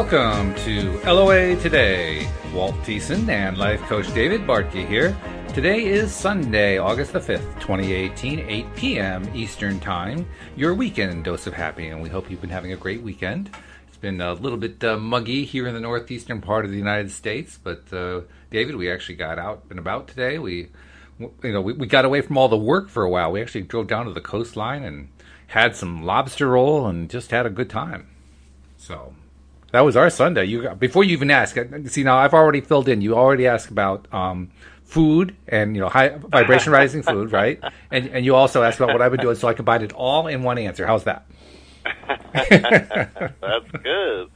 Welcome 0.00 0.54
to 0.64 0.98
LOA 1.04 1.56
Today. 1.56 2.26
Walt 2.54 2.74
Thiessen 2.84 3.28
and 3.28 3.58
life 3.58 3.82
coach 3.82 4.12
David 4.14 4.46
Bartke 4.46 4.88
here. 4.88 5.14
Today 5.52 5.84
is 5.84 6.10
Sunday, 6.10 6.78
August 6.78 7.12
the 7.12 7.20
5th, 7.20 7.60
2018, 7.60 8.40
8 8.40 8.76
p.m. 8.76 9.30
Eastern 9.34 9.78
Time. 9.78 10.26
Your 10.56 10.72
weekend 10.72 11.24
dose 11.24 11.46
of 11.46 11.52
happy, 11.52 11.88
and 11.88 12.00
we 12.00 12.08
hope 12.08 12.30
you've 12.30 12.40
been 12.40 12.48
having 12.48 12.72
a 12.72 12.76
great 12.76 13.02
weekend. 13.02 13.50
It's 13.88 13.98
been 13.98 14.22
a 14.22 14.32
little 14.32 14.56
bit 14.56 14.82
uh, 14.82 14.96
muggy 14.96 15.44
here 15.44 15.66
in 15.66 15.74
the 15.74 15.80
northeastern 15.80 16.40
part 16.40 16.64
of 16.64 16.70
the 16.70 16.78
United 16.78 17.10
States, 17.10 17.58
but 17.62 17.92
uh, 17.92 18.22
David, 18.50 18.76
we 18.76 18.90
actually 18.90 19.16
got 19.16 19.38
out 19.38 19.64
and 19.68 19.78
about 19.78 20.08
today. 20.08 20.38
We, 20.38 20.70
you 21.18 21.52
know, 21.52 21.60
we, 21.60 21.74
we 21.74 21.86
got 21.86 22.06
away 22.06 22.22
from 22.22 22.38
all 22.38 22.48
the 22.48 22.56
work 22.56 22.88
for 22.88 23.02
a 23.02 23.10
while. 23.10 23.32
We 23.32 23.42
actually 23.42 23.64
drove 23.64 23.88
down 23.88 24.06
to 24.06 24.14
the 24.14 24.22
coastline 24.22 24.82
and 24.82 25.10
had 25.48 25.76
some 25.76 26.02
lobster 26.06 26.48
roll 26.48 26.86
and 26.86 27.10
just 27.10 27.32
had 27.32 27.44
a 27.44 27.50
good 27.50 27.68
time. 27.68 28.08
So 28.78 29.12
that 29.72 29.80
was 29.80 29.96
our 29.96 30.10
Sunday. 30.10 30.44
You 30.44 30.70
before 30.70 31.04
you 31.04 31.12
even 31.12 31.30
ask. 31.30 31.56
See 31.86 32.02
now, 32.02 32.16
I've 32.16 32.34
already 32.34 32.60
filled 32.60 32.88
in. 32.88 33.00
You 33.00 33.14
already 33.14 33.46
asked 33.46 33.70
about 33.70 34.12
um, 34.12 34.50
food 34.84 35.36
and 35.46 35.76
you 35.76 35.82
know 35.82 35.88
high 35.88 36.08
vibration 36.08 36.72
rising 36.72 37.02
food, 37.02 37.32
right? 37.40 37.62
And 37.90 38.08
and 38.08 38.24
you 38.24 38.34
also 38.34 38.62
asked 38.62 38.78
about 38.78 38.92
what 38.92 39.02
I've 39.02 39.12
been 39.12 39.20
doing, 39.20 39.36
so 39.36 39.48
I 39.48 39.54
combined 39.54 39.82
it 39.82 39.92
all 39.92 40.26
in 40.26 40.42
one 40.42 40.58
answer. 40.58 40.86
How's 40.86 41.04
that? 41.04 41.26
That's 42.34 43.70
good. 43.82 44.30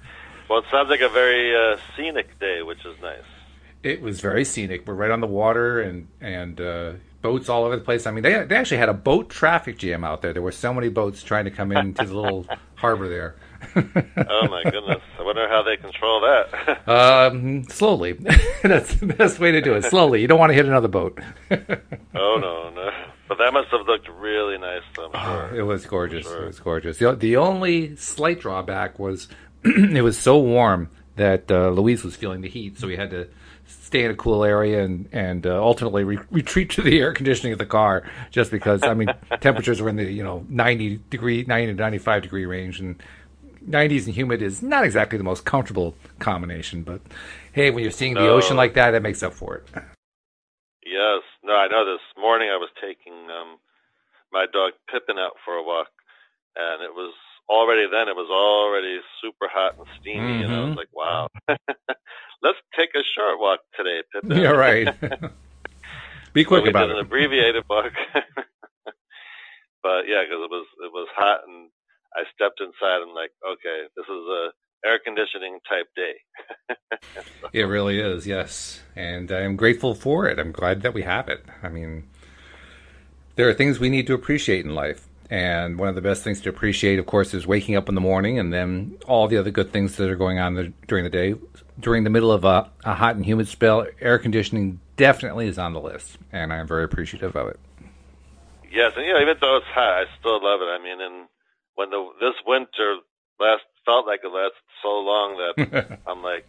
Well, 0.48 0.58
it 0.58 0.64
sounds 0.70 0.90
like 0.90 1.00
a 1.00 1.08
very 1.08 1.56
uh, 1.56 1.78
scenic 1.96 2.38
day, 2.38 2.62
which 2.62 2.84
is 2.84 2.96
nice. 3.02 3.22
It 3.82 4.00
was 4.00 4.20
very 4.20 4.44
scenic. 4.44 4.86
We're 4.86 4.94
right 4.94 5.10
on 5.10 5.20
the 5.20 5.26
water 5.26 5.80
and 5.80 6.08
and 6.20 6.60
uh, 6.60 6.92
boats 7.22 7.48
all 7.48 7.64
over 7.64 7.76
the 7.76 7.82
place. 7.82 8.06
I 8.06 8.12
mean, 8.12 8.22
they 8.22 8.44
they 8.44 8.56
actually 8.56 8.76
had 8.76 8.88
a 8.88 8.94
boat 8.94 9.30
traffic 9.30 9.78
jam 9.78 10.04
out 10.04 10.22
there. 10.22 10.32
There 10.32 10.42
were 10.42 10.52
so 10.52 10.72
many 10.72 10.88
boats 10.88 11.22
trying 11.22 11.44
to 11.46 11.50
come 11.50 11.72
into 11.72 12.04
the 12.06 12.14
little 12.14 12.46
harbor 12.76 13.08
there. 13.08 13.34
oh 13.76 14.48
my 14.48 14.62
goodness! 14.70 15.02
I 15.18 15.22
wonder 15.22 15.48
how 15.48 15.62
they 15.62 15.76
control 15.76 16.20
that. 16.20 16.88
um, 16.88 17.64
slowly. 17.64 18.12
That's 18.62 18.94
the 18.94 19.06
best 19.06 19.38
way 19.38 19.52
to 19.52 19.60
do 19.60 19.74
it. 19.74 19.84
Slowly. 19.84 20.20
You 20.20 20.28
don't 20.28 20.38
want 20.38 20.50
to 20.50 20.54
hit 20.54 20.66
another 20.66 20.88
boat. 20.88 21.18
oh 21.50 21.56
no, 22.14 22.70
no. 22.70 22.90
But 23.28 23.38
that 23.38 23.52
must 23.52 23.70
have 23.70 23.86
looked 23.86 24.08
really 24.08 24.58
nice. 24.58 24.82
I'm 24.98 25.10
oh, 25.14 25.18
sure. 25.18 25.50
Oh, 25.52 25.56
it 25.56 25.62
was 25.62 25.86
gorgeous. 25.86 26.26
Sure. 26.26 26.42
It 26.42 26.46
was 26.46 26.60
gorgeous. 26.60 26.98
The, 26.98 27.14
the 27.14 27.36
only 27.36 27.96
slight 27.96 28.40
drawback 28.40 28.98
was 28.98 29.28
it 29.64 30.02
was 30.02 30.18
so 30.18 30.38
warm 30.38 30.90
that 31.16 31.50
uh, 31.50 31.70
Louise 31.70 32.04
was 32.04 32.16
feeling 32.16 32.42
the 32.42 32.48
heat, 32.48 32.78
so 32.78 32.86
we 32.86 32.96
had 32.96 33.10
to 33.10 33.28
stay 33.66 34.04
in 34.04 34.10
a 34.10 34.16
cool 34.16 34.44
area 34.44 34.82
and 34.82 35.08
and 35.12 35.46
uh, 35.46 35.62
ultimately 35.62 36.04
re- 36.04 36.18
retreat 36.30 36.70
to 36.70 36.82
the 36.82 36.98
air 37.00 37.12
conditioning 37.12 37.52
of 37.52 37.58
the 37.58 37.66
car 37.66 38.02
just 38.30 38.50
because 38.50 38.82
I 38.82 38.94
mean 38.94 39.08
temperatures 39.40 39.80
were 39.80 39.88
in 39.88 39.96
the 39.96 40.04
you 40.04 40.22
know 40.22 40.44
90 40.48 41.00
degree 41.10 41.44
90 41.46 41.74
to 41.74 41.74
95 41.74 42.22
degree 42.22 42.44
range 42.44 42.80
and 42.80 43.02
90s 43.68 44.06
and 44.06 44.14
humid 44.14 44.42
is 44.42 44.62
not 44.62 44.84
exactly 44.84 45.18
the 45.18 45.24
most 45.24 45.44
comfortable 45.44 45.94
combination, 46.18 46.82
but 46.82 47.00
hey, 47.52 47.70
when 47.70 47.82
you're 47.82 47.92
seeing 47.92 48.14
no. 48.14 48.22
the 48.22 48.28
ocean 48.28 48.56
like 48.56 48.74
that, 48.74 48.92
that 48.92 49.02
makes 49.02 49.22
up 49.22 49.32
for 49.32 49.56
it. 49.56 49.68
Yes. 50.84 51.22
No, 51.42 51.54
I 51.54 51.68
know 51.68 51.84
this 51.84 52.02
morning 52.18 52.48
I 52.50 52.56
was 52.56 52.70
taking 52.80 53.12
um 53.30 53.58
my 54.32 54.46
dog 54.52 54.72
Pippin 54.90 55.18
out 55.18 55.36
for 55.44 55.54
a 55.54 55.62
walk 55.62 55.88
and 56.56 56.82
it 56.82 56.92
was 56.92 57.14
already 57.48 57.86
then 57.90 58.08
it 58.08 58.16
was 58.16 58.30
already 58.30 59.00
super 59.22 59.48
hot 59.50 59.76
and 59.78 59.86
steamy 60.00 60.20
mm-hmm. 60.20 60.44
and 60.44 60.54
I 60.54 60.60
was 60.60 60.68
mm-hmm. 60.70 60.78
like, 60.78 60.88
wow. 60.92 61.28
Let's 62.42 62.58
take 62.76 62.90
a 62.94 63.02
short 63.16 63.38
walk 63.40 63.60
today, 63.76 64.02
Pippin. 64.12 64.36
Yeah, 64.36 64.50
right. 64.50 64.88
Be 66.34 66.44
quick 66.44 66.64
so 66.64 66.70
about 66.70 66.90
it. 66.90 66.96
an 66.96 66.98
abbreviated 66.98 67.64
walk. 67.70 67.92
but 69.82 70.08
yeah, 70.08 70.22
because 70.24 70.42
it 70.42 70.50
was 70.50 70.66
it 70.84 70.92
was 70.92 71.08
hot 71.14 71.40
and 71.46 71.70
I 72.14 72.22
stepped 72.34 72.60
inside 72.60 73.02
and 73.02 73.12
like, 73.12 73.32
okay, 73.46 73.88
this 73.96 74.04
is 74.04 74.24
a 74.28 74.50
air 74.84 74.98
conditioning 75.04 75.58
type 75.68 75.88
day. 75.96 76.14
so. 77.40 77.48
It 77.52 77.64
really 77.64 78.00
is, 78.00 78.26
yes, 78.26 78.80
and 78.94 79.30
I'm 79.30 79.56
grateful 79.56 79.94
for 79.94 80.26
it. 80.28 80.38
I'm 80.38 80.52
glad 80.52 80.82
that 80.82 80.94
we 80.94 81.02
have 81.02 81.28
it. 81.28 81.44
I 81.62 81.68
mean, 81.68 82.08
there 83.36 83.48
are 83.48 83.54
things 83.54 83.80
we 83.80 83.88
need 83.88 84.06
to 84.08 84.14
appreciate 84.14 84.64
in 84.64 84.74
life. 84.74 85.08
And 85.30 85.78
one 85.78 85.88
of 85.88 85.94
the 85.94 86.02
best 86.02 86.22
things 86.22 86.40
to 86.42 86.50
appreciate, 86.50 86.98
of 86.98 87.06
course, 87.06 87.32
is 87.32 87.46
waking 87.46 87.76
up 87.76 87.88
in 87.88 87.94
the 87.94 88.00
morning 88.00 88.38
and 88.38 88.52
then 88.52 88.98
all 89.06 89.26
the 89.26 89.38
other 89.38 89.50
good 89.50 89.72
things 89.72 89.96
that 89.96 90.10
are 90.10 90.16
going 90.16 90.38
on 90.38 90.54
the, 90.54 90.72
during 90.86 91.02
the 91.02 91.10
day. 91.10 91.34
During 91.80 92.04
the 92.04 92.10
middle 92.10 92.30
of 92.30 92.44
a, 92.44 92.70
a 92.84 92.94
hot 92.94 93.16
and 93.16 93.24
humid 93.24 93.48
spell, 93.48 93.86
air 94.00 94.18
conditioning 94.18 94.80
definitely 94.96 95.48
is 95.48 95.58
on 95.58 95.72
the 95.72 95.80
list, 95.80 96.18
and 96.30 96.52
I'm 96.52 96.68
very 96.68 96.84
appreciative 96.84 97.34
of 97.34 97.48
it. 97.48 97.58
Yes, 98.70 98.92
and 98.96 99.04
you 99.06 99.12
know, 99.12 99.20
even 99.20 99.36
though 99.40 99.56
it's 99.56 99.66
hot, 99.66 100.02
I 100.02 100.04
still 100.20 100.42
love 100.42 100.60
it. 100.60 100.66
I 100.66 100.78
mean, 100.82 101.00
and 101.00 101.26
when 101.74 101.90
the 101.90 102.08
this 102.20 102.34
winter 102.46 102.96
last 103.40 103.62
felt 103.84 104.06
like 104.06 104.20
it 104.24 104.28
lasted 104.28 104.54
so 104.82 105.00
long 105.00 105.36
that 105.36 105.98
I'm 106.06 106.22
like, 106.22 106.46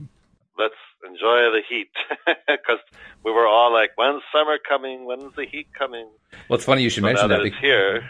let's 0.58 0.76
enjoy 1.06 1.52
the 1.52 1.62
heat 1.68 1.90
because 2.48 2.80
we 3.24 3.32
were 3.32 3.48
all 3.48 3.74
like, 3.74 3.92
when's 3.96 4.22
summer 4.34 4.58
coming? 4.58 5.06
When's 5.06 5.36
the 5.36 5.46
heat 5.46 5.68
coming? 5.78 6.08
Well, 6.50 6.58
it's 6.58 6.66
funny 6.66 6.84
you 6.84 6.90
should 6.90 7.04
so 7.04 7.08
mention 7.08 7.30
that, 7.30 7.44
that 7.44 7.54
here 7.62 8.10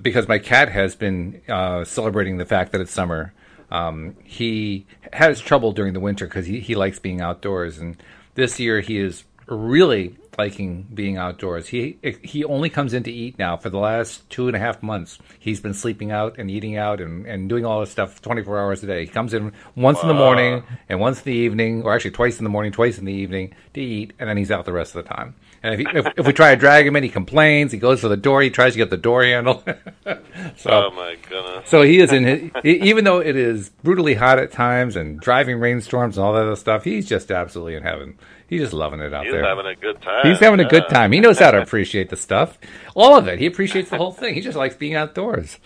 because 0.00 0.28
my 0.28 0.38
cat 0.38 0.70
has 0.70 0.94
been 0.94 1.42
uh, 1.48 1.84
celebrating 1.84 2.36
the 2.36 2.44
fact 2.44 2.72
that 2.72 2.80
it's 2.80 2.92
summer. 2.92 3.32
Um, 3.70 4.16
he 4.22 4.86
has 5.12 5.40
trouble 5.40 5.72
during 5.72 5.94
the 5.94 6.00
winter 6.00 6.26
because 6.26 6.46
he, 6.46 6.60
he 6.60 6.74
likes 6.74 6.98
being 6.98 7.20
outdoors, 7.20 7.78
and 7.78 7.96
this 8.34 8.60
year 8.60 8.80
he 8.80 8.98
is 8.98 9.24
really 9.46 10.16
liking 10.38 10.86
being 10.94 11.16
outdoors. 11.16 11.68
He 11.68 11.98
he 12.22 12.44
only 12.44 12.70
comes 12.70 12.94
in 12.94 13.02
to 13.04 13.12
eat 13.12 13.38
now. 13.38 13.56
For 13.56 13.70
the 13.70 13.78
last 13.78 14.28
two 14.30 14.46
and 14.46 14.56
a 14.56 14.58
half 14.58 14.82
months, 14.82 15.18
he's 15.38 15.60
been 15.60 15.74
sleeping 15.74 16.10
out 16.10 16.36
and 16.38 16.50
eating 16.50 16.76
out 16.76 17.00
and, 17.00 17.26
and 17.26 17.48
doing 17.48 17.64
all 17.64 17.80
this 17.80 17.90
stuff 17.90 18.22
24 18.22 18.58
hours 18.58 18.82
a 18.82 18.86
day. 18.86 19.02
He 19.02 19.06
comes 19.06 19.34
in 19.34 19.52
once 19.76 19.96
wow. 19.96 20.02
in 20.02 20.08
the 20.08 20.14
morning 20.14 20.64
and 20.88 21.00
once 21.00 21.18
in 21.18 21.24
the 21.24 21.36
evening, 21.36 21.82
or 21.82 21.94
actually 21.94 22.12
twice 22.12 22.38
in 22.38 22.44
the 22.44 22.50
morning, 22.50 22.72
twice 22.72 22.98
in 22.98 23.04
the 23.04 23.12
evening 23.12 23.54
to 23.74 23.80
eat, 23.80 24.12
and 24.18 24.28
then 24.28 24.36
he's 24.36 24.50
out 24.50 24.64
the 24.64 24.72
rest 24.72 24.94
of 24.94 25.04
the 25.04 25.10
time. 25.10 25.34
And 25.62 25.74
if, 25.74 25.80
he, 25.80 25.98
if, 25.98 26.06
if 26.16 26.26
we 26.26 26.32
try 26.32 26.54
to 26.54 26.60
drag 26.60 26.86
him 26.86 26.96
in, 26.96 27.04
he 27.04 27.08
complains. 27.08 27.70
He 27.70 27.78
goes 27.78 28.00
to 28.00 28.08
the 28.08 28.16
door. 28.16 28.42
He 28.42 28.50
tries 28.50 28.72
to 28.72 28.78
get 28.78 28.90
the 28.90 28.96
door 28.96 29.22
handle. 29.22 29.62
so, 30.56 30.70
oh 30.70 30.90
my 30.90 31.16
goodness! 31.28 31.68
So 31.68 31.82
he 31.82 32.00
is 32.00 32.12
in 32.12 32.24
his, 32.24 32.50
even 32.64 33.04
though 33.04 33.20
it 33.20 33.36
is 33.36 33.68
brutally 33.68 34.14
hot 34.14 34.40
at 34.40 34.50
times 34.50 34.96
and 34.96 35.20
driving 35.20 35.60
rainstorms 35.60 36.16
and 36.16 36.26
all 36.26 36.32
that 36.32 36.42
other 36.42 36.56
stuff. 36.56 36.82
He's 36.82 37.08
just 37.08 37.30
absolutely 37.30 37.76
in 37.76 37.84
heaven. 37.84 38.18
He's 38.52 38.60
just 38.60 38.74
loving 38.74 39.00
it 39.00 39.14
out 39.14 39.24
He's 39.24 39.32
there. 39.32 39.40
He's 39.40 39.48
having 39.48 39.64
a 39.64 39.74
good 39.74 40.02
time. 40.02 40.26
He's 40.26 40.38
having 40.38 40.60
yeah. 40.60 40.66
a 40.66 40.68
good 40.68 40.86
time. 40.90 41.10
He 41.12 41.20
knows 41.20 41.38
how 41.38 41.52
to 41.52 41.62
appreciate 41.62 42.10
the 42.10 42.16
stuff. 42.16 42.58
All 42.94 43.16
of 43.16 43.26
it. 43.26 43.38
He 43.38 43.46
appreciates 43.46 43.88
the 43.88 43.96
whole 43.96 44.12
thing. 44.12 44.34
He 44.34 44.42
just 44.42 44.58
likes 44.58 44.76
being 44.76 44.94
outdoors. 44.94 45.58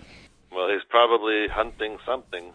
Well, 0.53 0.69
he's 0.69 0.85
probably 0.89 1.49
hunting 1.49 1.99
something. 2.07 2.53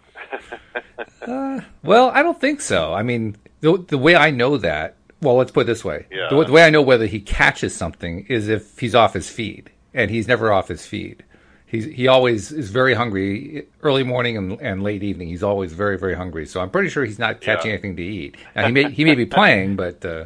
uh, 1.27 1.59
well, 1.83 2.11
I 2.11 2.23
don't 2.23 2.39
think 2.39 2.61
so. 2.61 2.93
I 2.93 3.03
mean, 3.03 3.35
the, 3.59 3.83
the 3.89 3.97
way 3.97 4.15
I 4.15 4.31
know 4.31 4.55
that, 4.55 4.95
well, 5.21 5.35
let's 5.35 5.51
put 5.51 5.63
it 5.63 5.67
this 5.67 5.83
way. 5.83 6.05
Yeah. 6.09 6.29
The, 6.29 6.45
the 6.45 6.51
way 6.53 6.63
I 6.63 6.69
know 6.69 6.81
whether 6.81 7.07
he 7.07 7.19
catches 7.19 7.75
something 7.75 8.25
is 8.29 8.47
if 8.47 8.79
he's 8.79 8.95
off 8.95 9.13
his 9.13 9.29
feed, 9.29 9.69
and 9.93 10.09
he's 10.09 10.29
never 10.29 10.53
off 10.53 10.69
his 10.69 10.85
feed 10.85 11.25
he's 11.71 11.85
he 11.85 12.07
always 12.07 12.51
is 12.51 12.69
very 12.69 12.93
hungry 12.93 13.65
early 13.81 14.03
morning 14.03 14.37
and, 14.37 14.61
and 14.61 14.83
late 14.83 15.01
evening. 15.01 15.29
He's 15.29 15.41
always 15.41 15.71
very 15.71 15.97
very 15.97 16.13
hungry. 16.13 16.45
So 16.45 16.59
I'm 16.59 16.69
pretty 16.69 16.89
sure 16.89 17.05
he's 17.05 17.17
not 17.17 17.39
catching 17.39 17.71
yeah. 17.71 17.73
anything 17.73 17.95
to 17.95 18.03
eat. 18.03 18.35
Now, 18.55 18.67
he 18.67 18.73
may 18.73 18.91
he 18.91 19.05
may 19.05 19.15
be 19.15 19.25
playing, 19.39 19.77
but 19.77 20.03
uh, 20.05 20.25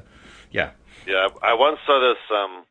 yeah. 0.51 0.71
Yeah, 1.07 1.29
I 1.43 1.53
once 1.53 1.77
saw 1.85 2.01
this 2.01 2.17
um, 2.33 2.65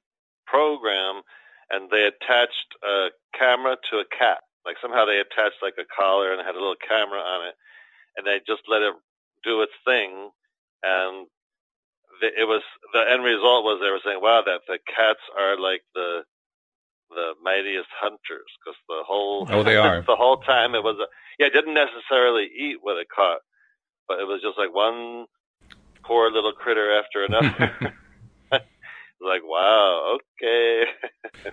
program, 0.47 1.23
and 1.71 1.89
they 1.89 2.03
attached 2.03 2.75
a 2.83 3.15
camera 3.39 3.77
to 3.91 4.03
a 4.03 4.05
cat. 4.11 4.43
Like 4.67 4.77
somehow 4.83 5.07
they 5.07 5.23
attached 5.23 5.63
like 5.63 5.79
a 5.79 5.87
collar 5.87 6.33
and 6.33 6.43
had 6.45 6.57
a 6.57 6.59
little 6.59 6.81
camera 6.83 7.21
on 7.21 7.47
it, 7.47 7.55
and 8.17 8.27
they 8.27 8.43
just 8.43 8.67
let 8.67 8.83
it 8.83 8.95
do 9.45 9.63
its 9.63 9.77
thing, 9.87 10.31
and 10.83 11.29
the, 12.21 12.27
it 12.27 12.49
was 12.51 12.63
the 12.93 13.07
end 13.07 13.23
result 13.23 13.63
was 13.63 13.79
they 13.79 13.93
were 13.93 14.03
saying, 14.03 14.19
"Wow, 14.19 14.43
that 14.45 14.67
the 14.67 14.83
cats 14.83 15.23
are 15.39 15.55
like 15.61 15.87
the 15.95 16.27
the 17.15 17.35
mightiest 17.43 17.89
hunters 18.01 18.51
because 18.59 18.79
the 18.89 19.03
whole 19.07 19.47
oh 19.51 19.63
they 19.63 19.77
are. 19.85 20.03
the 20.03 20.17
whole 20.17 20.39
time 20.39 20.75
it 20.75 20.83
was 20.83 20.97
a, 20.99 21.07
yeah 21.39 21.47
it 21.47 21.53
didn't 21.53 21.75
necessarily 21.75 22.45
eat 22.45 22.77
what 22.83 22.97
it 22.99 23.07
caught 23.15 23.41
but 24.09 24.21
it 24.21 24.25
was 24.25 24.41
just 24.43 24.59
like 24.59 24.75
one 24.75 25.27
poor 26.03 26.31
little 26.31 26.53
critter 26.53 26.99
after 26.99 27.25
another. 27.25 27.95
Like 29.21 29.41
wow 29.43 30.19
okay. 30.37 30.85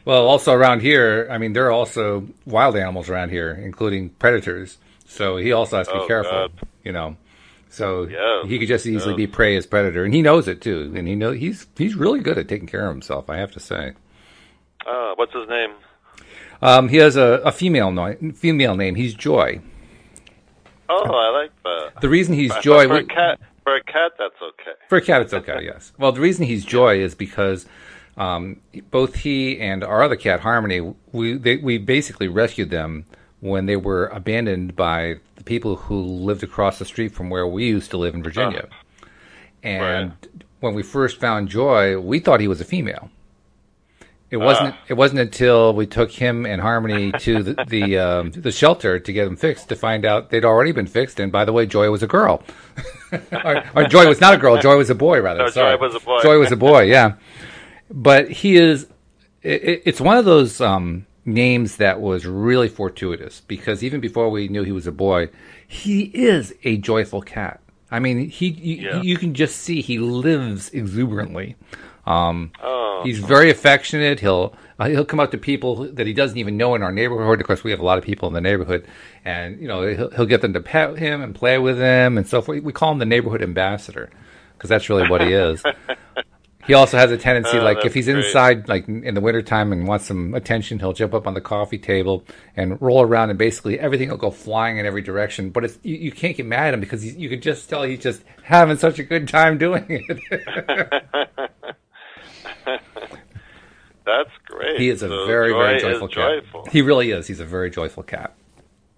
Well 0.03 0.27
also 0.27 0.51
around 0.51 0.81
here 0.81 1.27
i 1.31 1.37
mean 1.37 1.53
there 1.53 1.67
are 1.67 1.71
also 1.71 2.27
wild 2.45 2.75
animals 2.75 3.07
around 3.07 3.29
here 3.29 3.51
including 3.51 4.09
predators. 4.09 4.77
So 5.07 5.37
he 5.37 5.53
also 5.53 5.77
has 5.77 5.87
to 5.87 5.93
be 5.93 5.99
oh, 5.99 6.07
careful 6.07 6.31
God. 6.49 6.67
you 6.83 6.91
know. 6.91 7.15
So 7.69 8.07
he 8.45 8.59
could 8.59 8.67
just 8.67 8.85
easily 8.85 9.15
be 9.15 9.25
prey 9.25 9.55
as 9.55 9.65
predator 9.65 10.03
and 10.03 10.13
he 10.13 10.21
knows 10.21 10.49
it 10.49 10.59
too. 10.59 10.91
And 10.93 11.07
he 11.07 11.15
know 11.15 11.31
he's 11.31 11.65
he's 11.77 11.95
really 11.95 12.19
good 12.19 12.37
at 12.37 12.49
taking 12.49 12.67
care 12.67 12.87
of 12.87 12.93
himself 12.93 13.29
i 13.29 13.37
have 13.37 13.51
to 13.51 13.61
say 13.61 13.93
uh, 14.87 15.13
what's 15.15 15.33
his 15.33 15.47
name? 15.49 15.71
Um, 16.61 16.89
he 16.89 16.97
has 16.97 17.15
a, 17.15 17.41
a 17.43 17.51
female 17.51 17.91
no, 17.91 18.15
female 18.35 18.75
name. 18.75 18.95
He's 18.95 19.13
Joy. 19.13 19.61
Oh, 20.89 21.13
I 21.13 21.29
like 21.29 21.51
that. 21.63 22.01
The 22.01 22.09
reason 22.09 22.35
he's 22.35 22.53
for, 22.55 22.61
Joy 22.61 22.87
for 22.87 22.97
a 22.97 23.03
cat, 23.03 23.39
for 23.63 23.75
a 23.75 23.83
cat, 23.83 24.11
that's 24.17 24.41
okay. 24.41 24.77
For 24.89 24.97
a 24.97 25.01
cat, 25.01 25.21
it's 25.21 25.33
okay. 25.33 25.59
yes. 25.63 25.93
Well, 25.97 26.11
the 26.11 26.21
reason 26.21 26.45
he's 26.45 26.65
Joy 26.65 26.99
is 26.99 27.15
because 27.15 27.65
um, 28.17 28.57
both 28.91 29.15
he 29.15 29.59
and 29.59 29.83
our 29.83 30.03
other 30.03 30.15
cat 30.15 30.41
Harmony, 30.41 30.93
we 31.11 31.37
they, 31.37 31.57
we 31.57 31.77
basically 31.77 32.27
rescued 32.27 32.69
them 32.69 33.05
when 33.39 33.65
they 33.65 33.75
were 33.75 34.07
abandoned 34.07 34.75
by 34.75 35.15
the 35.35 35.43
people 35.43 35.75
who 35.75 35.99
lived 35.99 36.43
across 36.43 36.77
the 36.77 36.85
street 36.85 37.11
from 37.11 37.29
where 37.31 37.47
we 37.47 37.65
used 37.67 37.89
to 37.89 37.97
live 37.97 38.13
in 38.13 38.21
Virginia. 38.21 38.67
Oh. 38.69 39.07
And 39.63 40.11
Right. 40.11 40.43
when 40.59 40.73
we 40.75 40.83
first 40.83 41.19
found 41.19 41.49
Joy, 41.49 41.99
we 41.99 42.19
thought 42.19 42.39
he 42.39 42.47
was 42.47 42.61
a 42.61 42.65
female. 42.65 43.09
It 44.31 44.37
wasn't. 44.37 44.73
Ah. 44.73 44.79
It 44.87 44.93
wasn't 44.93 45.19
until 45.19 45.73
we 45.75 45.85
took 45.85 46.09
him 46.09 46.45
and 46.45 46.61
Harmony 46.61 47.11
to 47.11 47.43
the 47.43 47.65
the, 47.67 47.97
um, 48.07 48.31
the 48.31 48.51
shelter 48.51 48.97
to 48.97 49.13
get 49.13 49.27
him 49.27 49.35
fixed 49.35 49.67
to 49.69 49.75
find 49.75 50.05
out 50.05 50.29
they'd 50.29 50.45
already 50.45 50.71
been 50.71 50.87
fixed. 50.87 51.19
And 51.19 51.31
by 51.33 51.43
the 51.43 51.51
way, 51.51 51.65
Joy 51.65 51.91
was 51.91 52.01
a 52.01 52.07
girl. 52.07 52.41
or, 53.11 53.63
or 53.75 53.83
Joy 53.85 54.07
was 54.07 54.21
not 54.21 54.33
a 54.33 54.37
girl. 54.37 54.57
Joy 54.57 54.77
was 54.77 54.89
a 54.89 54.95
boy, 54.95 55.21
rather. 55.21 55.39
No, 55.43 55.49
Joy 55.51 55.77
was 55.77 55.95
a 55.95 55.99
boy. 55.99 56.21
Joy 56.21 56.37
was 56.39 56.51
a 56.51 56.55
boy. 56.55 56.81
Yeah, 56.91 57.13
but 57.89 58.31
he 58.31 58.55
is. 58.55 58.87
It, 59.43 59.83
it's 59.85 59.99
one 59.99 60.17
of 60.17 60.23
those 60.25 60.61
um, 60.61 61.05
names 61.25 61.75
that 61.77 61.99
was 61.99 62.25
really 62.25 62.69
fortuitous 62.69 63.41
because 63.41 63.83
even 63.83 63.99
before 63.99 64.29
we 64.29 64.47
knew 64.47 64.63
he 64.63 64.71
was 64.71 64.87
a 64.87 64.91
boy, 64.91 65.29
he 65.67 66.03
is 66.03 66.53
a 66.63 66.77
joyful 66.77 67.21
cat. 67.21 67.59
I 67.91 67.99
mean, 67.99 68.29
he 68.29 68.47
you, 68.47 68.75
Yeah. 68.87 69.01
you 69.01 69.17
can 69.17 69.33
just 69.33 69.57
see 69.57 69.81
he 69.81 69.99
lives 69.99 70.69
exuberantly. 70.69 71.57
Um, 72.05 72.51
Oh, 72.61 73.01
He's 73.03 73.17
very 73.19 73.49
affectionate. 73.49 74.19
He'll 74.19 74.53
uh, 74.79 74.87
he'll 74.89 75.05
come 75.05 75.19
up 75.19 75.31
to 75.31 75.37
people 75.37 75.91
that 75.93 76.05
he 76.05 76.13
doesn't 76.13 76.37
even 76.37 76.55
know 76.57 76.75
in 76.75 76.83
our 76.83 76.91
neighborhood. 76.91 77.41
Of 77.41 77.47
course, 77.47 77.63
we 77.63 77.71
have 77.71 77.79
a 77.79 77.85
lot 77.85 77.97
of 77.97 78.03
people 78.03 78.27
in 78.27 78.33
the 78.35 78.41
neighborhood, 78.41 78.85
and 79.25 79.59
you 79.59 79.67
know 79.67 79.87
he'll, 79.87 80.09
he'll 80.11 80.25
get 80.27 80.41
them 80.41 80.53
to 80.53 80.59
pet 80.61 80.97
him 80.99 81.21
and 81.21 81.33
play 81.33 81.57
with 81.57 81.77
him 81.79 82.17
and 82.17 82.27
so 82.27 82.41
forth. 82.41 82.61
We 82.63 82.71
call 82.73 82.91
him 82.91 82.99
the 82.99 83.05
neighborhood 83.05 83.41
ambassador 83.41 84.09
because 84.53 84.69
that's 84.69 84.87
really 84.89 85.09
what 85.09 85.21
he 85.21 85.33
is. 85.33 85.63
he 86.67 86.75
also 86.75 86.97
has 86.97 87.11
a 87.11 87.17
tendency, 87.17 87.57
Oh, 87.57 87.63
like 87.63 87.85
if 87.85 87.95
he's 87.95 88.05
great. 88.05 88.23
inside, 88.25 88.69
like 88.69 88.87
in 88.87 89.15
the 89.15 89.21
wintertime 89.21 89.71
and 89.73 89.87
wants 89.87 90.05
some 90.05 90.35
attention, 90.35 90.77
he'll 90.77 90.93
jump 90.93 91.15
up 91.15 91.25
on 91.25 91.33
the 91.33 91.41
coffee 91.41 91.79
table 91.79 92.23
and 92.55 92.79
roll 92.81 93.01
around, 93.01 93.31
and 93.31 93.39
basically 93.39 93.79
everything 93.79 94.09
will 94.09 94.17
go 94.17 94.29
flying 94.29 94.77
in 94.77 94.85
every 94.85 95.01
direction. 95.01 95.49
But 95.49 95.63
it's 95.65 95.79
you, 95.81 95.95
you 95.95 96.11
can't 96.11 96.37
get 96.37 96.45
mad 96.45 96.67
at 96.67 96.73
him 96.75 96.81
because 96.81 97.03
you, 97.03 97.13
you 97.17 97.29
could 97.29 97.41
just 97.41 97.67
tell 97.67 97.81
he's 97.81 97.99
just 97.99 98.21
having 98.43 98.77
such 98.77 98.99
a 98.99 99.03
good 99.03 99.27
time 99.27 99.57
doing 99.57 99.85
it. 99.89 101.41
that's 104.17 104.37
great. 104.45 104.79
He 104.79 104.89
is 104.89 105.01
a 105.03 105.07
So 105.09 105.25
very, 105.27 105.51
very 105.53 105.79
joyful 105.79 106.07
cat. 106.07 106.43
joyful. 106.43 106.65
He 106.71 106.81
really 106.81 107.11
is. 107.11 107.27
He's 107.27 107.39
a 107.39 107.45
very 107.45 107.69
joyful 107.69 108.03
cat. 108.03 108.33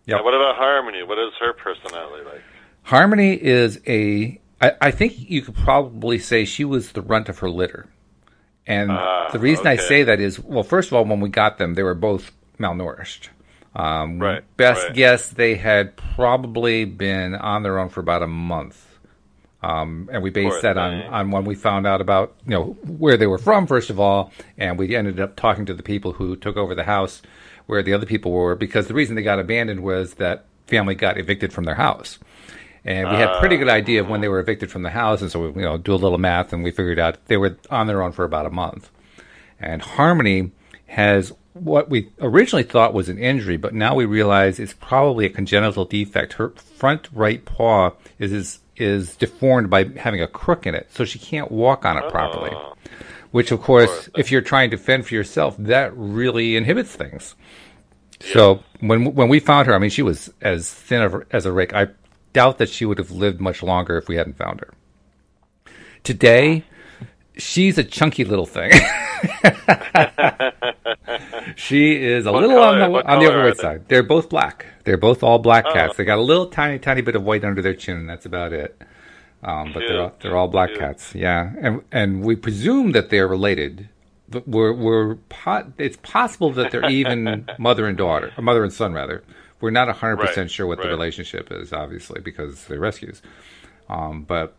Yeah. 0.06 0.22
What 0.22 0.34
about 0.34 0.56
Harmony? 0.58 1.04
What 1.04 1.18
is 1.20 1.32
her 1.40 1.54
personality 1.54 2.26
like? 2.26 2.42
Harmony 2.84 3.34
is 3.42 3.80
a. 3.88 4.40
I, 4.62 4.72
I 4.82 4.92
think 4.92 5.30
you 5.30 5.42
could 5.42 5.56
probably 5.56 6.20
say 6.20 6.46
she 6.46 6.66
was 6.66 6.92
the 6.92 7.02
runt 7.02 7.30
of 7.30 7.40
her 7.40 7.50
litter. 7.50 7.88
And 8.68 8.92
Ah, 8.92 9.30
the 9.32 9.40
reason 9.40 9.68
I 9.68 9.76
say 9.76 10.04
that 10.04 10.20
is, 10.22 10.40
well, 10.40 10.64
first 10.64 10.88
of 10.90 10.94
all, 10.94 11.04
when 11.06 11.20
we 11.20 11.28
got 11.30 11.58
them, 11.58 11.74
they 11.74 11.84
were 11.84 11.94
both 11.96 12.32
malnourished. 12.60 13.28
Um, 13.76 14.20
Right, 14.20 14.44
Best 14.56 14.84
right. 14.84 14.94
guess, 14.94 15.28
they 15.30 15.56
had 15.56 15.96
probably 15.98 16.86
been 16.86 17.36
on 17.36 17.64
their 17.64 17.78
own 17.80 17.90
for 17.90 18.00
about 18.00 18.24
a 18.24 18.28
month. 18.28 18.93
Um, 19.64 20.10
and 20.12 20.22
we 20.22 20.30
based 20.30 20.62
that 20.62 20.78
on, 20.78 21.02
on 21.04 21.32
when 21.32 21.46
we 21.46 21.56
found 21.56 21.88
out 21.88 22.02
about 22.02 22.36
you 22.46 22.52
know 22.52 22.78
where 22.84 23.16
they 23.16 23.28
were 23.28 23.38
from 23.38 23.66
first 23.66 23.90
of 23.90 23.98
all, 23.98 24.32
and 24.58 24.78
we 24.78 24.94
ended 24.94 25.22
up 25.22 25.38
talking 25.38 25.66
to 25.68 25.74
the 25.74 25.84
people 25.84 26.14
who 26.14 26.36
took 26.36 26.58
over 26.58 26.76
the 26.76 26.84
house 26.84 27.22
where 27.66 27.82
the 27.82 27.94
other 27.94 28.06
people 28.06 28.32
were 28.32 28.56
because 28.56 28.88
the 28.88 28.94
reason 28.94 29.16
they 29.16 29.24
got 29.24 29.40
abandoned 29.40 29.82
was 29.82 30.16
that 30.16 30.46
family 30.68 30.96
got 30.96 31.18
evicted 31.18 31.54
from 31.54 31.64
their 31.64 31.76
house, 31.76 32.20
and 32.84 33.10
we 33.10 33.16
had 33.16 33.30
a 33.30 33.40
pretty 33.40 33.56
good 33.56 33.70
idea 33.70 34.02
of 34.02 34.10
when 34.10 34.20
they 34.20 34.28
were 34.28 34.40
evicted 34.40 34.70
from 34.70 34.84
the 34.84 34.90
house, 34.90 35.22
and 35.22 35.32
so 35.32 35.50
we 35.50 35.62
you 35.62 35.68
know 35.68 35.78
do 35.78 35.94
a 35.94 35.96
little 35.96 36.18
math 36.18 36.52
and 36.52 36.62
we 36.62 36.72
figured 36.72 37.00
out 37.00 37.26
they 37.28 37.38
were 37.38 37.56
on 37.72 37.88
their 37.88 38.04
own 38.04 38.12
for 38.12 38.26
about 38.26 38.46
a 38.46 38.52
month, 38.52 38.92
and 39.62 39.82
Harmony 39.82 40.52
has 40.88 41.32
what 41.54 41.90
we 41.90 42.10
originally 42.20 42.64
thought 42.64 42.94
was 42.94 43.10
an 43.10 43.18
injury, 43.18 43.58
but 43.58 43.74
now 43.74 43.96
we 43.96 44.06
realize 44.06 44.60
it's 44.60 44.74
probably 44.74 45.26
a 45.26 45.30
congenital 45.30 45.86
defect. 45.86 46.34
Her 46.34 46.50
front 46.50 47.08
right 47.14 47.44
paw 47.46 47.92
is 48.20 48.34
is, 48.34 48.60
is 48.76 49.16
deformed 49.16 49.70
by 49.70 49.86
having 49.98 50.22
a 50.22 50.28
crook 50.28 50.66
in 50.66 50.76
it, 50.76 50.90
so 50.92 51.06
she 51.06 51.20
can't 51.20 51.52
walk 51.52 51.86
on 51.86 51.98
it 51.98 52.10
properly. 52.10 52.52
Oh, 52.54 52.74
Which, 53.32 53.52
of 53.52 53.62
course, 53.62 54.10
if 54.18 54.32
you're 54.32 54.42
trying 54.42 54.72
to 54.72 54.78
fend 54.78 55.06
for 55.08 55.14
yourself, 55.14 55.56
that 55.60 55.96
really 55.96 56.56
inhibits 56.56 56.96
things. 56.96 57.36
So 58.20 58.64
when 58.80 59.14
when 59.14 59.30
we 59.30 59.40
found 59.40 59.68
her, 59.68 59.74
I 59.74 59.80
mean, 59.80 59.90
she 59.90 60.02
was 60.02 60.32
as 60.42 60.74
thin 60.74 61.24
as 61.32 61.46
a 61.46 61.52
rake. 61.52 61.74
I 61.74 61.88
doubt 62.32 62.58
that 62.58 62.70
she 62.70 62.86
would 62.86 62.98
have 62.98 63.12
lived 63.12 63.42
much 63.42 63.62
longer 63.62 63.98
if 63.98 64.08
we 64.08 64.16
hadn't 64.16 64.38
found 64.38 64.62
her. 64.62 64.74
Today, 66.04 66.64
she's 67.38 67.78
a 67.78 67.84
chunky 67.84 68.24
little 68.24 68.46
thing. 68.46 68.72
she 71.56 71.96
is 72.04 72.26
a 72.26 72.32
What 72.32 72.42
little 72.44 72.58
color- 72.58 72.82
on 72.84 72.92
the 72.94 73.12
on 73.12 73.20
the 73.20 73.30
overweight 73.30 73.58
side. 73.58 73.84
They're 73.88 74.04
both 74.04 74.30
black. 74.30 74.66
They're 74.84 74.98
both 74.98 75.24
all 75.24 75.40
black 75.40 75.66
Oh. 75.68 75.74
cats. 75.74 75.98
They 75.98 76.06
got 76.06 76.18
a 76.18 76.22
little 76.22 76.46
tiny, 76.48 76.80
tiny 76.80 77.02
bit 77.02 77.16
of 77.16 77.24
white 77.24 77.44
under 77.44 77.62
their 77.62 77.74
chin, 77.74 77.98
and 77.98 78.10
that's 78.10 78.26
about 78.26 78.54
it. 78.54 78.82
Um, 79.44 79.72
but 79.74 79.84
they're 79.88 80.02
all, 80.02 80.14
they're 80.22 80.38
all 80.38 80.48
black 80.48 80.74
cats. 80.76 81.14
Yeah, 81.16 81.52
and 81.62 81.82
and 81.92 82.24
we 82.24 82.36
presume 82.36 82.92
that 82.94 83.10
they're 83.10 83.28
related. 83.28 83.90
But 84.30 84.48
we're 84.48 84.74
we're 84.74 85.16
po- 85.30 85.72
it's 85.78 85.98
possible 85.98 86.52
that 86.52 86.72
they're 86.72 86.90
even 86.90 87.48
mother 87.60 87.86
and 87.88 87.98
daughter, 87.98 88.32
or 88.38 88.42
mother 88.44 88.64
and 88.64 88.72
son 88.72 88.94
rather. 88.94 89.24
We're 89.62 89.70
not 89.72 89.88
hundred 89.98 90.18
percent 90.18 90.38
Right, 90.46 90.52
sure 90.52 90.68
what 90.68 90.82
the 90.82 90.88
relationship 90.90 91.50
is, 91.52 91.72
obviously, 91.72 92.20
because 92.22 92.66
they're 92.66 92.80
rescues. 92.80 93.22
Um, 93.90 94.24
but 94.24 94.56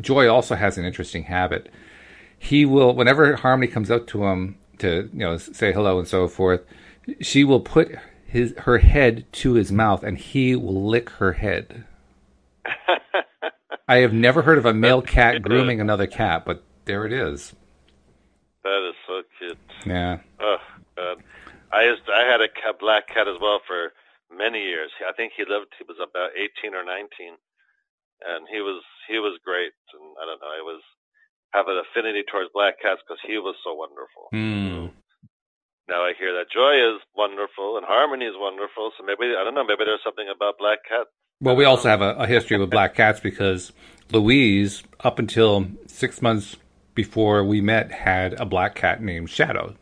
Joy 0.00 0.28
also 0.28 0.54
has 0.54 0.78
an 0.78 0.84
interesting 0.84 1.24
habit. 1.24 1.70
He 2.38 2.64
will, 2.66 2.94
whenever 2.94 3.36
Harmony 3.36 3.70
comes 3.70 3.90
up 3.90 4.06
to 4.08 4.24
him 4.24 4.56
to 4.78 5.08
you 5.12 5.20
know 5.20 5.38
say 5.38 5.72
hello 5.72 5.98
and 5.98 6.08
so 6.08 6.28
forth, 6.28 6.62
she 7.20 7.44
will 7.44 7.60
put 7.60 7.94
his 8.26 8.54
her 8.58 8.78
head 8.78 9.24
to 9.32 9.54
his 9.54 9.70
mouth 9.70 10.02
and 10.02 10.18
he 10.18 10.56
will 10.56 10.86
lick 10.86 11.10
her 11.10 11.32
head. 11.34 11.84
I 13.88 13.96
have 13.96 14.12
never 14.12 14.42
heard 14.42 14.58
of 14.58 14.66
a 14.66 14.74
male 14.74 15.02
cat 15.02 15.42
grooming 15.42 15.80
another 15.80 16.06
cat, 16.06 16.44
but 16.44 16.64
there 16.86 17.04
it 17.06 17.12
is. 17.12 17.54
that 18.64 18.88
is 18.88 18.94
so 19.06 19.22
cute. 19.38 19.58
Yeah. 19.86 20.18
Oh 20.40 20.56
God, 20.96 21.22
I 21.72 21.84
used 21.84 22.02
I 22.08 22.24
had 22.24 22.40
a 22.40 22.48
cat, 22.48 22.80
black 22.80 23.08
cat 23.08 23.28
as 23.28 23.36
well 23.40 23.60
for 23.66 23.92
many 24.34 24.60
years. 24.64 24.90
I 25.06 25.12
think 25.12 25.32
he 25.36 25.44
lived. 25.44 25.74
He 25.78 25.84
was 25.86 25.98
about 26.02 26.30
eighteen 26.36 26.74
or 26.74 26.84
nineteen, 26.84 27.36
and 28.24 28.48
he 28.50 28.60
was 28.60 28.82
he 29.08 29.18
was 29.18 29.38
great. 29.44 29.72
And 29.92 30.16
I 30.20 30.24
don't 30.26 30.40
know. 30.40 30.48
I 30.48 30.64
was 30.64 30.82
have 31.54 31.68
an 31.68 31.78
affinity 31.78 32.22
towards 32.30 32.50
black 32.52 32.80
cats 32.82 33.00
because 33.06 33.22
he 33.26 33.38
was 33.38 33.54
so 33.62 33.72
wonderful. 33.74 34.28
Hmm. 34.34 34.92
Now 35.88 36.02
I 36.02 36.12
hear 36.18 36.32
that 36.34 36.50
Joy 36.52 36.74
is 36.96 37.00
wonderful 37.16 37.76
and 37.76 37.86
Harmony 37.86 38.24
is 38.26 38.34
wonderful. 38.36 38.90
So 38.98 39.04
maybe 39.04 39.34
I 39.38 39.44
don't 39.44 39.54
know. 39.54 39.64
Maybe 39.64 39.84
there's 39.84 40.02
something 40.04 40.26
about 40.34 40.58
black 40.58 40.78
cats. 40.88 41.10
Well, 41.40 41.56
we 41.56 41.64
also 41.64 41.88
have 41.88 42.00
a, 42.00 42.14
a 42.14 42.26
history 42.26 42.58
with 42.58 42.70
black 42.70 42.94
cats 42.94 43.20
because 43.20 43.72
Louise, 44.10 44.82
up 45.00 45.18
until 45.18 45.66
six 45.86 46.22
months 46.22 46.56
before 46.94 47.44
we 47.44 47.60
met, 47.60 47.92
had 47.92 48.32
a 48.40 48.44
black 48.46 48.74
cat 48.74 49.02
named 49.02 49.28
Shadow. 49.30 49.74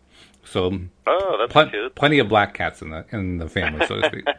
So 0.45 0.79
Oh, 1.07 1.37
that's 1.39 1.53
pl- 1.53 1.71
cute. 1.71 1.95
plenty 1.95 2.19
of 2.19 2.29
black 2.29 2.55
cats 2.55 2.83
in 2.83 2.91
the 2.91 3.05
in 3.13 3.39
the 3.39 3.49
family, 3.49 3.87
so 3.87 4.01
to 4.01 4.07
speak. 4.09 4.25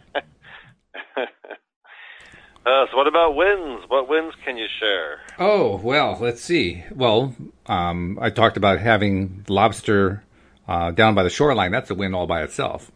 Uh, 2.66 2.86
so 2.90 2.96
what 2.98 3.08
about 3.08 3.36
wins? 3.36 3.84
What 3.90 4.08
wins 4.08 4.34
can 4.46 4.58
you 4.58 4.68
share? 4.80 5.20
oh 5.40 5.78
well, 5.84 6.18
let's 6.22 6.42
see. 6.42 6.84
Well, 6.96 7.36
um, 7.68 8.18
I 8.22 8.30
talked 8.30 8.56
about 8.58 8.80
having 8.80 9.44
lobster 9.50 10.24
uh, 10.68 10.92
down 10.92 11.14
by 11.14 11.24
the 11.24 11.30
shoreline. 11.30 11.72
That's 11.72 11.90
a 11.90 11.96
win 11.96 12.14
all 12.14 12.26
by 12.28 12.42
itself, 12.44 12.90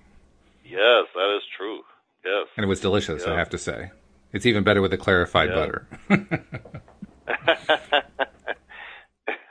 Yes, 0.63 1.07
that 1.15 1.35
is 1.35 1.43
true. 1.57 1.79
Yes. 2.25 2.47
and 2.55 2.63
it 2.63 2.67
was 2.67 2.79
delicious. 2.79 3.25
I 3.25 3.35
have 3.37 3.49
to 3.51 3.57
say, 3.57 3.91
it's 4.33 4.45
even 4.45 4.63
better 4.63 4.81
with 4.81 4.91
the 4.91 4.97
clarified 4.97 5.49
Yeah. 5.49 5.55
butter. 5.55 5.87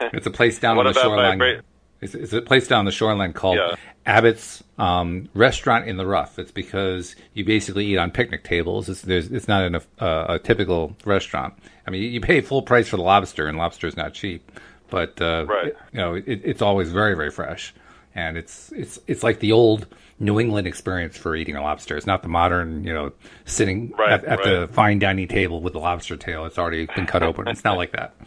it's 0.00 0.26
a 0.26 0.30
place 0.30 0.58
down 0.58 0.76
What 0.76 0.86
on 0.86 0.94
the 0.94 1.00
shoreline. 1.00 1.62
It's, 2.00 2.14
it's 2.14 2.32
a 2.32 2.42
place 2.42 2.68
down 2.68 2.84
the 2.84 2.92
shoreline 2.92 3.32
called 3.32 3.56
Yeah. 3.58 3.74
Abbott's 4.04 4.62
um, 4.78 5.28
Restaurant 5.34 5.88
in 5.88 5.96
the 5.96 6.06
Rough. 6.06 6.38
It's 6.38 6.52
because 6.52 7.16
you 7.34 7.44
basically 7.44 7.86
eat 7.86 7.96
on 7.98 8.10
picnic 8.10 8.44
tables. 8.44 8.88
It's, 8.88 9.02
there's, 9.02 9.30
it's 9.32 9.48
not 9.48 9.64
a, 9.74 9.82
uh, 10.04 10.26
a 10.34 10.38
typical 10.38 10.94
restaurant. 11.04 11.54
I 11.86 11.90
mean, 11.90 12.02
you, 12.12 12.20
pay 12.20 12.40
full 12.40 12.62
price 12.62 12.88
for 12.88 12.96
the 12.96 13.02
lobster, 13.02 13.46
and 13.46 13.56
lobster 13.58 13.86
is 13.86 13.96
not 13.96 14.12
cheap. 14.14 14.50
But 14.90 15.20
uh, 15.20 15.46
Right. 15.48 15.68
it- 15.68 15.76
you 15.92 15.98
know, 15.98 16.14
it, 16.14 16.26
it's 16.44 16.62
always 16.62 16.90
very, 16.92 17.16
very 17.16 17.30
fresh, 17.30 17.74
and 18.14 18.36
it's 18.36 18.70
it's 18.72 18.98
it's 19.08 19.22
like 19.24 19.40
the 19.40 19.50
old 19.52 19.86
New 20.20 20.38
England 20.38 20.66
experience 20.68 21.16
for 21.16 21.34
eating 21.34 21.56
a 21.56 21.62
lobster. 21.62 21.96
It's 21.96 22.06
not 22.06 22.22
the 22.22 22.28
modern, 22.28 22.84
you 22.84 22.92
know, 22.92 23.12
sitting 23.46 23.92
Right, 23.98 24.12
at, 24.12 24.24
at 24.24 24.42
the 24.44 24.68
fine 24.72 24.98
dining 25.00 25.26
table 25.28 25.60
with 25.60 25.72
the 25.72 25.80
lobster 25.80 26.16
tail. 26.16 26.44
It's 26.44 26.56
already 26.58 26.86
been 26.94 27.06
cut 27.06 27.22
open. 27.24 27.48
It's 27.48 27.64
not 27.64 27.76
like 27.76 27.92
that. 27.92 28.14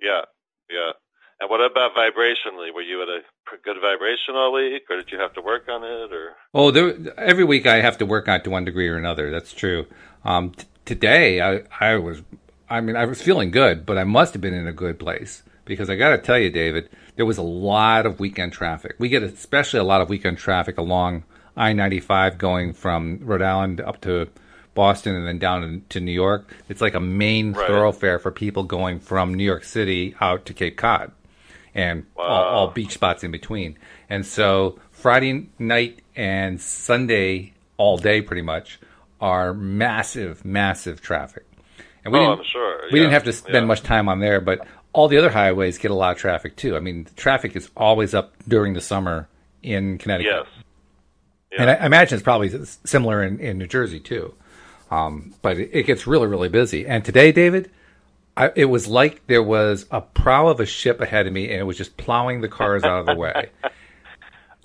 Yeah, 0.00 0.20
yeah. 0.70 0.92
And 1.40 1.50
what 1.50 1.60
about 1.60 1.94
vibrationally? 1.94 2.72
Were 2.74 2.80
you 2.82 3.02
at 3.02 3.08
a 3.08 3.20
good 3.62 3.76
vibration 3.80 4.34
all 4.34 4.52
week, 4.54 4.84
or 4.88 4.96
did 4.96 5.10
you 5.12 5.18
have 5.18 5.34
to 5.34 5.42
work 5.42 5.68
on 5.68 5.84
it, 5.84 6.12
or? 6.12 6.32
Oh, 6.54 6.70
there, 6.70 6.94
every 7.18 7.44
week 7.44 7.66
I 7.66 7.80
have 7.82 7.98
to 7.98 8.06
work 8.06 8.26
on 8.28 8.36
it 8.40 8.44
to 8.44 8.50
one 8.50 8.64
degree 8.64 8.88
or 8.88 8.96
another. 8.96 9.30
That's 9.30 9.52
true. 9.52 9.86
Um, 10.24 10.52
t- 10.52 10.64
today 10.86 11.40
I, 11.42 11.62
I 11.78 11.96
was, 11.96 12.22
I 12.70 12.80
mean, 12.80 12.96
I 12.96 13.04
was 13.04 13.20
feeling 13.20 13.50
good, 13.50 13.84
but 13.84 13.98
I 13.98 14.04
must 14.04 14.32
have 14.32 14.40
been 14.40 14.54
in 14.54 14.66
a 14.66 14.72
good 14.72 14.98
place 14.98 15.42
because 15.66 15.90
I 15.90 15.96
got 15.96 16.10
to 16.10 16.18
tell 16.18 16.38
you, 16.38 16.48
David, 16.50 16.88
there 17.16 17.26
was 17.26 17.36
a 17.38 17.42
lot 17.42 18.06
of 18.06 18.18
weekend 18.18 18.52
traffic. 18.54 18.96
We 18.98 19.08
get 19.10 19.22
especially 19.22 19.80
a 19.80 19.84
lot 19.84 20.00
of 20.00 20.08
weekend 20.08 20.38
traffic 20.38 20.78
along 20.78 21.24
I 21.54 21.72
ninety 21.74 22.00
five 22.00 22.38
going 22.38 22.72
from 22.72 23.18
Rhode 23.22 23.42
Island 23.42 23.80
up 23.80 24.00
to 24.02 24.28
Boston 24.74 25.14
and 25.16 25.26
then 25.26 25.38
down 25.38 25.84
to 25.90 26.00
New 26.00 26.12
York. 26.12 26.54
It's 26.68 26.80
like 26.82 26.94
a 26.94 27.00
main 27.00 27.52
Right. 27.52 27.66
thoroughfare 27.66 28.18
for 28.18 28.30
people 28.30 28.62
going 28.64 29.00
from 29.00 29.32
New 29.34 29.44
York 29.44 29.64
City 29.64 30.14
out 30.20 30.44
to 30.46 30.52
Cape 30.52 30.76
Cod, 30.76 31.12
and 31.76 32.06
all, 32.16 32.24
Wow. 32.26 32.44
all 32.48 32.66
beach 32.68 32.92
spots 32.92 33.22
in 33.22 33.30
between. 33.30 33.78
And 34.10 34.24
so 34.26 34.78
Friday 34.90 35.48
night 35.58 36.00
and 36.16 36.60
Sunday 36.60 37.52
all 37.76 37.98
day, 37.98 38.22
pretty 38.22 38.42
much, 38.42 38.80
are 39.20 39.52
massive, 39.54 40.44
massive 40.44 41.00
traffic. 41.00 41.44
And 42.04 42.12
we 42.12 42.18
Oh, 42.18 42.22
didn't, 42.22 42.38
I'm 42.40 42.44
sure. 42.46 42.80
we 42.92 42.98
didn't 42.98 43.12
have 43.12 43.24
to 43.24 43.32
spend 43.32 43.54
yeah. 43.54 43.60
much 43.64 43.82
time 43.82 44.08
on 44.08 44.20
there, 44.20 44.40
but 44.40 44.66
all 44.92 45.08
the 45.08 45.18
other 45.18 45.30
highways 45.30 45.76
get 45.78 45.90
a 45.90 45.94
lot 45.94 46.12
of 46.12 46.18
traffic 46.18 46.56
too. 46.56 46.74
I 46.76 46.80
mean, 46.80 47.04
the 47.04 47.10
traffic 47.14 47.54
is 47.54 47.70
always 47.76 48.14
up 48.14 48.34
during 48.48 48.72
the 48.72 48.80
summer 48.80 49.28
in 49.62 49.98
Connecticut. 49.98 50.32
Yes. 50.34 50.46
Yeah. 51.52 51.62
And 51.62 51.70
I, 51.70 51.74
I 51.74 51.86
imagine 51.86 52.16
it's 52.16 52.22
probably 52.24 52.50
similar 52.84 53.22
in, 53.22 53.38
in 53.40 53.58
New 53.58 53.66
Jersey 53.66 54.00
too. 54.00 54.34
Um, 54.90 55.34
but 55.42 55.58
it, 55.58 55.70
it 55.72 55.82
gets 55.86 56.06
really, 56.06 56.26
really 56.28 56.48
busy. 56.48 56.86
And 56.86 57.04
today, 57.04 57.32
David, 57.32 57.70
I, 58.36 58.52
it 58.54 58.66
was 58.66 58.86
like 58.86 59.26
there 59.26 59.42
was 59.42 59.86
a 59.90 60.00
prow 60.00 60.48
of 60.48 60.60
a 60.60 60.66
ship 60.66 61.00
ahead 61.00 61.26
of 61.26 61.32
me, 61.32 61.50
and 61.50 61.60
it 61.60 61.64
was 61.64 61.76
just 61.78 61.96
plowing 61.96 62.40
the 62.42 62.48
cars 62.48 62.84
out 62.84 63.00
of 63.00 63.06
the 63.06 63.14
way. 63.16 63.50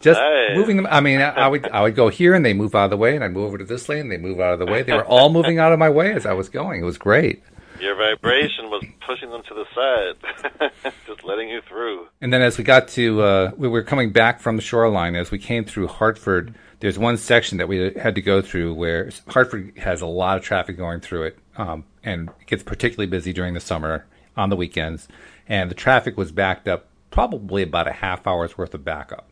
Just 0.02 0.20
Nice. 0.20 0.58
moving 0.58 0.78
them. 0.78 0.88
I 0.90 1.00
mean, 1.00 1.22
I, 1.22 1.30
I 1.30 1.48
would 1.48 1.70
I 1.70 1.84
would 1.84 1.94
go 1.94 2.10
here, 2.10 2.34
and 2.34 2.44
they 2.44 2.54
move 2.54 2.74
out 2.74 2.86
of 2.86 2.90
the 2.90 2.98
way, 2.98 3.14
and 3.14 3.24
I'd 3.24 3.34
move 3.34 3.44
over 3.46 3.60
to 3.60 3.64
this 3.64 3.88
lane, 3.88 4.00
and 4.00 4.12
they 4.12 4.18
move 4.18 4.40
out 4.40 4.52
of 4.54 4.58
the 4.58 4.66
way. 4.66 4.82
They 4.82 4.94
were 4.94 5.06
all 5.06 5.30
moving 5.30 5.60
out 5.60 5.74
of 5.74 5.78
my 5.78 5.92
way 5.92 6.12
as 6.12 6.26
I 6.26 6.34
was 6.34 6.50
going. 6.50 6.82
It 6.82 6.86
was 6.86 6.98
great. 6.98 7.44
Your 7.80 7.96
vibration 7.96 8.72
was 8.72 8.84
pushing 9.06 9.30
them 9.30 9.44
to 9.48 9.54
the 9.54 9.66
side, 10.60 10.72
just 11.08 11.24
letting 11.24 11.50
you 11.50 11.62
through. 11.68 12.08
And 12.20 12.34
then 12.34 12.42
as 12.42 12.58
we 12.58 12.64
got 12.64 12.88
to, 12.90 13.22
uh, 13.22 13.52
we 13.58 13.68
were 13.68 13.84
coming 13.84 14.12
back 14.12 14.40
from 14.40 14.56
the 14.56 14.62
shoreline. 14.64 15.16
As 15.16 15.30
we 15.30 15.38
came 15.38 15.66
through 15.66 15.88
Hartford, 15.88 16.56
there's 16.80 16.98
one 16.98 17.18
section 17.18 17.60
that 17.60 17.68
we 17.68 17.92
had 17.94 18.16
to 18.16 18.22
go 18.22 18.42
through 18.42 18.74
where 18.74 19.12
Hartford 19.28 19.74
has 19.78 20.02
a 20.02 20.08
lot 20.08 20.38
of 20.38 20.44
traffic 20.44 20.78
going 20.78 21.00
through 21.00 21.24
it, 21.26 21.40
um, 21.58 21.84
and 22.04 22.30
it 22.42 22.48
gets 22.48 22.64
particularly 22.64 23.08
busy 23.10 23.34
during 23.34 23.54
the 23.54 23.60
summer 23.60 24.06
on 24.38 24.50
the 24.50 24.56
weekends. 24.56 25.08
And 25.48 25.70
the 25.70 25.76
traffic 25.76 26.18
was 26.18 26.32
backed 26.32 26.68
up, 26.68 26.88
probably 27.10 27.62
about 27.64 27.88
a 27.88 27.92
half 27.92 28.26
hour's 28.26 28.58
worth 28.58 28.74
of 28.74 28.84
backup. 28.86 29.28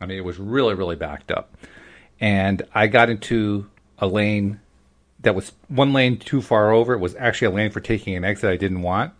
I 0.00 0.06
mean, 0.06 0.18
it 0.18 0.24
was 0.24 0.38
really, 0.38 0.74
really 0.74 0.96
backed 0.96 1.30
up. 1.30 1.56
And 2.20 2.62
I 2.74 2.86
got 2.86 3.10
into 3.10 3.68
a 3.98 4.06
lane 4.06 4.60
that 5.20 5.34
was 5.34 5.52
one 5.68 5.92
lane 5.92 6.18
too 6.18 6.42
far 6.42 6.70
over. 6.72 6.92
It 6.92 6.98
was 6.98 7.16
actually 7.16 7.46
a 7.46 7.50
lane 7.56 7.70
for 7.70 7.80
taking 7.80 8.14
an 8.14 8.24
exit 8.24 8.50
I 8.50 8.56
didn't 8.56 8.82
want 8.82 9.14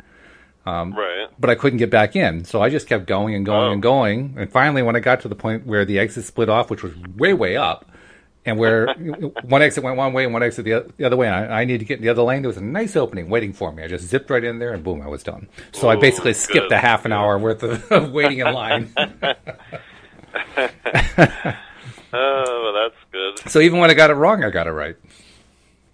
um, 0.67 0.93
Right. 0.93 1.29
but 1.39 1.49
I 1.49 1.55
couldn't 1.55 1.79
get 1.79 1.89
back 1.91 2.15
in. 2.15 2.45
So 2.45 2.61
I 2.61 2.69
just 2.69 2.87
kept 2.87 3.07
going 3.07 3.35
and 3.35 3.47
going 3.47 3.69
Oh. 3.69 3.73
and 3.73 3.83
going. 3.83 4.35
And 4.37 4.51
finally, 4.53 4.83
when 4.83 4.97
I 4.97 5.01
got 5.01 5.21
to 5.23 5.29
the 5.29 5.35
point 5.35 5.67
where 5.67 5.85
the 5.87 5.99
exit 5.99 6.25
split 6.25 6.49
off, 6.51 6.71
which 6.71 6.83
was 6.83 6.93
way, 7.17 7.33
way 7.33 7.57
up, 7.57 7.87
and 8.47 8.59
where 8.59 8.93
one 9.45 9.63
exit 9.63 9.83
went 9.83 9.97
one 9.97 10.13
way 10.13 10.25
and 10.25 10.33
one 10.33 10.43
exit 10.43 10.65
the, 10.65 10.75
oth- 10.75 10.97
the 10.97 11.05
other 11.05 11.17
way, 11.17 11.27
and 11.29 11.53
I, 11.53 11.63
I 11.63 11.65
needed 11.65 11.81
to 11.81 11.85
get 11.87 11.99
in 11.99 12.05
the 12.05 12.11
other 12.11 12.23
lane, 12.23 12.43
there 12.43 12.49
was 12.49 12.57
a 12.57 12.61
nice 12.65 12.97
opening 12.97 13.29
waiting 13.31 13.53
for 13.53 13.73
me. 13.73 13.83
I 13.83 13.89
just 13.89 14.07
zipped 14.07 14.31
right 14.31 14.45
in 14.45 14.59
there, 14.59 14.73
and 14.73 14.85
boom, 14.85 15.03
I 15.03 15.09
was 15.09 15.23
done. 15.23 15.49
So 15.73 15.89
I 15.89 15.97
basically 15.97 16.35
skipped 16.35 16.69
good, 16.69 16.73
a 16.73 16.79
half 16.79 17.05
an 17.05 17.13
hour 17.13 17.39
worth 17.39 17.63
of, 17.63 17.91
of 17.91 18.13
waiting 18.13 18.39
in 18.39 18.53
line. 18.53 18.93
Oh, 22.17 22.61
well, 22.63 22.73
that's 22.73 22.95
good. 23.11 23.51
so 23.51 23.59
even 23.59 23.81
when 23.81 23.91
I 23.91 23.95
got 23.95 24.11
it 24.11 24.15
wrong, 24.15 24.45
I 24.45 24.51
got 24.51 24.69
it 24.69 24.73
right. 24.73 24.95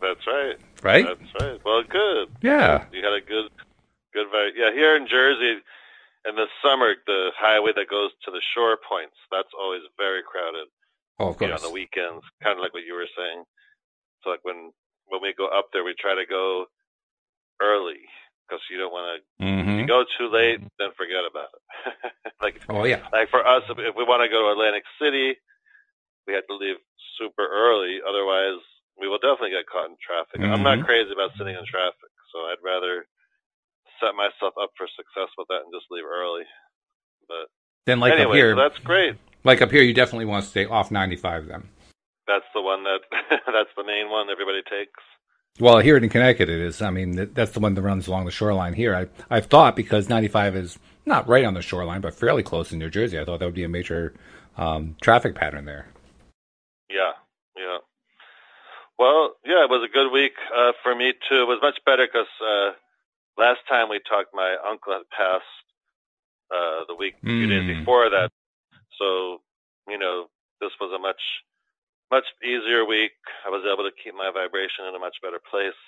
That's 0.03 0.27
right. 0.27 0.57
Right? 0.83 1.07
That's 1.07 1.33
right. 1.41 1.59
Well, 1.65 1.83
good. 1.89 2.29
Yeah. 2.43 2.85
You 2.93 3.03
had 3.03 3.15
a 3.15 3.23
good, 3.25 3.51
good 4.13 4.27
vibe. 4.29 4.51
Yeah, 4.55 4.71
here 4.73 4.97
in 4.97 5.09
Jersey, 5.09 5.63
in 6.29 6.37
the 6.37 6.45
summer, 6.63 6.93
the 7.07 7.31
highway 7.39 7.73
that 7.75 7.89
goes 7.89 8.11
to 8.27 8.31
the 8.31 8.43
shore 8.55 8.77
points, 8.87 9.15
that's 9.33 9.49
always 9.59 9.81
very 9.97 10.21
crowded. 10.23 10.69
Oh, 11.21 11.37
of 11.37 11.41
You 11.41 11.49
know, 11.53 11.61
course. 11.61 11.65
on 11.65 11.69
the 11.69 11.77
weekends, 11.77 12.25
kind 12.43 12.57
of 12.57 12.65
like 12.65 12.73
what 12.73 12.89
you 12.89 12.95
were 12.97 13.09
saying. 13.13 13.45
So, 14.25 14.31
like 14.33 14.41
when 14.43 14.73
when 15.13 15.21
we 15.21 15.35
go 15.37 15.47
up 15.53 15.69
there, 15.73 15.85
we 15.85 15.95
try 16.01 16.15
to 16.17 16.25
go 16.25 16.67
early 17.61 18.01
because 18.49 18.63
you 18.73 18.79
don't 18.79 18.93
want 18.93 19.21
to 19.21 19.45
hmm 19.45 19.87
go 19.87 20.05
too 20.19 20.29
late, 20.33 20.61
then 20.79 20.91
forget 20.97 21.25
about 21.29 21.53
it. 21.53 21.63
like 22.43 22.57
Oh, 22.69 22.85
yeah. 22.85 23.05
like 23.13 23.29
for 23.31 23.45
us, 23.47 23.63
if, 23.69 23.77
we 23.77 24.05
want 24.05 24.25
to 24.25 24.33
go 24.33 24.41
to 24.49 24.53
Atlantic 24.57 24.85
City, 25.01 25.37
we 26.27 26.33
have 26.35 26.47
to 26.49 26.57
leave 26.57 26.77
super 27.19 27.45
early. 27.45 28.01
Otherwise, 28.01 28.61
we 28.99 29.09
will 29.09 29.19
definitely 29.21 29.51
get 29.53 29.69
caught 29.69 29.91
in 29.93 29.97
traffic. 30.01 30.41
I'm 30.41 30.63
not 30.65 30.79
Mhm. 30.81 30.87
crazy 30.87 31.13
about 31.13 31.33
sitting 31.37 31.57
in 31.57 31.65
traffic, 31.67 32.13
so 32.33 32.47
I'd 32.49 32.63
rather 32.65 33.05
set 34.01 34.15
myself 34.15 34.57
up 34.57 34.71
for 34.77 34.89
success 34.97 35.29
with 35.37 35.49
that 35.49 35.65
and 35.65 35.73
just 35.73 35.91
leave 35.91 36.05
early. 36.05 36.45
But 37.29 37.49
Then, 37.87 38.01
like 38.01 38.13
anyway, 38.13 38.31
up 38.31 38.37
here, 38.37 38.53
so 38.55 38.61
that's 38.61 38.79
great. 38.85 39.17
Like 39.45 39.63
up 39.63 39.71
here, 39.71 39.83
you 39.83 39.95
definitely 39.95 40.27
want 40.27 40.45
to 40.45 40.51
stay 40.51 40.67
off 40.67 40.91
95 40.91 41.47
then. 41.47 41.69
That's 42.27 42.45
the 42.55 42.61
one 42.63 42.85
that 42.85 43.01
that's 43.47 43.71
the 43.77 43.85
main 43.85 44.11
one 44.11 44.29
everybody 44.31 44.63
takes. 44.63 44.93
Well, 45.59 45.79
here 45.79 45.97
in 45.97 46.09
Connecticut, 46.09 46.49
it 46.49 46.61
is. 46.61 46.81
I 46.81 46.91
mean, 46.91 47.17
th- 47.17 47.31
that's 47.35 47.51
the 47.53 47.61
one 47.61 47.75
that 47.75 47.83
runs 47.83 48.07
along 48.07 48.25
the 48.25 48.31
shoreline 48.31 48.73
here. 48.73 48.95
I, 48.95 49.09
I've 49.35 49.47
thought 49.47 49.75
because 49.77 50.09
95 50.09 50.57
is 50.57 50.79
not 51.07 51.29
right 51.29 51.45
on 51.45 51.55
the 51.55 51.61
shoreline, 51.63 52.01
but 52.01 52.15
fairly 52.15 52.43
close 52.43 52.73
in 52.73 52.79
New 52.79 52.89
Jersey. 52.89 53.19
I 53.19 53.25
thought 53.25 53.41
that 53.41 53.47
would 53.47 53.55
be 53.55 53.65
a 53.65 53.69
major 53.69 54.15
um, 54.57 54.97
traffic 55.03 55.35
pattern 55.35 55.65
there. 55.65 55.89
Yeah, 56.89 57.13
yeah. 57.57 57.79
Well, 58.99 59.35
yeah, 59.45 59.65
it 59.65 59.71
was 59.71 59.83
a 59.89 59.93
good 59.93 60.11
week 60.13 60.33
uh, 60.57 60.73
for 60.83 60.95
me 60.95 61.13
too. 61.29 61.43
It 61.43 61.49
was 61.49 61.59
much 61.63 61.79
better 61.85 62.07
because 62.07 62.29
uh, 62.41 62.73
last 63.37 63.61
time 63.69 63.89
we 63.89 63.99
talked, 64.09 64.35
my 64.35 64.57
uncle 64.67 64.93
had 64.93 65.03
passed 65.11 65.45
uh, 66.55 66.85
the 66.89 66.95
week, 66.95 67.15
few 67.23 67.47
days 67.47 67.63
Mm. 67.65 67.79
before 67.81 68.09
that. 68.11 68.31
So, 69.01 69.41
you 69.89 69.99
know, 69.99 70.27
this 70.61 70.71
was 70.81 70.93
a 70.95 71.01
much, 71.01 71.21
much 72.11 72.25
easier 72.45 72.85
week. 72.85 73.17
I 73.47 73.51
was 73.51 73.65
able 73.65 73.89
to 73.89 73.97
keep 74.03 74.15
my 74.15 74.31
vibration 74.33 74.85
in 74.89 74.95
a 74.95 74.99
much 74.99 75.17
better 75.23 75.41
place, 75.51 75.81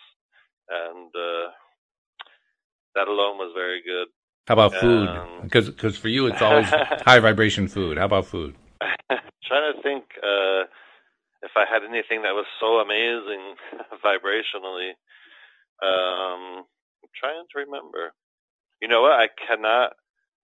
and 0.71 1.13
uh, 1.15 1.53
that 2.95 3.09
alone 3.09 3.37
was 3.37 3.53
very 3.55 3.83
good. 3.83 4.09
How 4.49 4.55
about 4.55 4.75
food? 4.75 5.09
Um, 5.09 5.43
Because 5.43 5.99
for 5.99 6.09
you, 6.09 6.27
it's 6.27 6.43
always 6.43 6.67
high 7.07 7.21
vibration 7.21 7.69
food. 7.69 7.99
How 7.99 8.07
about 8.07 8.27
food? 8.27 8.57
trying 9.47 9.75
to 9.75 9.83
think 9.83 10.05
uh, 10.23 10.65
if 11.43 11.53
I 11.57 11.65
had 11.69 11.85
anything 11.85 12.23
that 12.23 12.33
was 12.35 12.47
so 12.59 12.81
amazing 12.81 13.55
vibrationally. 14.05 14.97
Um, 15.83 16.65
I'm 17.03 17.13
trying 17.15 17.45
to 17.53 17.59
remember. 17.59 18.15
You 18.81 18.89
know 18.89 19.03
what? 19.03 19.13
I 19.13 19.29
cannot 19.47 19.93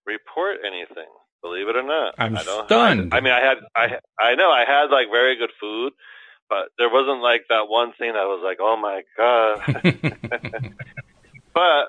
report 0.06 0.58
anything. 0.66 1.10
Believe 1.42 1.68
it 1.68 1.76
or 1.76 1.84
not, 1.84 2.14
I'm 2.18 2.36
I 2.36 2.42
don't, 2.42 2.66
stunned. 2.66 3.14
I, 3.14 3.18
I 3.18 3.20
mean, 3.20 3.32
I 3.32 3.40
had, 3.40 3.58
I, 3.76 3.86
I 4.18 4.34
know 4.34 4.50
I 4.50 4.64
had 4.66 4.90
like 4.90 5.06
very 5.10 5.36
good 5.36 5.50
food, 5.60 5.92
but 6.48 6.70
there 6.78 6.90
wasn't 6.90 7.22
like 7.22 7.42
that 7.48 7.68
one 7.68 7.92
thing 7.98 8.12
that 8.12 8.26
was 8.26 8.42
like, 8.42 8.58
oh 8.60 8.76
my 8.76 9.02
god. 9.16 10.72
but 11.54 11.88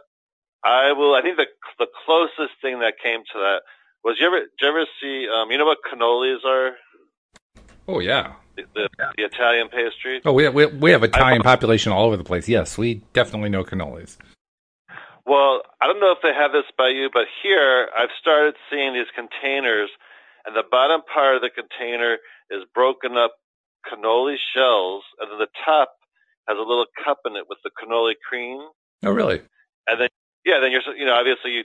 I 0.63 0.91
will. 0.94 1.15
I 1.15 1.22
think 1.22 1.38
the 1.38 1.46
the 1.77 1.88
closest 2.06 2.53
thing 2.62 2.79
that 2.79 2.94
came 3.01 3.22
to 3.34 3.39
that 3.39 3.62
was 4.03 4.18
you 4.20 4.27
ever 4.27 4.39
did 4.39 4.50
you 4.62 4.68
ever 4.68 4.86
see 5.01 5.27
um 5.29 5.51
you 5.51 5.58
know 5.58 5.65
what 5.65 5.77
cannolis 5.89 6.44
are 6.46 6.72
oh 7.88 8.00
yeah. 8.00 8.34
the 8.56 8.63
the, 8.75 8.89
the 9.18 9.24
Italian 9.24 9.70
pastry. 9.70 10.22
Oh, 10.25 10.34
we 10.34 10.48
we, 10.50 10.65
we 10.65 10.91
have 10.91 11.03
Italian 11.03 11.41
population 11.41 11.91
all 11.91 12.06
over 12.06 12.18
the 12.18 12.24
place. 12.24 12.48
Yes, 12.50 12.77
we 12.77 13.01
definitely 13.13 13.50
know 13.50 13.63
cannolis. 13.63 14.18
Well, 15.30 15.62
I 15.80 15.86
don't 15.86 16.00
know 16.00 16.12
if 16.12 16.24
they 16.24 16.34
have 16.34 16.52
this 16.52 16.66
by 16.76 16.90
you, 16.90 17.12
but 17.14 17.30
here 17.44 17.88
I've 17.96 18.10
started 18.20 18.56
seeing 18.66 18.96
these 18.96 19.14
containers, 19.14 19.92
and 20.44 20.56
the 20.56 20.66
bottom 20.66 21.02
part 21.06 21.36
of 21.36 21.44
the 21.44 21.52
container 21.54 22.18
is 22.50 22.66
broken 22.74 23.16
up 23.16 23.38
cannoli 23.86 24.38
shells, 24.56 25.04
and 25.22 25.30
then 25.30 25.38
the 25.38 25.54
top 25.64 25.94
has 26.48 26.58
a 26.58 26.66
little 26.66 26.88
cup 27.06 27.20
in 27.28 27.36
it 27.36 27.46
with 27.48 27.60
the 27.64 27.70
cannoli 27.70 28.16
cream. 28.28 28.58
Oh, 29.06 29.12
really? 29.12 29.42
And 29.86 30.02
then, 30.02 30.10
yeah, 30.46 30.60
then 30.62 30.72
you're, 30.72 30.82
you 30.98 31.06
know, 31.06 31.14
obviously 31.14 31.52
you, 31.52 31.64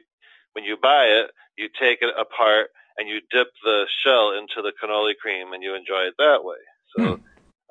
when 0.52 0.64
you 0.64 0.76
buy 0.76 1.24
it, 1.24 1.30
you 1.56 1.70
take 1.80 2.02
it 2.02 2.12
apart 2.20 2.68
and 2.98 3.08
you 3.08 3.20
dip 3.32 3.48
the 3.64 3.86
shell 4.04 4.36
into 4.36 4.60
the 4.60 4.72
cannoli 4.76 5.16
cream 5.16 5.54
and 5.54 5.62
you 5.62 5.74
enjoy 5.74 6.04
it 6.04 6.14
that 6.18 6.44
way. 6.44 6.60
So, 6.98 7.04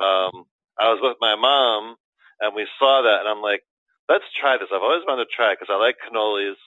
um, 0.03 0.45
I 0.73 0.89
was 0.89 0.99
with 1.03 1.17
my 1.21 1.35
mom 1.35 1.97
and 2.41 2.55
we 2.55 2.65
saw 2.79 3.03
that 3.03 3.19
and 3.19 3.29
I'm 3.29 3.43
like, 3.43 3.61
let's 4.09 4.25
try 4.39 4.57
this. 4.57 4.69
I've 4.73 4.83
always 4.83 5.05
wanted 5.07 5.25
to 5.25 5.35
try 5.35 5.53
because 5.53 5.71
I 5.71 5.77
like 5.79 5.97
cannolis 6.03 6.59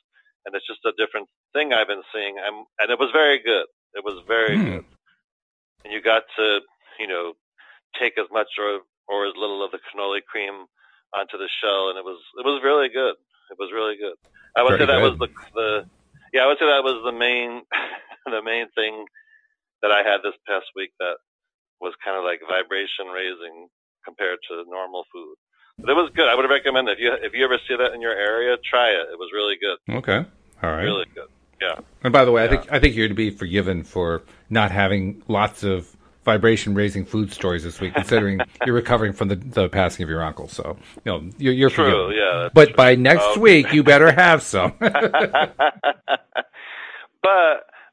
and 0.47 0.55
it's 0.55 0.67
just 0.67 0.85
a 0.87 0.95
different 0.99 1.29
thing 1.55 1.73
I've 1.73 1.89
been 1.89 2.05
seeing. 2.15 2.37
I'm, 2.39 2.65
and 2.81 2.91
it 2.91 2.99
was 2.99 3.11
very 3.13 3.41
good. 3.43 3.67
It 3.95 4.05
was 4.05 4.23
very 4.29 4.61
Hmm. 4.61 4.65
good. 4.65 4.83
And 5.85 5.95
you 5.95 6.03
got 6.03 6.25
to, 6.39 6.61
you 7.01 7.09
know, 7.09 7.35
take 8.01 8.19
as 8.19 8.27
much 8.33 8.49
or, 8.59 8.81
or 9.09 9.27
as 9.27 9.35
little 9.37 9.65
of 9.65 9.73
the 9.73 9.81
cannoli 9.93 10.21
cream 10.25 10.67
onto 11.17 11.39
the 11.39 11.49
shell 11.63 11.91
and 11.91 11.99
it 11.99 12.05
was, 12.05 12.21
it 12.39 12.47
was 12.47 12.63
really 12.65 12.89
good. 12.89 13.17
It 13.51 13.59
was 13.59 13.71
really 13.75 13.97
good. 13.97 14.15
I 14.57 14.63
would 14.65 14.75
Very 14.75 14.81
say 14.81 14.87
that 14.87 15.03
was 15.03 15.17
the 15.21 15.29
the 15.55 15.83
yeah, 16.35 16.43
I 16.45 16.47
would 16.49 16.59
say 16.59 16.67
that 16.67 16.85
was 16.85 17.03
the 17.05 17.13
main 17.17 17.63
the 18.27 18.43
main 18.43 18.69
thing 18.75 19.07
that 19.83 19.93
I 19.93 20.03
had 20.03 20.23
this 20.25 20.37
past 20.49 20.67
week 20.77 20.93
that 21.01 21.17
was 21.81 21.95
kind 22.05 22.17
of 22.19 22.25
like 22.25 22.41
vibration 22.49 23.09
raising 23.15 23.69
compared 24.05 24.39
to 24.51 24.65
normal 24.69 25.05
food. 25.13 25.37
But 25.79 25.91
it 25.91 25.95
was 25.95 26.11
good. 26.15 26.27
I 26.29 26.35
would 26.35 26.49
recommend 26.49 26.89
it. 26.89 26.93
if 26.93 26.99
you 27.01 27.13
if 27.23 27.35
you 27.35 27.45
ever 27.45 27.59
see 27.69 27.77
that 27.77 27.93
in 27.95 28.01
your 28.01 28.13
area, 28.15 28.57
try 28.69 28.89
it. 28.89 29.09
It 29.13 29.19
was 29.19 29.31
really 29.33 29.57
good. 29.61 29.79
Okay. 29.99 30.25
All 30.63 30.71
right. 30.71 30.83
Really 30.85 31.05
good. 31.15 31.29
Yeah. 31.61 31.79
And 32.03 32.13
by 32.13 32.25
the 32.25 32.33
way, 32.33 32.45
I 32.45 32.49
think 32.49 32.71
I 32.73 32.79
think 32.81 32.97
you're 32.97 33.09
to 33.09 33.15
be 33.15 33.31
forgiven 33.31 33.83
for 33.83 34.23
not 34.49 34.71
having 34.71 35.23
lots 35.29 35.63
of 35.65 35.95
vibration 36.25 36.75
raising 36.75 37.05
food 37.05 37.31
stories 37.33 37.63
this 37.63 37.79
week, 37.81 37.95
considering 37.95 38.41
you're 38.67 38.75
recovering 38.75 39.13
from 39.13 39.29
the, 39.29 39.37
the 39.37 39.69
passing 39.69 40.03
of 40.03 40.09
your 40.11 40.23
uncle. 40.25 40.49
So, 40.49 40.77
you 41.05 41.13
know, 41.13 41.31
you're, 41.39 41.53
you're 41.55 41.71
True, 41.71 41.85
forgiven. 42.09 42.17
yeah. 42.21 42.49
But 42.53 42.69
true. 42.69 42.75
by 42.77 42.95
next 42.97 43.23
Okay. 43.33 43.41
week, 43.41 43.73
you 43.73 43.85
better 43.85 44.11
have 44.11 44.43
some. 44.55 44.73
but 44.81 44.91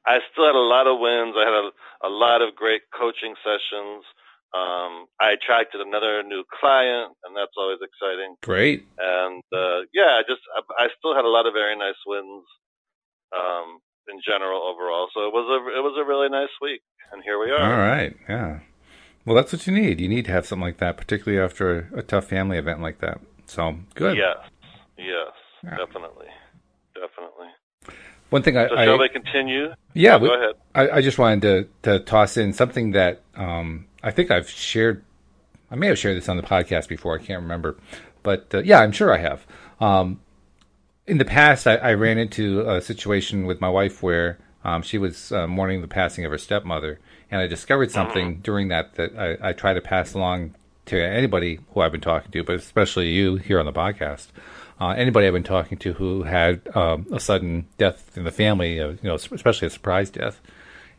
I 0.06 0.18
still 0.32 0.46
had 0.48 0.56
a 0.56 0.66
lot 0.66 0.88
of 0.88 1.00
wins. 1.00 1.36
I 1.38 1.44
had 1.46 1.54
a, 1.54 2.08
a 2.08 2.12
lot 2.12 2.42
of 2.42 2.56
great 2.56 2.82
coaching 2.98 3.36
sessions. 3.44 4.04
Um, 4.54 5.06
I 5.20 5.34
attracted 5.34 5.82
another 5.82 6.22
new 6.22 6.44
client, 6.60 7.14
and 7.26 7.36
that's 7.36 7.58
always 7.58 7.80
exciting. 7.82 8.36
Great. 8.42 8.86
And 9.00 9.42
uh, 9.52 9.90
yeah, 9.94 10.20
I 10.20 10.22
just 10.30 10.42
I, 10.56 10.86
I 10.86 10.88
still 11.00 11.16
had 11.16 11.26
a 11.26 11.30
lot 11.34 11.48
of 11.48 11.54
very 11.54 11.76
nice 11.76 11.98
wins 12.06 12.46
um, 13.36 13.80
in 14.08 14.20
general 14.26 14.62
overall. 14.62 15.08
So 15.14 15.26
it 15.26 15.34
was 15.34 15.46
a 15.50 15.60
it 15.78 15.82
was 15.82 15.98
a 16.00 16.06
really 16.08 16.30
nice 16.30 16.54
week, 16.62 16.82
and 17.12 17.24
here 17.24 17.40
we 17.40 17.50
are. 17.52 17.64
All 17.64 17.80
right. 17.80 18.16
Yeah. 18.30 18.60
Well, 19.26 19.36
that's 19.36 19.54
what 19.54 19.66
you 19.66 19.74
need. 19.74 20.00
You 20.02 20.10
need 20.10 20.26
to 20.26 20.32
have 20.32 20.46
something 20.46 20.66
like 20.66 20.78
that, 20.80 20.98
particularly 20.98 21.44
after 21.44 21.90
a, 21.94 22.00
a 22.00 22.02
tough 22.04 22.26
family 22.26 22.58
event 22.58 22.82
like 22.82 23.00
that. 23.00 23.22
So 23.46 23.76
good. 23.96 24.18
Yes, 24.18 24.38
yes, 24.98 25.32
Yeah. 25.64 25.78
definitely, 25.78 26.28
definitely. 26.94 27.48
One 28.30 28.42
thing 28.44 28.58
I, 28.58 28.68
So 28.68 28.76
I 28.76 28.86
shall 28.86 29.00
we 29.00 29.10
continue? 29.10 29.68
yeah, 29.94 30.16
Oh, 30.16 30.20
we- 30.20 30.28
go 30.28 30.36
ahead. 30.36 30.56
I, 30.76 30.98
I 30.98 31.02
just 31.02 31.18
wanted 31.18 31.42
to, 31.84 31.90
to 31.98 32.00
toss 32.04 32.36
in 32.36 32.52
something 32.52 32.92
that 32.92 33.22
um, 33.36 33.86
I 34.04 34.12
think 34.12 34.30
I've 34.30 34.50
shared. 34.50 35.04
I 35.72 35.76
may 35.76 35.88
have 35.88 35.98
shared 35.98 36.18
this 36.18 36.30
on 36.30 36.38
the 36.38 36.44
podcast 36.44 36.88
before. 36.88 37.18
I 37.18 37.24
can't 37.24 37.42
remember, 37.42 37.78
but 38.22 38.54
uh, 38.54 38.60
yeah, 38.60 38.80
I'm 38.80 38.92
sure 38.92 39.14
I 39.14 39.18
have. 39.18 39.46
Um, 39.80 40.20
in 41.08 41.18
the 41.18 41.26
past, 41.26 41.66
I, 41.68 41.76
I 41.76 41.94
ran 41.94 42.18
into 42.18 42.70
a 42.70 42.82
situation 42.82 43.46
with 43.46 43.60
my 43.60 43.70
wife 43.70 44.04
where 44.04 44.38
um, 44.64 44.82
she 44.82 44.98
was 44.98 45.32
uh, 45.32 45.48
mourning 45.48 45.82
the 45.82 45.88
passing 45.88 46.26
of 46.26 46.32
her 46.32 46.38
stepmother, 46.38 47.00
and 47.32 47.42
I 47.42 47.48
discovered 47.48 47.92
something 47.92 48.40
during 48.42 48.68
that 48.70 48.96
that 48.96 49.18
I, 49.18 49.50
I 49.50 49.54
try 49.54 49.74
to 49.74 49.82
pass 49.82 50.14
along 50.14 50.56
to 50.86 51.02
anybody 51.02 51.60
who 51.74 51.82
I've 51.82 51.92
been 51.92 52.02
talking 52.02 52.32
to, 52.32 52.44
but 52.44 52.56
especially 52.56 53.10
you 53.10 53.38
here 53.38 53.60
on 53.60 53.66
the 53.66 53.74
podcast. 53.74 54.28
Uh, 54.80 54.90
anybody 54.90 55.28
I've 55.28 55.34
been 55.34 55.44
talking 55.44 55.78
to 55.80 55.94
who 55.94 56.24
had 56.24 56.62
um, 56.76 57.08
a 57.12 57.20
sudden 57.20 57.68
death 57.78 58.18
in 58.18 58.24
the 58.24 58.32
family, 58.32 58.80
uh, 58.80 58.90
you 58.90 58.98
know, 59.04 59.16
especially 59.16 59.68
a 59.68 59.72
surprise 59.72 60.10
death, 60.10 60.42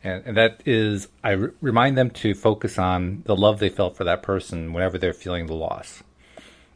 and, 0.05 0.23
and 0.25 0.37
that 0.37 0.61
is 0.65 1.07
I 1.23 1.35
r- 1.35 1.53
remind 1.61 1.97
them 1.97 2.09
to 2.11 2.33
focus 2.33 2.77
on 2.77 3.23
the 3.25 3.35
love 3.35 3.59
they 3.59 3.69
felt 3.69 3.97
for 3.97 4.03
that 4.05 4.21
person 4.23 4.71
whenever 4.73 4.97
they're 4.97 5.13
feeling 5.13 5.47
the 5.47 5.53
loss. 5.55 6.03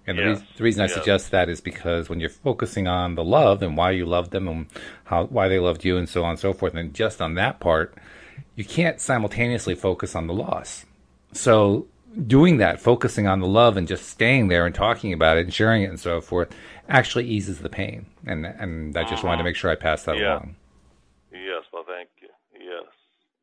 And 0.08 0.18
the, 0.18 0.24
Yes. 0.24 0.40
reas- 0.40 0.50
the 0.58 0.64
reason 0.64 0.82
I 0.82 0.86
Yes. 0.86 0.94
suggest 0.96 1.32
that 1.32 1.50
is 1.50 1.62
because 1.62 2.10
when 2.10 2.20
you're 2.20 2.30
focusing 2.30 2.88
on 2.88 3.16
the 3.16 3.24
love 3.24 3.62
and 3.62 3.78
why 3.78 3.92
you 3.92 4.06
loved 4.06 4.32
them 4.32 4.48
and 4.48 4.66
how 5.06 5.26
why 5.26 5.48
they 5.48 5.60
loved 5.60 5.86
you 5.86 5.98
and 5.98 6.10
so 6.10 6.24
on 6.24 6.32
and 6.32 6.40
so 6.40 6.52
forth, 6.54 6.74
and 6.74 6.94
just 6.94 7.22
on 7.22 7.36
that 7.36 7.60
part, 7.60 7.94
you 8.56 8.66
can't 8.66 9.00
simultaneously 9.00 9.76
focus 9.76 10.16
on 10.16 10.28
the 10.28 10.34
loss. 10.34 10.86
So 11.32 11.86
doing 12.26 12.58
that, 12.58 12.82
focusing 12.82 13.28
on 13.28 13.40
the 13.40 13.48
love 13.48 13.78
and 13.78 13.88
just 13.88 14.08
staying 14.10 14.48
there 14.48 14.66
and 14.66 14.74
talking 14.74 15.14
about 15.14 15.38
it 15.38 15.42
and 15.46 15.54
sharing 15.54 15.84
it 15.84 15.90
and 15.90 16.00
so 16.00 16.22
forth, 16.22 16.50
actually 16.90 17.26
eases 17.28 17.60
the 17.60 17.70
pain. 17.70 18.08
And 18.26 18.46
and 18.48 18.98
I 18.98 19.04
just 19.04 19.24
wanted 19.24 19.38
to 19.38 19.42
uh-huh. 19.42 19.44
make 19.44 19.56
sure 19.56 19.70
I 19.70 19.76
passed 19.76 20.08
that 20.08 20.18
Yeah. 20.18 20.38
along. 20.38 20.56
Yes, 21.32 21.64
well, 21.72 21.84
thank 21.86 22.10
you. 22.22 22.30
Yes, 22.60 22.88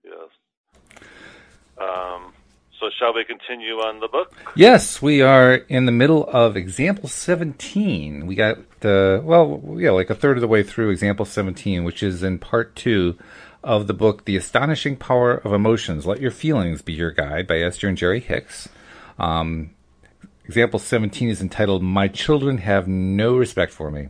yes. 0.05 0.31
Um, 1.78 2.33
so 2.78 2.90
shall 2.99 3.14
we 3.14 3.25
continue 3.25 3.75
on 3.75 4.00
the 4.00 4.09
book? 4.09 4.35
Yes, 4.54 5.00
we 5.00 5.23
are 5.23 5.54
in 5.54 5.87
the 5.87 5.92
middle 5.92 6.28
of 6.28 6.56
example 6.56 7.09
17. 7.09 8.26
We 8.26 8.35
got 8.35 8.59
the, 8.80 9.21
well, 9.25 9.62
yeah, 9.78 9.90
like 9.90 10.11
a 10.11 10.14
third 10.14 10.37
of 10.37 10.42
the 10.42 10.49
way 10.49 10.62
through 10.62 10.90
example 10.90 11.25
17, 11.25 11.85
which 11.85 12.02
is 12.02 12.23
in 12.23 12.38
part 12.38 12.76
two 12.76 13.19
of 13.65 13.86
the 13.86 13.95
book, 13.95 14.26
The 14.26 14.36
Astonishing 14.36 14.97
Power 14.97 15.34
of 15.34 15.52
Emotions. 15.52 16.06
Let 16.06 16.21
Your 16.21 16.30
Feelings 16.30 16.82
Be 16.82 16.93
Your 16.93 17.10
Guide 17.10 17.47
by 17.47 17.58
Esther 17.58 17.89
and 17.89 17.97
Jerry 17.97 18.21
Hicks. 18.21 18.69
Um, 19.19 19.71
example 20.45 20.78
17 20.78 21.30
is 21.30 21.41
entitled, 21.41 21.82
My 21.82 22.08
Children 22.08 22.58
Have 22.58 22.86
No 22.86 23.36
Respect 23.36 23.73
for 23.73 23.91
Me. 23.91 24.08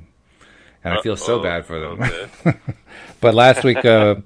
And 0.82 0.94
I 0.94 1.02
feel 1.02 1.16
so 1.16 1.40
bad 1.40 1.66
for 1.66 1.80
them. 1.80 2.02
Okay. 2.02 2.58
But 3.20 3.34
last 3.34 3.64
week, 3.64 3.82
uh, 3.84 4.16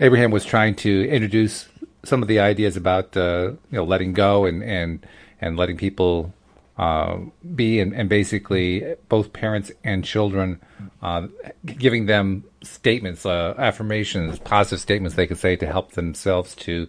Abraham 0.00 0.30
was 0.30 0.44
trying 0.44 0.74
to 0.76 1.08
introduce 1.08 1.68
some 2.04 2.22
of 2.22 2.28
the 2.28 2.40
ideas 2.40 2.76
about 2.76 3.16
uh, 3.16 3.52
you 3.70 3.76
know 3.78 3.84
letting 3.84 4.12
go 4.12 4.44
and 4.44 4.62
and 4.62 5.06
and 5.40 5.56
letting 5.56 5.76
people 5.76 6.32
uh, 6.80 7.18
be, 7.54 7.78
and, 7.78 7.92
and 7.92 8.08
basically 8.08 8.94
both 9.10 9.34
parents 9.34 9.70
and 9.84 10.02
children 10.02 10.58
uh, 11.02 11.26
giving 11.66 12.06
them 12.06 12.42
statements, 12.62 13.26
uh, 13.26 13.54
affirmations, 13.58 14.38
positive 14.38 14.80
statements 14.80 15.14
they 15.14 15.26
can 15.26 15.36
say 15.36 15.56
to 15.56 15.66
help 15.66 15.92
themselves 15.92 16.54
to 16.54 16.88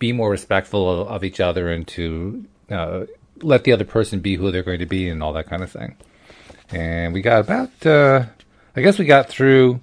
be 0.00 0.12
more 0.12 0.30
respectful 0.30 1.02
of, 1.02 1.06
of 1.06 1.24
each 1.24 1.38
other 1.38 1.70
and 1.70 1.86
to 1.86 2.44
uh, 2.70 3.04
let 3.40 3.62
the 3.62 3.72
other 3.72 3.84
person 3.84 4.18
be 4.18 4.34
who 4.34 4.50
they're 4.50 4.64
going 4.64 4.80
to 4.80 4.86
be 4.86 5.08
and 5.08 5.22
all 5.22 5.32
that 5.32 5.46
kind 5.46 5.62
of 5.62 5.70
thing. 5.70 5.94
And 6.70 7.14
we 7.14 7.22
got 7.22 7.40
about, 7.40 7.86
uh, 7.86 8.24
I 8.74 8.80
guess 8.80 8.98
we 8.98 9.04
got 9.04 9.28
through 9.28 9.80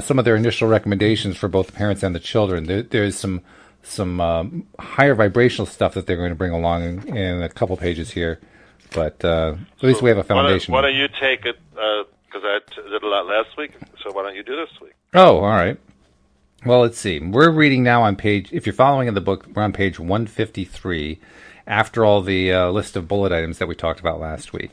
some 0.00 0.18
of 0.18 0.24
their 0.24 0.36
initial 0.36 0.68
recommendations 0.68 1.36
for 1.36 1.48
both 1.48 1.66
the 1.66 1.72
parents 1.72 2.02
and 2.02 2.14
the 2.14 2.20
children. 2.20 2.64
There, 2.64 2.82
there's 2.82 3.16
some 3.16 3.42
some 3.88 4.20
um, 4.20 4.66
higher 4.78 5.14
vibrational 5.14 5.66
stuff 5.66 5.94
that 5.94 6.06
they're 6.06 6.16
going 6.16 6.30
to 6.30 6.34
bring 6.36 6.52
along 6.52 6.82
in, 6.82 7.16
in 7.16 7.42
a 7.42 7.48
couple 7.48 7.76
pages 7.76 8.10
here, 8.10 8.40
but 8.94 9.24
uh, 9.24 9.56
at 9.78 9.82
least 9.84 10.02
we 10.02 10.10
have 10.10 10.18
a 10.18 10.22
Why 10.22 10.28
don't, 10.28 10.44
foundation. 10.44 10.72
why 10.74 10.82
don't 10.82 10.94
you 10.94 11.08
take 11.20 11.44
it? 11.44 11.56
Because 11.70 12.42
I 12.44 12.58
t- 12.70 12.82
did 12.90 13.02
a 13.02 13.06
lot 13.08 13.26
last 13.26 13.56
week, 13.56 13.72
so 14.02 14.12
why 14.12 14.22
don't 14.22 14.34
you 14.36 14.42
do 14.42 14.56
this 14.56 14.70
week? 14.80 14.92
Oh, 15.14 15.38
all 15.38 15.48
right. 15.48 15.78
Well, 16.66 16.80
let's 16.80 16.98
see. 16.98 17.20
We're 17.20 17.50
reading 17.50 17.82
now 17.84 18.02
on 18.02 18.16
page. 18.16 18.52
If 18.52 18.66
you're 18.66 18.72
following 18.72 19.06
in 19.08 19.14
the 19.14 19.20
book, 19.20 19.46
we're 19.54 19.62
on 19.62 19.72
page 19.72 19.98
153. 19.98 21.18
After 21.66 22.04
all 22.04 22.22
the 22.22 22.52
uh, 22.52 22.70
list 22.70 22.96
of 22.96 23.06
bullet 23.06 23.30
items 23.30 23.58
that 23.58 23.68
we 23.68 23.74
talked 23.74 24.00
about 24.00 24.18
last 24.18 24.52
week. 24.54 24.70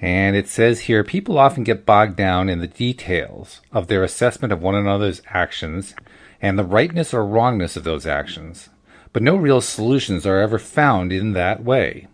And 0.00 0.36
it 0.36 0.48
says 0.48 0.80
here 0.80 1.02
people 1.04 1.38
often 1.38 1.64
get 1.64 1.86
bogged 1.86 2.16
down 2.16 2.48
in 2.48 2.58
the 2.60 2.66
details 2.66 3.60
of 3.72 3.86
their 3.86 4.02
assessment 4.04 4.52
of 4.52 4.60
one 4.62 4.74
another's 4.74 5.22
actions 5.28 5.94
and 6.40 6.58
the 6.58 6.64
rightness 6.64 7.12
or 7.12 7.24
wrongness 7.24 7.76
of 7.76 7.84
those 7.84 8.06
actions. 8.06 8.68
But 9.12 9.22
no 9.22 9.36
real 9.36 9.60
solutions 9.60 10.26
are 10.26 10.38
ever 10.38 10.58
found 10.58 11.12
in 11.12 11.32
that 11.32 11.64
way. 11.64 12.08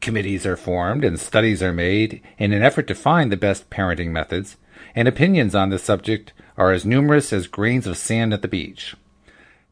Committees 0.00 0.46
are 0.46 0.56
formed 0.56 1.04
and 1.04 1.20
studies 1.20 1.62
are 1.62 1.72
made 1.72 2.22
in 2.38 2.52
an 2.52 2.62
effort 2.62 2.86
to 2.86 2.94
find 2.94 3.30
the 3.30 3.36
best 3.36 3.68
parenting 3.68 4.10
methods, 4.10 4.56
and 4.94 5.06
opinions 5.06 5.54
on 5.54 5.70
this 5.70 5.82
subject 5.82 6.32
are 6.56 6.72
as 6.72 6.86
numerous 6.86 7.32
as 7.32 7.46
grains 7.46 7.86
of 7.86 7.98
sand 7.98 8.32
at 8.32 8.42
the 8.42 8.48
beach. 8.48 8.96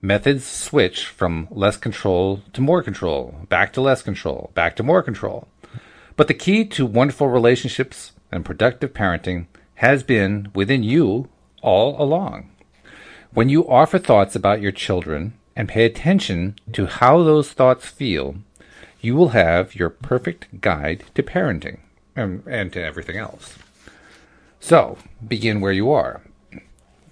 Methods 0.01 0.47
switch 0.47 1.07
from 1.07 1.49
less 1.51 1.77
control 1.77 2.43
to 2.53 2.61
more 2.61 2.83
control, 2.83 3.35
back 3.49 3.73
to 3.73 3.81
less 3.81 4.03
control, 4.03 4.51
back 4.55 4.77
to 4.77 4.83
more 4.83 5.03
control. 5.03 5.49
But 6.17 6.29
the 6.29 6.35
key 6.35 6.65
to 6.67 6.87
wonderful 6.87 7.29
relationships 7.29 8.13
and 8.31 8.45
productive 8.45 8.93
parenting 8.93 9.47
has 9.77 10.03
been 10.03 10.51
within 10.55 10.83
you 10.83 11.29
all 11.63 12.01
along. 12.01 12.51
When 13.35 13.51
you 13.51 13.69
offer 13.69 13.99
thoughts 13.99 14.35
about 14.35 14.63
your 14.63 14.73
children 14.73 15.35
and 15.55 15.69
pay 15.69 15.85
attention 15.85 16.57
to 16.73 16.87
how 16.87 17.23
those 17.23 17.53
thoughts 17.53 17.87
feel, 17.87 18.37
you 19.01 19.15
will 19.15 19.31
have 19.31 19.75
your 19.75 19.91
perfect 19.91 20.61
guide 20.63 21.05
to 21.15 21.23
parenting 21.23 21.81
and, 22.17 22.43
and 22.47 22.73
to 22.73 22.83
everything 22.83 23.17
else. 23.17 23.59
So, 24.61 24.97
begin 25.27 25.61
where 25.61 25.73
you 25.73 25.91
are 25.93 26.23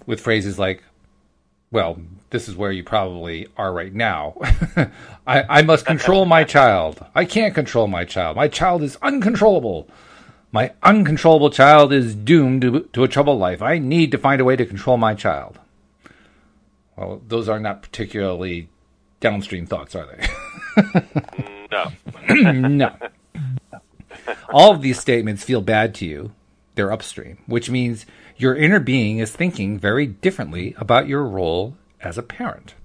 with 0.07 0.19
phrases 0.19 0.57
like, 0.57 0.83
well, 1.69 2.01
this 2.31 2.49
is 2.49 2.55
where 2.55 2.71
you 2.71 2.83
probably 2.83 3.47
are 3.55 3.71
right 3.71 3.93
now. 3.93 4.35
I, 5.27 5.43
I 5.59 5.61
must 5.61 5.85
control 5.85 6.25
my 6.25 6.43
child. 6.43 7.05
I 7.13 7.25
can't 7.25 7.53
control 7.53 7.87
my 7.87 8.05
child. 8.05 8.35
My 8.35 8.47
child 8.47 8.81
is 8.81 8.97
uncontrollable. 9.03 9.87
My 10.51 10.73
uncontrollable 10.81 11.51
child 11.51 11.93
is 11.93 12.15
doomed 12.15 12.63
to, 12.63 12.81
to 12.93 13.03
a 13.03 13.07
troubled 13.07 13.39
life. 13.39 13.61
I 13.61 13.77
need 13.77 14.11
to 14.11 14.17
find 14.17 14.41
a 14.41 14.45
way 14.45 14.55
to 14.55 14.65
control 14.65 14.97
my 14.97 15.13
child. 15.13 15.59
Well, 16.97 17.21
those 17.27 17.47
are 17.47 17.59
not 17.59 17.83
particularly 17.83 18.69
downstream 19.19 19.65
thoughts, 19.65 19.95
are 19.95 20.07
they? 20.07 20.27
No. 21.71 21.91
no. 22.51 22.95
All 24.49 24.71
of 24.71 24.81
these 24.81 24.99
statements 24.99 25.43
feel 25.43 25.61
bad 25.61 25.93
to 25.95 26.05
you. 26.05 26.31
They're 26.75 26.91
upstream, 26.91 27.39
which 27.45 27.69
means 27.69 28.05
your 28.37 28.55
inner 28.55 28.79
being 28.79 29.19
is 29.19 29.31
thinking 29.31 29.79
very 29.79 30.05
differently 30.05 30.75
about 30.77 31.07
your 31.07 31.23
role 31.23 31.75
as 32.01 32.17
a 32.17 32.23
parent. 32.23 32.75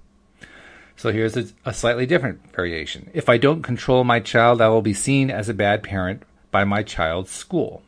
So 0.95 1.11
here's 1.11 1.37
a, 1.37 1.45
a, 1.65 1.73
slightly 1.73 2.05
different 2.05 2.53
variation. 2.53 3.09
If 3.13 3.29
I 3.29 3.37
don't 3.37 3.61
control 3.61 4.03
my 4.03 4.19
child, 4.19 4.61
I 4.61 4.69
will 4.69 4.81
be 4.81 4.93
seen 4.93 5.29
as 5.29 5.49
a 5.49 5.53
bad 5.53 5.83
parent 5.83 6.23
by 6.51 6.63
my 6.63 6.83
child's 6.83 7.31
school. 7.31 7.83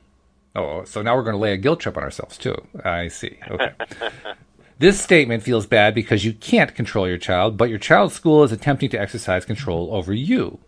Oh, 0.55 0.85
so 0.85 1.01
now 1.01 1.15
we're 1.15 1.23
going 1.23 1.35
to 1.35 1.39
lay 1.39 1.53
a 1.53 1.57
guilt 1.57 1.81
trip 1.81 1.97
on 1.97 2.03
ourselves, 2.03 2.37
too. 2.37 2.55
I 2.83 3.07
see. 3.09 3.37
Okay. 3.49 3.73
This 4.77 4.99
statement 4.99 5.43
feels 5.43 5.65
bad 5.65 5.95
because 5.95 6.25
you 6.25 6.33
can't 6.33 6.75
control 6.75 7.07
your 7.07 7.17
child, 7.17 7.55
but 7.57 7.69
your 7.69 7.79
child's 7.79 8.13
school 8.13 8.43
is 8.43 8.51
attempting 8.51 8.89
to 8.89 8.99
exercise 8.99 9.45
control 9.45 9.89
over 9.93 10.13
you. 10.13 10.59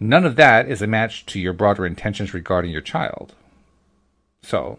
None 0.00 0.24
of 0.24 0.36
that 0.36 0.68
is 0.68 0.80
a 0.80 0.86
match 0.86 1.26
to 1.26 1.40
your 1.40 1.52
broader 1.52 1.84
intentions 1.84 2.32
regarding 2.32 2.70
your 2.70 2.80
child. 2.80 3.34
So, 4.42 4.78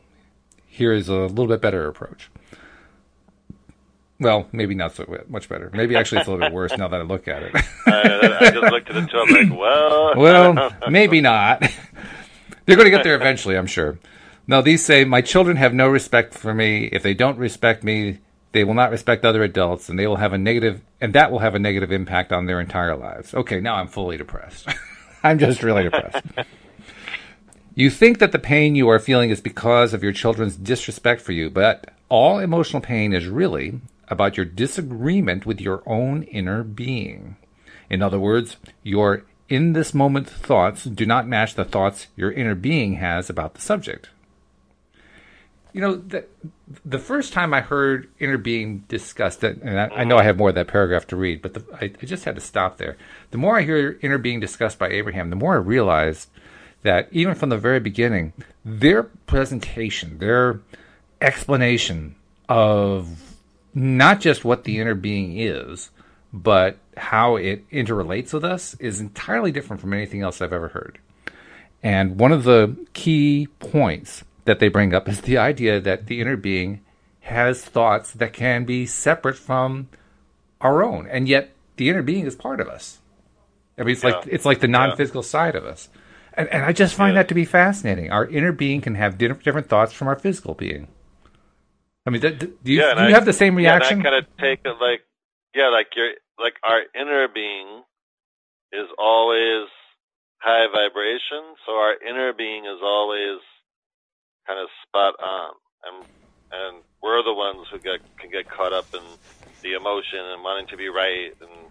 here 0.66 0.94
is 0.94 1.10
a 1.10 1.14
little 1.14 1.48
bit 1.48 1.62
better 1.62 1.88
approach. 1.88 2.30
Well, 4.20 4.48
maybe 4.52 4.76
not 4.76 4.96
so 4.96 5.06
much 5.28 5.48
better. 5.48 5.70
Maybe 5.74 5.96
actually 5.96 6.20
it's 6.20 6.28
a 6.28 6.32
little 6.32 6.48
bit 6.48 6.54
worse 6.54 6.72
now 6.78 6.88
that 6.88 7.00
I 7.00 7.04
look 7.04 7.28
at 7.28 7.44
it. 7.44 7.56
I, 7.86 8.38
I 8.42 8.52
just 8.52 8.72
looked 8.72 8.90
at 8.90 8.96
it 8.96 9.10
too. 9.10 9.20
I'm 9.20 9.50
like, 9.50 9.60
well, 9.60 10.14
well, 10.18 10.72
maybe 10.90 11.22
not. 11.22 11.62
They're 12.66 12.76
going 12.76 12.86
to 12.86 12.92
get 12.92 13.04
there 13.04 13.16
eventually, 13.16 13.58
I'm 13.58 13.68
sure. 13.68 14.00
Now, 14.48 14.62
these 14.62 14.84
say, 14.84 15.06
My 15.06 15.22
children 15.22 15.58
have 15.58 15.74
no 15.74 15.88
respect 15.88 16.34
for 16.34 16.54
me. 16.54 16.86
If 16.86 17.04
they 17.04 17.14
don't 17.14 17.38
respect 17.38 17.84
me, 17.84 18.20
they 18.52 18.64
will 18.64 18.74
not 18.74 18.92
respect 18.92 19.26
other 19.26 19.44
adults, 19.44 19.90
and 19.90 20.00
they 20.00 20.08
will 20.08 20.16
have 20.16 20.34
a 20.34 20.38
negative, 20.38 20.82
and 21.00 21.14
that 21.14 21.32
will 21.32 21.40
have 21.40 21.56
a 21.56 21.60
negative 21.60 21.92
impact 21.92 22.32
on 22.32 22.46
their 22.46 22.60
entire 22.60 22.96
lives. 22.96 23.34
Okay, 23.34 23.60
now 23.60 23.76
I'm 23.76 23.88
fully 23.88 24.18
depressed. 24.18 24.68
I'm 25.24 25.38
just 25.38 25.64
really 25.64 25.84
depressed. 25.84 26.26
you 27.76 27.90
think 27.90 28.20
that 28.20 28.32
the 28.32 28.40
pain 28.40 28.76
you 28.76 28.90
are 28.90 29.00
feeling 29.00 29.30
is 29.30 29.42
because 29.42 29.94
of 29.94 30.04
your 30.04 30.14
children's 30.14 30.56
disrespect 30.56 31.22
for 31.22 31.32
you, 31.32 31.50
but 31.50 31.94
all 32.10 32.40
emotional 32.40 32.82
pain 32.82 33.14
is 33.14 33.28
really 33.28 33.82
about 34.08 34.38
your 34.38 34.46
disagreement 34.46 35.46
with 35.46 35.62
your 35.62 35.84
own 35.86 36.24
inner 36.24 36.64
being. 36.64 37.38
In 37.90 38.02
other 38.02 38.20
words, 38.20 38.58
your 38.84 39.26
in 39.48 39.74
this 39.74 39.94
moment 39.94 40.30
thoughts 40.30 40.84
do 40.84 41.06
not 41.06 41.28
match 41.28 41.56
the 41.56 41.66
thoughts 41.66 42.08
your 42.16 42.32
inner 42.32 42.56
being 42.56 42.94
has 42.94 43.30
about 43.30 43.56
the 43.56 43.62
subject. 43.62 44.10
You 45.72 45.82
know, 45.82 45.96
the, 45.96 46.26
the 46.84 47.00
first 47.00 47.32
time 47.32 47.54
I 47.54 47.62
heard 47.62 48.10
inner 48.20 48.38
being 48.38 48.80
discussed, 48.88 49.44
and 49.44 49.80
I, 49.80 49.88
I 49.88 50.04
know 50.04 50.18
I 50.18 50.24
have 50.24 50.38
more 50.38 50.50
of 50.50 50.56
that 50.56 50.68
paragraph 50.68 51.06
to 51.08 51.16
read, 51.16 51.42
but 51.42 51.54
the, 51.54 51.64
I, 51.74 51.92
I 52.02 52.06
just 52.06 52.26
had 52.26 52.36
to 52.36 52.42
stop 52.42 52.78
there. 52.78 52.98
The 53.32 53.38
more 53.38 53.58
I 53.58 53.62
hear 53.62 54.00
inner 54.02 54.18
being 54.18 54.40
discussed 54.40 54.80
by 54.80 54.90
Abraham, 54.90 55.30
the 55.30 55.36
more 55.36 55.54
I 55.54 55.58
realize 55.58 56.28
that 56.82 57.08
even 57.12 57.36
from 57.36 57.50
the 57.50 57.58
very 57.58 57.80
beginning, 57.80 58.34
their 58.66 59.04
presentation, 59.04 60.18
their 60.18 60.60
explanation 61.22 62.16
of 62.48 63.38
not 63.74 64.22
just 64.22 64.44
what 64.44 64.64
the 64.64 64.80
inner 64.80 64.96
being 64.96 65.40
is, 65.40 65.92
but 66.32 66.78
how 66.98 67.36
it 67.36 67.70
interrelates 67.70 68.34
with 68.34 68.44
us 68.44 68.76
is 68.76 69.00
entirely 69.00 69.52
different 69.52 69.82
from 69.82 69.94
anything 69.94 70.22
else 70.22 70.42
I've 70.42 70.54
ever 70.54 70.70
heard. 70.70 71.00
And 71.82 72.20
one 72.20 72.32
of 72.32 72.44
the 72.44 72.76
key 72.94 73.48
points 73.60 74.24
that 74.50 74.60
they 74.60 74.68
bring 74.68 74.96
up 74.96 75.08
is 75.08 75.22
the 75.22 75.38
idea 75.38 75.80
that 75.80 76.08
the 76.08 76.20
inner 76.20 76.36
being 76.36 76.82
has 77.22 77.64
thoughts 77.64 78.12
that 78.14 78.34
can 78.34 78.66
be 78.66 78.88
separate 78.88 79.38
from 79.38 79.90
our 80.60 80.84
own, 80.84 81.08
and 81.08 81.30
yet 81.30 81.52
the 81.78 81.88
inner 81.88 82.02
being 82.02 82.26
is 82.26 82.36
part 82.36 82.60
of 82.60 82.68
us. 82.68 82.98
I 83.78 83.84
mean, 83.84 83.92
it's 83.94 84.04
yeah. 84.04 84.10
like 84.10 84.28
it's 84.28 84.46
like 84.46 84.60
the 84.60 84.68
non-physical 84.68 85.22
yeah. 85.22 85.28
side 85.28 85.56
of 85.56 85.66
us, 85.66 85.90
and, 86.34 86.50
and 86.50 86.66
I 86.66 86.74
just 86.74 86.96
find 86.96 87.14
yeah. 87.14 87.22
that 87.22 87.28
to 87.28 87.36
be 87.36 87.46
fascinating. 87.46 88.10
Our 88.10 88.26
inner 88.26 88.52
being 88.52 88.82
can 88.82 88.96
have 88.96 89.20
different, 89.20 89.44
different 89.44 89.70
thoughts 89.70 89.94
from 89.94 90.08
our 90.08 90.18
physical 90.18 90.56
being. 90.56 90.88
I 92.08 92.10
mean, 92.10 92.22
do, 92.22 92.32
do 92.32 92.48
you, 92.48 92.58
do 92.64 92.74
you 92.74 92.84
I, 92.84 93.12
have 93.12 93.26
the 93.26 93.34
same 93.34 93.56
reaction? 93.56 94.02
Yeah, 94.02 94.08
I 94.08 94.12
kind 94.12 94.26
of 94.26 94.38
take 94.38 94.62
it 94.66 94.76
like, 94.82 95.02
yeah, 95.54 95.70
like 95.70 95.96
your 95.96 96.10
like 96.40 96.56
our 96.64 96.82
inner 97.00 97.28
being 97.28 97.84
is 98.74 98.88
always 98.98 99.70
high 100.42 100.66
vibration, 100.74 101.54
so 101.68 101.74
our 101.74 101.94
inner 102.02 102.34
being 102.34 102.66
is 102.66 102.82
always 102.82 103.38
kind 104.50 104.60
of 104.60 104.68
spot 104.82 105.14
on, 105.22 105.54
and 105.86 106.06
and 106.52 106.84
we're 107.04 107.22
the 107.24 107.34
ones 107.34 107.68
who 107.72 107.78
get 107.78 108.02
can 108.18 108.32
get 108.32 108.50
caught 108.50 108.74
up 108.74 108.88
in 108.94 109.02
the 109.62 109.74
emotion 109.74 110.20
and 110.20 110.44
wanting 110.44 110.68
to 110.68 110.78
be 110.78 110.90
right 110.90 111.34
and 111.40 111.70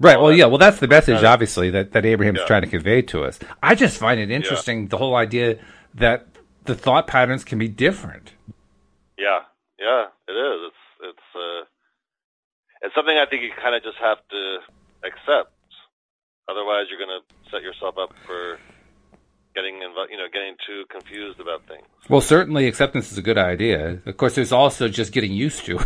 Right. 0.00 0.18
Well, 0.20 0.32
yeah. 0.32 0.46
Well, 0.46 0.58
that's 0.58 0.80
the 0.80 0.88
message, 0.88 1.22
obviously, 1.22 1.70
that, 1.70 1.92
that 1.92 2.04
Abraham's 2.04 2.40
yeah. 2.40 2.46
trying 2.46 2.62
to 2.62 2.68
convey 2.68 3.02
to 3.02 3.22
us. 3.22 3.38
I 3.62 3.76
just 3.76 3.96
find 3.98 4.18
it 4.18 4.32
interesting 4.32 4.82
yeah. 4.82 4.88
the 4.88 4.96
whole 4.96 5.14
idea 5.14 5.60
that 5.94 6.26
the 6.64 6.74
thought 6.74 7.06
patterns 7.06 7.44
can 7.44 7.56
be 7.60 7.68
different. 7.68 8.32
Yeah. 9.16 9.46
Yeah. 9.78 10.06
It 10.26 10.32
is. 10.32 10.58
It's 10.66 10.82
it's 11.14 11.28
uh, 11.36 11.64
it's 12.82 12.94
something 12.96 13.16
I 13.16 13.26
think 13.30 13.42
you 13.42 13.50
kind 13.54 13.76
of 13.76 13.84
just 13.84 13.98
have 13.98 14.18
to 14.30 14.58
accept. 15.04 15.54
Otherwise, 16.48 16.86
you're 16.90 16.98
going 16.98 17.22
to 17.22 17.50
set 17.52 17.62
yourself 17.62 17.96
up 17.96 18.12
for 18.26 18.58
getting 19.54 19.74
inv- 19.76 20.10
you 20.10 20.16
know 20.16 20.26
getting 20.32 20.54
too 20.66 20.84
confused 20.90 21.40
about 21.40 21.66
things. 21.66 21.84
Well, 22.08 22.20
certainly 22.20 22.66
acceptance 22.66 23.12
is 23.12 23.18
a 23.18 23.22
good 23.22 23.38
idea. 23.38 24.00
Of 24.06 24.16
course, 24.16 24.34
there's 24.34 24.52
also 24.52 24.88
just 24.88 25.12
getting 25.12 25.32
used 25.32 25.64
to. 25.66 25.72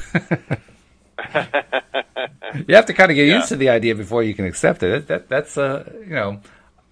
you 2.66 2.74
have 2.74 2.86
to 2.86 2.94
kind 2.94 3.10
of 3.10 3.16
get 3.16 3.26
yeah. 3.26 3.36
used 3.36 3.48
to 3.48 3.56
the 3.56 3.68
idea 3.68 3.94
before 3.94 4.22
you 4.22 4.34
can 4.34 4.44
accept 4.44 4.82
it. 4.82 4.90
That, 4.90 5.08
that 5.08 5.28
that's 5.28 5.58
uh 5.58 5.92
you 6.00 6.14
know, 6.14 6.40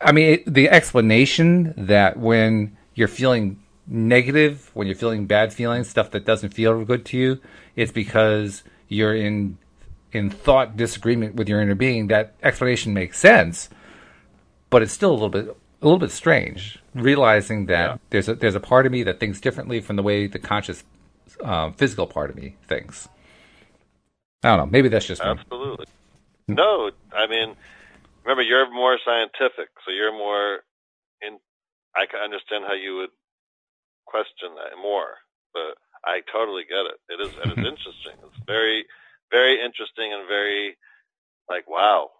I 0.00 0.12
mean 0.12 0.34
it, 0.34 0.52
the 0.52 0.68
explanation 0.68 1.74
that 1.76 2.18
when 2.18 2.76
you're 2.94 3.08
feeling 3.08 3.60
negative, 3.86 4.70
when 4.74 4.86
you're 4.86 4.96
feeling 4.96 5.26
bad 5.26 5.52
feelings, 5.52 5.88
stuff 5.88 6.10
that 6.12 6.24
doesn't 6.24 6.54
feel 6.54 6.84
good 6.84 7.04
to 7.06 7.18
you, 7.18 7.40
it's 7.76 7.92
because 7.92 8.62
you're 8.88 9.14
in 9.14 9.58
in 10.12 10.30
thought 10.30 10.76
disagreement 10.76 11.34
with 11.34 11.48
your 11.48 11.60
inner 11.60 11.74
being. 11.74 12.06
That 12.08 12.34
explanation 12.42 12.94
makes 12.94 13.18
sense, 13.18 13.68
but 14.70 14.82
it's 14.82 14.92
still 14.92 15.10
a 15.10 15.14
little 15.14 15.28
bit 15.28 15.56
a 15.80 15.84
little 15.84 15.98
bit 15.98 16.10
strange 16.10 16.78
realizing 16.94 17.66
that 17.66 17.90
yeah. 17.90 17.96
there's 18.10 18.28
a 18.28 18.34
there's 18.34 18.54
a 18.54 18.60
part 18.60 18.86
of 18.86 18.92
me 18.92 19.02
that 19.02 19.20
thinks 19.20 19.40
differently 19.40 19.80
from 19.80 19.96
the 19.96 20.02
way 20.02 20.26
the 20.26 20.38
conscious 20.38 20.84
um, 21.42 21.72
physical 21.74 22.06
part 22.06 22.30
of 22.30 22.36
me 22.36 22.56
thinks. 22.68 23.08
I 24.42 24.48
don't 24.48 24.58
know. 24.58 24.66
Maybe 24.66 24.88
that's 24.88 25.06
just 25.06 25.22
absolutely. 25.22 25.86
Me. 26.46 26.54
No, 26.54 26.90
I 27.12 27.26
mean, 27.26 27.56
remember 28.24 28.42
you're 28.42 28.70
more 28.70 28.98
scientific, 29.04 29.70
so 29.84 29.90
you're 29.90 30.12
more 30.12 30.60
in. 31.22 31.38
I 31.96 32.06
can 32.06 32.20
understand 32.20 32.64
how 32.66 32.74
you 32.74 32.96
would 32.96 33.10
question 34.06 34.54
that 34.56 34.76
more, 34.80 35.18
but 35.52 35.78
I 36.04 36.20
totally 36.30 36.64
get 36.68 36.86
it. 36.86 36.98
It 37.08 37.20
is 37.20 37.32
it 37.34 37.58
is 37.58 37.64
interesting. 37.72 38.16
It's 38.24 38.44
very 38.46 38.84
very 39.30 39.60
interesting 39.64 40.12
and 40.12 40.28
very 40.28 40.76
like 41.48 41.68
wow 41.68 42.10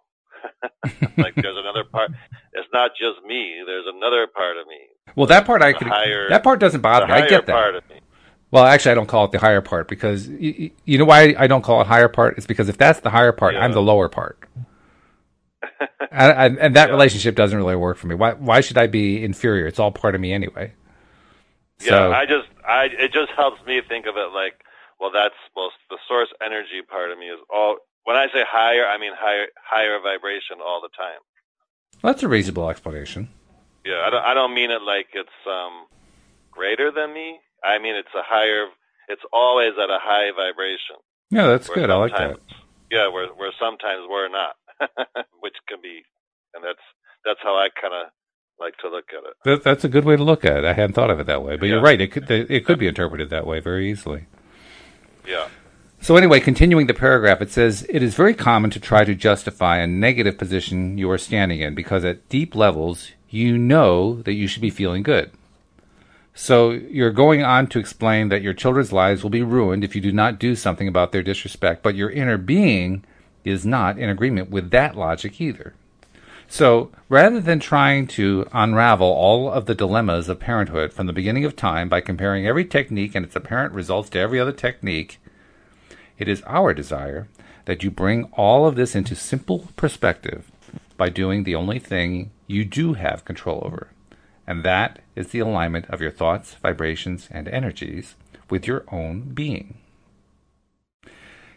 like 1.17 1.35
there's 1.35 1.57
another 1.57 1.83
part. 1.83 2.11
It's 2.53 2.67
not 2.73 2.91
just 2.99 3.23
me. 3.25 3.63
There's 3.65 3.85
another 3.87 4.27
part 4.27 4.57
of 4.57 4.67
me. 4.67 4.79
Well, 5.15 5.27
that 5.27 5.45
part 5.45 5.61
I 5.61 5.73
could. 5.73 5.87
Higher, 5.87 6.29
that 6.29 6.43
part 6.43 6.59
doesn't 6.59 6.81
bother 6.81 7.07
me. 7.07 7.13
I 7.13 7.27
get 7.27 7.45
that. 7.45 7.53
Part 7.53 7.75
of 7.75 7.89
me. 7.89 8.01
Well, 8.51 8.63
actually, 8.63 8.91
I 8.91 8.95
don't 8.95 9.07
call 9.07 9.25
it 9.25 9.31
the 9.31 9.39
higher 9.39 9.61
part 9.61 9.87
because 9.87 10.27
you, 10.27 10.71
you 10.85 10.97
know 10.97 11.05
why 11.05 11.35
I 11.37 11.47
don't 11.47 11.61
call 11.61 11.81
it 11.81 11.87
higher 11.87 12.07
part? 12.07 12.37
It's 12.37 12.47
because 12.47 12.69
if 12.69 12.77
that's 12.77 12.99
the 13.01 13.09
higher 13.09 13.31
part, 13.31 13.53
yeah. 13.53 13.61
I'm 13.61 13.73
the 13.73 13.81
lower 13.81 14.07
part. 14.07 14.47
and, 16.11 16.75
that 16.75 16.75
yeah. 16.75 16.85
relationship 16.85 17.35
doesn't 17.35 17.57
really 17.57 17.75
work 17.75 17.97
for 17.97 18.07
me. 18.07 18.15
Why? 18.15 18.33
Why 18.33 18.61
should 18.61 18.77
I 18.77 18.87
be 18.87 19.23
inferior? 19.23 19.67
It's 19.67 19.79
all 19.79 19.91
part 19.91 20.15
of 20.15 20.21
me 20.21 20.31
anyway. 20.31 20.73
So, 21.79 22.09
yeah, 22.09 22.17
I 22.17 22.25
just, 22.25 22.47
I 22.65 22.83
it 22.85 23.11
just 23.11 23.31
helps 23.35 23.65
me 23.65 23.81
think 23.87 24.05
of 24.05 24.15
it 24.15 24.31
like, 24.33 24.61
well, 24.99 25.11
that's 25.13 25.35
most 25.55 25.75
the 25.89 25.97
source 26.07 26.29
energy 26.41 26.81
part 26.87 27.11
of 27.11 27.17
me 27.17 27.25
is 27.25 27.39
all 27.53 27.77
when 28.05 28.15
I 28.15 28.27
say 28.27 28.43
higher, 28.47 28.85
I 28.85 28.97
mean 28.97 29.11
higher 29.13 29.47
higher 29.61 29.99
vibration 29.99 30.57
all 30.63 30.81
the 30.81 30.93
time. 30.95 31.19
That's 32.01 32.23
a 32.23 32.27
reasonable 32.27 32.69
explanation. 32.69 33.29
Yeah, 33.83 34.01
I 34.05 34.09
don't, 34.09 34.23
I 34.23 34.33
don't 34.33 34.53
mean 34.53 34.71
it 34.71 34.81
like 34.81 35.07
it's 35.13 35.29
um, 35.45 35.85
greater 36.51 36.91
than 36.91 37.13
me. 37.13 37.39
I 37.63 37.77
mean 37.79 37.95
it's 37.95 38.13
a 38.15 38.23
higher. 38.23 38.67
It's 39.09 39.21
always 39.33 39.73
at 39.81 39.89
a 39.89 39.99
high 40.01 40.31
vibration. 40.31 40.97
Yeah, 41.29 41.47
that's 41.47 41.67
good. 41.67 41.89
I 41.89 41.95
like 41.95 42.13
that. 42.13 42.39
Yeah, 42.89 43.09
where 43.09 43.27
where 43.33 43.51
sometimes 43.59 44.07
we're 44.09 44.29
not, 44.29 44.55
which 45.41 45.55
can 45.67 45.81
be, 45.81 46.01
and 46.53 46.63
that's 46.63 46.81
that's 47.25 47.39
how 47.41 47.55
I 47.55 47.69
kind 47.69 47.93
of 47.93 48.11
like 48.59 48.77
to 48.77 48.89
look 48.89 49.05
at 49.09 49.23
it. 49.23 49.35
That, 49.43 49.63
that's 49.63 49.83
a 49.83 49.89
good 49.89 50.05
way 50.05 50.15
to 50.15 50.23
look 50.23 50.45
at 50.45 50.57
it. 50.57 50.65
I 50.65 50.73
hadn't 50.73 50.93
thought 50.93 51.09
of 51.09 51.19
it 51.19 51.25
that 51.25 51.43
way, 51.43 51.57
but 51.57 51.65
yeah. 51.65 51.73
you're 51.73 51.81
right. 51.81 51.99
It 51.99 52.11
could 52.11 52.29
it 52.29 52.65
could 52.65 52.79
be 52.79 52.87
interpreted 52.87 53.29
that 53.31 53.47
way 53.47 53.59
very 53.59 53.89
easily. 53.89 54.27
Yeah. 55.27 55.47
So, 56.05 56.17
anyway, 56.17 56.39
continuing 56.39 56.85
the 56.85 56.93
paragraph, 56.93 57.41
it 57.41 57.49
says 57.49 57.83
it 57.89 58.03
is 58.03 58.13
very 58.13 58.35
common 58.35 58.69
to 58.69 58.79
try 58.79 59.05
to 59.05 59.15
justify 59.15 59.77
a 59.77 59.87
negative 59.87 60.37
position 60.37 60.99
you 60.99 61.09
are 61.09 61.17
standing 61.17 61.61
in 61.61 61.73
because 61.73 62.05
at 62.05 62.29
deep 62.29 62.53
levels 62.53 63.09
you 63.27 63.57
know 63.57 64.21
that 64.21 64.35
you 64.35 64.45
should 64.45 64.61
be 64.61 64.69
feeling 64.69 65.01
good. 65.01 65.31
So, 66.35 66.69
you're 66.69 67.09
going 67.09 67.41
on 67.41 67.65
to 67.69 67.79
explain 67.79 68.29
that 68.29 68.43
your 68.43 68.53
children's 68.53 68.93
lives 68.93 69.23
will 69.23 69.31
be 69.31 69.41
ruined 69.41 69.83
if 69.83 69.95
you 69.95 70.01
do 70.01 70.11
not 70.11 70.37
do 70.37 70.55
something 70.55 70.87
about 70.87 71.11
their 71.11 71.23
disrespect, 71.23 71.81
but 71.81 71.95
your 71.95 72.11
inner 72.11 72.37
being 72.37 73.03
is 73.43 73.65
not 73.65 73.97
in 73.97 74.07
agreement 74.07 74.51
with 74.51 74.69
that 74.69 74.95
logic 74.95 75.41
either. 75.41 75.73
So, 76.47 76.91
rather 77.09 77.41
than 77.41 77.59
trying 77.59 78.05
to 78.09 78.47
unravel 78.53 79.07
all 79.07 79.51
of 79.51 79.65
the 79.65 79.73
dilemmas 79.73 80.29
of 80.29 80.39
parenthood 80.39 80.93
from 80.93 81.07
the 81.07 81.13
beginning 81.13 81.45
of 81.45 81.55
time 81.55 81.89
by 81.89 82.01
comparing 82.01 82.45
every 82.45 82.63
technique 82.63 83.15
and 83.15 83.25
its 83.25 83.35
apparent 83.35 83.73
results 83.73 84.11
to 84.11 84.19
every 84.19 84.39
other 84.39 84.51
technique, 84.51 85.19
it 86.17 86.27
is 86.27 86.41
our 86.43 86.73
desire 86.73 87.27
that 87.65 87.83
you 87.83 87.91
bring 87.91 88.25
all 88.33 88.65
of 88.65 88.75
this 88.75 88.95
into 88.95 89.15
simple 89.15 89.67
perspective 89.75 90.51
by 90.97 91.09
doing 91.09 91.43
the 91.43 91.55
only 91.55 91.79
thing 91.79 92.31
you 92.47 92.63
do 92.63 92.93
have 92.93 93.25
control 93.25 93.61
over, 93.65 93.89
and 94.47 94.63
that 94.63 94.99
is 95.15 95.29
the 95.29 95.39
alignment 95.39 95.89
of 95.89 96.01
your 96.01 96.11
thoughts, 96.11 96.53
vibrations, 96.55 97.27
and 97.31 97.47
energies 97.47 98.15
with 98.49 98.67
your 98.67 98.85
own 98.91 99.21
being. 99.33 99.77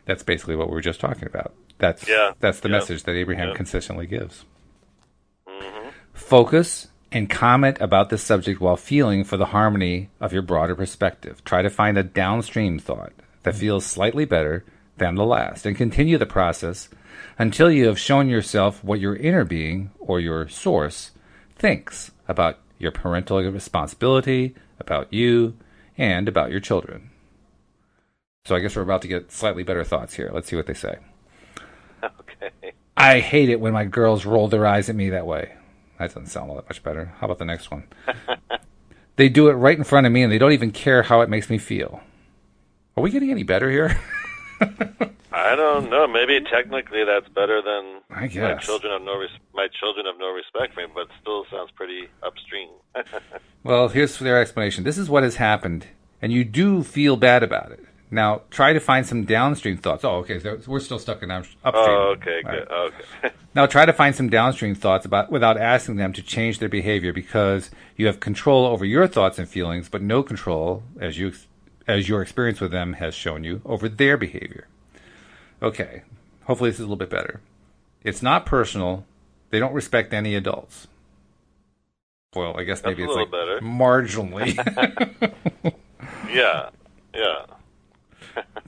That's 0.07 0.23
basically 0.23 0.57
what 0.57 0.69
we 0.69 0.75
were 0.75 0.81
just 0.81 1.01
talking 1.01 1.27
about. 1.27 1.53
That's 1.79 2.09
yeah, 2.09 2.33
that's 2.41 2.61
the 2.61 2.69
yeah, 2.69 2.79
message 2.79 3.05
that 3.05 3.15
Abraham 3.15 3.49
yeah. 3.49 3.55
consistently 3.55 4.07
gives. 4.07 4.45
Mm-hmm. 5.47 5.91
Focus 6.13 6.89
and 7.13 7.31
comment 7.31 7.79
about 7.81 8.11
this 8.11 8.23
subject 8.23 8.61
while 8.61 8.77
feeling 8.77 9.25
for 9.25 9.37
the 9.37 9.47
harmony 9.47 10.11
of 10.21 10.33
your 10.33 10.43
broader 10.43 10.75
perspective. 10.75 11.45
Try 11.45 11.63
to 11.63 11.71
find 11.71 11.97
a 11.97 12.03
downstream 12.03 12.79
thought 12.79 13.13
that 13.49 13.57
feels 13.57 13.87
slightly 13.87 14.27
better 14.27 14.63
than 14.99 15.15
the 15.15 15.25
last, 15.25 15.65
and 15.65 15.75
continue 15.75 16.19
the 16.19 16.27
process 16.27 16.91
until 17.39 17.71
you 17.71 17.87
have 17.87 17.99
shown 17.99 18.29
yourself 18.29 18.85
what 18.85 19.01
your 19.01 19.17
inner 19.17 19.43
being 19.43 19.91
or 19.99 20.21
your 20.21 20.49
source 20.49 21.13
thinks 21.57 22.11
about 22.29 22.59
your 22.79 22.91
parental 22.91 23.43
responsibility, 23.43 24.55
about 24.79 25.11
you, 25.11 25.57
and 25.97 26.29
about 26.29 26.51
your 26.51 26.61
children. 26.61 27.09
So 28.45 28.55
I 28.55 28.59
guess 28.59 28.77
we're 28.77 28.83
about 28.83 29.01
to 29.01 29.09
get 29.09 29.33
slightly 29.33 29.63
better 29.63 29.83
thoughts 29.83 30.13
here. 30.13 30.31
Let's 30.31 30.49
see 30.49 30.57
what 30.57 30.67
they 30.67 30.75
say. 30.75 30.99
Okay. 32.21 32.73
I 32.97 33.19
hate 33.21 33.49
it 33.49 33.61
when 33.61 33.73
my 33.73 33.85
girls 33.85 34.27
roll 34.27 34.47
their 34.49 34.67
eyes 34.67 34.89
at 34.89 34.95
me 34.95 35.11
that 35.11 35.27
way. 35.27 35.55
That 35.99 36.09
doesn't 36.09 36.27
sound 36.27 36.51
all 36.51 36.57
that 36.57 36.69
much 36.69 36.83
better. 36.83 37.15
How 37.19 37.25
about 37.25 37.39
the 37.39 37.45
next 37.45 37.71
one? 37.71 37.85
they 39.17 39.29
do 39.29 39.49
it 39.49 39.55
right 39.55 39.77
in 39.77 39.83
front 39.83 40.07
of 40.07 40.13
me 40.13 40.23
and 40.23 40.31
they 40.31 40.39
don't 40.39 40.53
even 40.53 40.71
care 40.71 41.03
how 41.03 41.23
it 41.23 41.31
makes 41.31 41.51
me 41.51 41.59
feel. 41.59 42.03
Are 42.99 43.01
we 43.01 43.13
getting 43.13 43.31
any 43.31 43.45
better 43.45 43.71
here? 43.71 43.97
I 45.33 45.55
don't 45.55 45.89
know. 45.89 46.09
Maybe 46.09 46.41
technically 46.41 47.05
that's 47.05 47.29
better 47.29 47.63
than 47.63 48.01
I 48.11 48.23
my 48.23 48.55
children 48.57 48.93
have 48.93 49.03
no 49.03 49.17
res- 49.17 49.39
my 49.55 49.69
children 49.69 50.07
have 50.07 50.17
no 50.19 50.33
respect 50.33 50.75
for 50.75 50.81
me, 50.81 50.89
but 50.93 51.07
still 51.21 51.47
sounds 51.49 51.71
pretty 51.71 52.09
upstream. 52.25 52.69
Well, 53.63 53.89
here's 53.89 54.19
their 54.19 54.41
explanation. 54.41 54.83
This 54.83 54.99
is 54.99 55.09
what 55.09 55.23
has 55.23 55.37
happened, 55.37 55.87
and 56.21 56.33
you 56.33 56.43
do 56.43 56.83
feel 56.83 57.17
bad 57.17 57.45
about 57.45 57.71
it. 57.71 57.85
Now, 58.11 58.43
try 58.51 58.73
to 58.73 58.81
find 58.81 59.07
some 59.07 59.25
downstream 59.25 59.77
thoughts. 59.77 60.05
Oh, 60.05 60.17
okay. 60.17 60.41
So 60.41 60.59
we're 60.67 60.81
still 60.81 60.99
stuck 60.99 61.23
in 61.23 61.31
up- 61.31 61.45
upstream. 61.63 61.87
oh, 61.89 62.15
okay, 62.17 62.41
right. 62.45 62.67
good. 62.67 62.69
Okay. 62.69 63.35
Now, 63.55 63.67
try 63.67 63.87
to 63.87 63.93
find 63.93 64.15
some 64.15 64.29
downstream 64.29 64.75
thoughts 64.75 65.05
about 65.05 65.31
without 65.33 65.57
asking 65.57 65.97
them 65.97 66.13
to 66.15 66.23
change 66.23 66.59
their 66.59 66.69
behavior 66.69 67.13
because 67.13 67.71
you 67.97 68.07
have 68.07 68.21
control 68.21 68.67
over 68.67 68.85
your 68.85 69.07
thoughts 69.09 69.39
and 69.39 69.49
feelings, 69.49 69.89
but 69.89 70.01
no 70.03 70.23
control, 70.23 70.83
as 71.01 71.19
you 71.19 71.33
as 71.89 72.09
your 72.09 72.23
experience 72.23 72.61
with 72.61 72.71
them 72.71 72.93
has 72.95 73.15
shown 73.15 73.43
you, 73.43 73.63
over 73.65 73.89
their 73.89 74.17
behavior. 74.17 74.69
Okay. 75.63 76.03
Hopefully, 76.45 76.71
this 76.71 76.77
is 76.77 76.81
a 76.81 76.85
little 76.85 76.97
bit 76.97 77.11
better. 77.11 77.41
It's 78.05 78.23
not 78.23 78.47
personal. 78.47 79.05
They 79.51 79.59
don't 79.59 79.73
respect 79.73 80.13
any 80.13 80.35
adults. 80.35 80.87
Well, 82.35 82.57
I 82.59 82.65
guess 82.65 82.83
maybe 82.85 83.03
a 83.03 83.07
it's 83.07 83.17
little 83.17 83.25
like 83.25 83.33
better. 83.33 83.61
marginally. 83.61 84.55
yeah. 86.31 86.69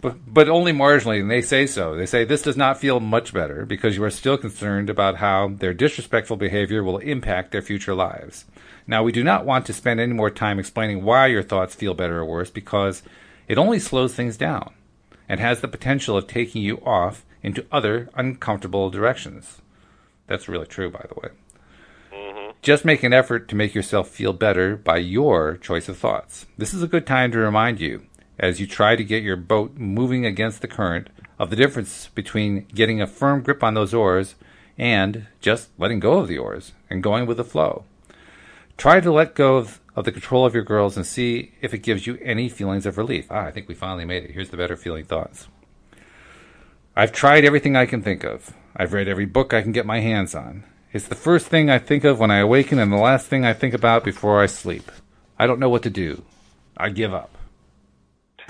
But, 0.01 0.33
but 0.33 0.49
only 0.49 0.73
marginally, 0.73 1.21
and 1.21 1.31
they 1.31 1.43
say 1.43 1.67
so. 1.67 1.95
They 1.95 2.07
say 2.07 2.25
this 2.25 2.43
does 2.43 2.57
not 2.57 2.81
feel 2.81 3.01
much 3.01 3.35
better 3.35 3.67
because 3.67 3.97
you 3.97 4.05
are 4.05 4.11
still 4.11 4.39
concerned 4.39 4.89
about 4.89 5.17
how 5.17 5.49
their 5.49 5.75
disrespectful 5.75 6.37
behavior 6.37 6.83
will 6.83 6.99
impact 6.99 7.53
their 7.53 7.63
future 7.63 7.95
lives. 7.95 8.47
Now, 8.87 9.03
we 9.03 9.13
do 9.13 9.23
not 9.23 9.45
want 9.45 9.67
to 9.67 9.73
spend 9.73 10.01
any 10.01 10.15
more 10.15 10.31
time 10.31 10.59
explaining 10.59 11.05
why 11.05 11.27
your 11.27 11.43
thoughts 11.43 11.75
feel 11.75 11.95
better 11.95 12.19
or 12.19 12.25
worse 12.25 12.51
because 12.51 13.03
it 13.47 13.59
only 13.59 13.79
slows 13.79 14.15
things 14.15 14.37
down 14.37 14.73
and 15.29 15.39
has 15.39 15.61
the 15.61 15.69
potential 15.69 16.17
of 16.17 16.27
taking 16.27 16.63
you 16.63 16.79
off 16.79 17.25
into 17.43 17.67
other 17.71 18.09
uncomfortable 18.15 18.91
directions. 18.91 19.61
That's 20.27 20.49
really 20.49 20.67
true, 20.67 20.91
by 20.91 21.05
the 21.09 21.21
way. 21.21 21.29
Mm-hmm. 22.13 22.51
Just 22.63 22.85
make 22.85 23.03
an 23.03 23.13
effort 23.13 23.49
to 23.49 23.57
make 23.57 23.75
yourself 23.75 24.09
feel 24.09 24.33
better 24.33 24.77
by 24.77 24.99
your 24.99 25.57
choice 25.57 25.89
of 25.89 25.99
thoughts. 25.99 26.47
This 26.59 26.75
is 26.75 26.83
a 26.83 26.89
good 26.89 27.07
time 27.07 27.33
to 27.33 27.39
remind 27.39 27.81
you, 27.81 28.07
as 28.41 28.59
you 28.59 28.67
try 28.67 28.97
to 28.97 29.05
get 29.05 29.23
your 29.23 29.37
boat 29.37 29.77
moving 29.77 30.27
against 30.27 30.63
the 30.63 30.69
current, 30.69 31.11
of 31.39 31.51
the 31.51 31.57
difference 31.57 32.09
between 32.09 32.67
getting 32.75 33.01
a 33.01 33.07
firm 33.07 33.43
grip 33.43 33.63
on 33.63 33.75
those 33.75 33.95
oars 33.95 34.35
and 34.77 35.27
just 35.41 35.69
letting 35.79 36.01
go 36.01 36.19
of 36.19 36.29
the 36.29 36.37
oars 36.37 36.73
and 36.91 37.03
going 37.03 37.27
with 37.27 37.37
the 37.37 37.45
flow. 37.45 37.85
Try 38.77 39.01
to 39.01 39.13
let 39.13 39.35
go 39.35 39.57
of, 39.57 39.81
of 39.95 40.05
the 40.05 40.13
control 40.13 40.45
of 40.45 40.55
your 40.55 40.65
girls 40.65 40.97
and 40.97 41.07
see 41.07 41.53
if 41.61 41.73
it 41.73 41.79
gives 41.79 42.07
you 42.07 42.19
any 42.23 42.49
feelings 42.49 42.87
of 42.87 42.99
relief. 42.99 43.27
Ah, 43.31 43.45
I 43.45 43.51
think 43.51 43.69
we 43.69 43.75
finally 43.75 44.05
made 44.05 44.25
it. 44.25 44.33
Here's 44.33 44.51
the 44.51 44.57
better 44.57 44.77
feeling 44.77 45.05
thoughts. 45.05 45.49
I've 46.97 47.13
tried 47.13 47.45
everything 47.45 47.77
I 47.77 47.87
can 47.87 48.03
think 48.03 48.25
of. 48.25 48.55
I've 48.77 48.93
read 48.93 49.09
every 49.09 49.27
book 49.27 49.55
I 49.55 49.63
can 49.63 49.73
get 49.73 49.87
my 49.87 50.01
hands 50.01 50.35
on. 50.35 50.65
It's 50.93 51.09
the 51.09 51.15
first 51.15 51.47
thing 51.47 51.71
I 51.71 51.79
think 51.79 52.05
of 52.05 52.19
when 52.19 52.31
I 52.31 52.39
awaken 52.39 52.79
and 52.79 52.93
the 52.93 52.97
last 52.97 53.29
thing 53.29 53.45
I 53.45 53.53
think 53.53 53.75
about 53.75 54.05
before 54.05 54.43
I 54.43 54.47
sleep. 54.47 54.91
I 55.39 55.47
don't 55.47 55.61
know 55.61 55.71
what 55.71 55.85
to 55.85 55.91
do. 55.91 56.23
I 56.77 56.91
give 56.91 57.15
up. 57.15 57.37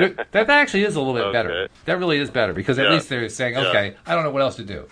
There- 0.01 0.27
that 0.33 0.51
actually 0.51 0.85
is 0.85 0.97
a 0.97 1.01
little 1.01 1.15
bit 1.15 1.33
better. 1.33 1.69
That 1.85 1.99
really 1.99 2.19
is 2.19 2.31
better 2.31 2.53
because 2.53 2.79
at 2.79 2.87
Yeah. 2.87 2.95
least 2.95 3.09
they're 3.09 3.29
saying, 3.29 3.55
Yeah. 3.55 3.69
"Okay, 3.69 3.95
I 4.07 4.15
don't 4.15 4.25
know 4.25 4.31
what 4.31 4.43
else 4.43 4.57
to 4.57 4.65
do." 4.65 4.87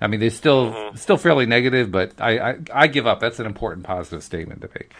I 0.00 0.06
mean, 0.06 0.20
they're 0.20 0.30
still 0.30 0.72
mm-hmm. 0.72 0.96
still 0.96 1.16
fairly 1.16 1.46
negative, 1.46 1.90
but 1.90 2.12
I, 2.18 2.38
I 2.38 2.58
I 2.72 2.86
give 2.86 3.06
up. 3.06 3.20
That's 3.20 3.38
an 3.38 3.46
important 3.46 3.84
positive 3.84 4.22
statement 4.22 4.60
to 4.62 4.68
make. 4.74 4.92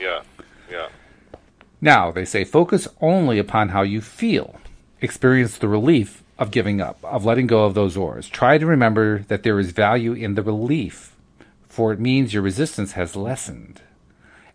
Yeah, 0.00 0.22
yeah. 0.70 0.88
Now, 1.80 2.10
they 2.12 2.24
say 2.24 2.44
focus 2.44 2.88
only 3.00 3.38
upon 3.38 3.70
how 3.70 3.82
you 3.82 4.00
feel. 4.00 4.56
Experience 5.00 5.58
the 5.58 5.68
relief 5.68 6.22
of 6.38 6.50
giving 6.50 6.80
up, 6.80 6.98
of 7.02 7.24
letting 7.24 7.46
go 7.46 7.64
of 7.64 7.74
those 7.74 7.96
oars. 7.96 8.28
Try 8.28 8.58
to 8.58 8.66
remember 8.66 9.20
that 9.28 9.42
there 9.42 9.58
is 9.58 9.72
value 9.72 10.12
in 10.12 10.34
the 10.34 10.42
relief, 10.42 11.16
for 11.68 11.92
it 11.92 12.00
means 12.00 12.32
your 12.32 12.42
resistance 12.42 12.92
has 12.92 13.16
lessened. 13.16 13.80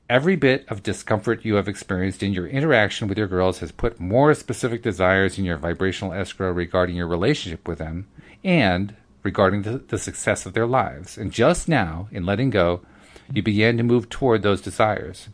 Every 0.09 0.37
bit 0.37 0.65
of 0.69 0.83
discomfort 0.83 1.43
you 1.43 1.55
have 1.55 1.67
experienced 1.67 2.23
in 2.23 2.31
your 2.31 2.47
interaction 2.47 3.09
with 3.09 3.17
your 3.17 3.27
girls 3.27 3.59
has 3.59 3.73
put 3.73 3.99
more 3.99 4.33
specific 4.33 4.81
desires 4.81 5.37
in 5.37 5.43
your 5.43 5.57
vibrational 5.57 6.13
escrow 6.13 6.49
regarding 6.51 6.95
your 6.95 7.07
relationship 7.07 7.67
with 7.67 7.79
them 7.79 8.07
and 8.41 8.95
regarding 9.21 9.63
the, 9.63 9.79
the 9.79 9.97
success 9.97 10.45
of 10.45 10.53
their 10.53 10.65
lives. 10.65 11.17
And 11.17 11.33
just 11.33 11.67
now, 11.67 12.07
in 12.09 12.25
letting 12.25 12.51
go, 12.51 12.81
you 13.33 13.43
began 13.43 13.75
to 13.75 13.83
move 13.83 14.07
toward 14.07 14.43
those 14.43 14.61
desires. 14.61 15.27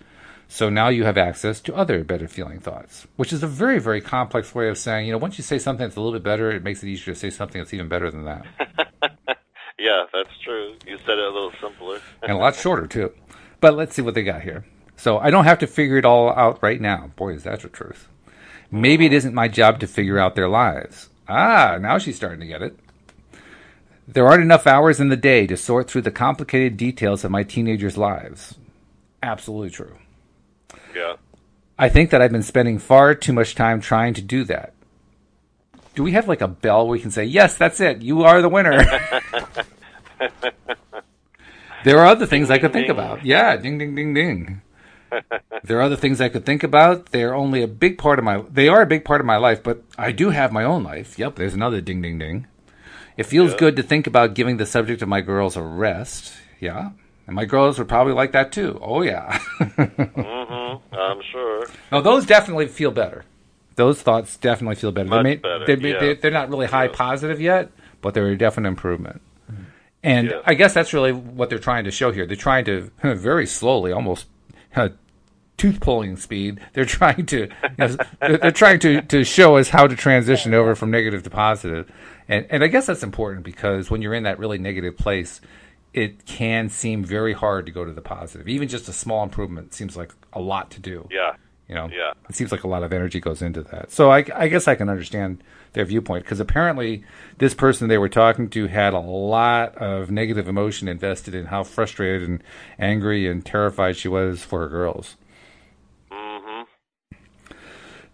So 0.47 0.69
now 0.71 0.89
you 0.89 1.03
have 1.03 1.19
access 1.19 1.61
to 1.61 1.75
other 1.75 2.03
better 2.03 2.27
feeling 2.27 2.59
thoughts, 2.59 3.05
which 3.15 3.31
is 3.31 3.43
a 3.43 3.47
very, 3.47 3.77
very 3.77 4.01
complex 4.01 4.55
way 4.55 4.69
of 4.69 4.79
saying, 4.79 5.05
you 5.05 5.11
know, 5.11 5.19
once 5.19 5.37
you 5.37 5.43
say 5.43 5.59
something 5.59 5.85
that's 5.85 5.97
a 5.97 6.01
little 6.01 6.17
bit 6.17 6.23
better, 6.23 6.49
it 6.49 6.63
makes 6.63 6.81
it 6.81 6.87
easier 6.87 7.13
to 7.13 7.19
say 7.19 7.29
something 7.29 7.61
that's 7.61 7.75
even 7.75 7.87
better 7.87 8.09
than 8.09 8.25
that. 8.25 8.45
Yeah, 9.83 10.05
that's 10.13 10.29
true. 10.41 10.75
You 10.87 10.97
said 10.99 11.17
it 11.17 11.25
a 11.25 11.29
little 11.29 11.51
simpler. 11.59 11.99
and 12.21 12.31
a 12.31 12.37
lot 12.37 12.55
shorter 12.55 12.87
too. 12.87 13.11
But 13.63 13.77
let's 13.77 13.95
see 13.95 14.01
what 14.01 14.13
they 14.13 14.23
got 14.23 14.41
here. 14.41 14.65
So 14.97 15.19
I 15.19 15.29
don't 15.29 15.45
have 15.45 15.59
to 15.59 15.67
figure 15.67 15.95
it 15.95 16.03
all 16.03 16.33
out 16.33 16.61
right 16.61 16.81
now. 16.81 17.11
Boy, 17.15 17.35
is 17.35 17.43
that 17.43 17.61
the 17.61 17.69
truth. 17.69 18.09
Maybe 18.69 19.05
it 19.05 19.13
isn't 19.13 19.33
my 19.33 19.47
job 19.47 19.79
to 19.79 19.87
figure 19.87 20.19
out 20.19 20.35
their 20.35 20.49
lives. 20.49 21.07
Ah, 21.29 21.77
now 21.79 21.97
she's 21.97 22.17
starting 22.17 22.41
to 22.41 22.45
get 22.45 22.61
it. 22.61 22.77
There 24.05 24.27
aren't 24.27 24.43
enough 24.43 24.67
hours 24.67 24.99
in 24.99 25.07
the 25.07 25.15
day 25.15 25.47
to 25.47 25.55
sort 25.55 25.89
through 25.89 26.01
the 26.01 26.11
complicated 26.11 26.75
details 26.75 27.23
of 27.23 27.31
my 27.31 27.43
teenagers' 27.43 27.97
lives. 27.97 28.55
Absolutely 29.21 29.69
true. 29.69 29.95
Yeah. 30.93 31.15
I 31.79 31.87
think 31.87 32.09
that 32.09 32.21
I've 32.21 32.33
been 32.33 32.43
spending 32.43 32.79
far 32.79 33.15
too 33.15 33.31
much 33.31 33.55
time 33.55 33.79
trying 33.79 34.13
to 34.15 34.21
do 34.21 34.43
that. 34.43 34.73
Do 35.95 36.03
we 36.03 36.11
have 36.11 36.27
like 36.27 36.41
a 36.41 36.49
bell 36.49 36.89
we 36.89 36.99
can 36.99 37.11
say, 37.11 37.23
yes, 37.23 37.55
that's 37.55 37.79
it, 37.79 38.01
you 38.01 38.23
are 38.23 38.41
the 38.41 38.49
winner? 38.49 38.85
there 41.83 41.99
are 41.99 42.05
other 42.07 42.25
things 42.25 42.49
I 42.49 42.57
could 42.59 42.73
think 42.73 42.87
ding. 42.87 42.95
about. 42.95 43.25
Yeah, 43.25 43.55
ding, 43.57 43.77
ding, 43.77 43.95
ding, 43.95 44.13
ding. 44.13 44.61
there 45.63 45.77
are 45.79 45.81
other 45.83 45.95
things 45.95 46.19
I 46.21 46.29
could 46.29 46.45
think 46.45 46.63
about. 46.63 47.07
They're 47.07 47.35
only 47.35 47.61
a 47.61 47.67
big 47.67 47.97
part 47.97 48.17
of 48.19 48.25
my, 48.25 48.43
they 48.49 48.67
are 48.67 48.81
a 48.81 48.85
big 48.87 49.05
part 49.05 49.21
of 49.21 49.27
my 49.27 49.37
life, 49.37 49.61
but 49.63 49.83
I 49.97 50.11
do 50.11 50.31
have 50.31 50.51
my 50.51 50.63
own 50.63 50.83
life. 50.83 51.19
Yep, 51.19 51.35
there's 51.35 51.53
another 51.53 51.81
ding, 51.81 52.01
ding, 52.01 52.17
ding. 52.17 52.47
It 53.15 53.23
feels 53.27 53.51
Yeah. 53.51 53.57
good 53.59 53.75
to 53.75 53.83
think 53.83 54.07
about 54.07 54.33
giving 54.33 54.57
the 54.57 54.65
subject 54.65 55.01
of 55.03 55.07
my 55.07 55.21
girls 55.21 55.55
a 55.55 55.61
rest. 55.61 56.33
Yeah. 56.59 56.91
And 57.27 57.35
my 57.35 57.45
girls 57.45 57.77
would 57.77 57.87
probably 57.87 58.13
like 58.13 58.31
that 58.33 58.51
too. 58.51 58.79
Oh, 58.81 59.01
yeah. 59.01 59.39
Mm-hmm. 59.59 60.95
I'm 60.95 61.21
sure. 61.31 61.65
No, 61.91 62.01
those 62.01 62.25
definitely 62.25 62.67
feel 62.67 62.91
better. 62.91 63.23
Those 63.75 64.01
thoughts 64.01 64.37
definitely 64.37 64.75
feel 64.75 64.91
better. 64.91 65.09
Much 65.09 65.23
they 65.23 65.35
better, 65.37 65.65
They're, 65.65 65.77
yeah. 65.77 65.99
they're, 65.99 66.15
they're 66.15 66.31
not 66.31 66.49
really 66.49 66.67
high 66.67 66.85
Yeah. 66.85 66.91
positive 66.93 67.39
yet, 67.41 67.71
but 68.01 68.13
they're 68.13 68.27
a 68.29 68.37
definite 68.37 68.67
improvement. 68.69 69.21
And 70.03 70.29
Yeah. 70.29 70.41
I 70.45 70.53
guess 70.53 70.73
that's 70.73 70.93
really 70.93 71.11
what 71.13 71.49
they're 71.49 71.59
trying 71.59 71.85
to 71.85 71.91
show 71.91 72.11
here. 72.11 72.25
They're 72.25 72.35
trying 72.35 72.65
to 72.65 72.91
very 73.03 73.45
slowly, 73.45 73.91
almost 73.91 74.27
uh, 74.75 74.89
tooth 75.57 75.79
pulling 75.79 76.17
speed. 76.17 76.59
They're 76.73 76.85
trying 76.85 77.25
to, 77.27 77.37
you 77.39 77.49
know, 77.77 77.95
they're, 78.19 78.37
they're 78.37 78.51
trying 78.51 78.79
to, 78.79 79.01
to 79.01 79.23
show 79.23 79.57
us 79.57 79.69
how 79.69 79.87
to 79.87 79.95
transition 79.95 80.53
over 80.53 80.75
from 80.75 80.91
negative 80.91 81.23
to 81.23 81.29
positive. 81.29 81.91
And 82.27 82.45
and 82.49 82.63
I 82.63 82.67
guess 82.67 82.85
that's 82.85 83.03
important 83.03 83.43
because 83.43 83.89
when 83.91 84.01
you're 84.01 84.13
in 84.13 84.23
that 84.23 84.39
really 84.39 84.57
negative 84.57 84.97
place, 84.97 85.41
it 85.93 86.25
can 86.25 86.69
seem 86.69 87.03
very 87.03 87.33
hard 87.33 87.65
to 87.67 87.71
go 87.71 87.85
to 87.85 87.91
the 87.93 88.01
positive. 88.01 88.47
Even 88.47 88.67
just 88.67 88.87
a 88.89 88.93
small 88.93 89.23
improvement 89.23 89.73
seems 89.73 89.95
like 89.95 90.11
a 90.31 90.39
lot 90.39 90.71
to 90.71 90.79
do. 90.79 91.07
Yeah. 91.11 91.33
You 91.67 91.75
know, 91.75 91.89
Yeah. 91.91 92.13
it 92.29 92.35
seems 92.35 92.51
like 92.51 92.63
a 92.63 92.67
lot 92.67 92.81
of 92.83 92.91
energy 92.93 93.19
goes 93.19 93.41
into 93.41 93.61
that. 93.63 93.91
So 93.91 94.09
I, 94.11 94.25
I 94.35 94.47
guess 94.47 94.67
I 94.67 94.75
can 94.75 94.89
understand 94.89 95.43
their 95.73 95.85
viewpoint 95.85 96.23
because 96.23 96.39
apparently 96.39 97.03
this 97.37 97.53
person 97.53 97.87
they 97.87 97.97
were 97.97 98.09
talking 98.09 98.49
to 98.49 98.67
had 98.67 98.93
a 98.93 98.99
lot 98.99 99.75
of 99.75 100.11
negative 100.11 100.47
emotion 100.47 100.87
invested 100.87 101.35
in 101.35 101.45
how 101.45 101.63
frustrated 101.63 102.27
and 102.27 102.43
angry 102.79 103.27
and 103.27 103.45
terrified 103.45 103.97
she 103.97 104.07
was 104.07 104.43
for 104.43 104.59
her 104.59 104.69
girls. 104.69 105.15
Mm-hmm. 106.11 106.63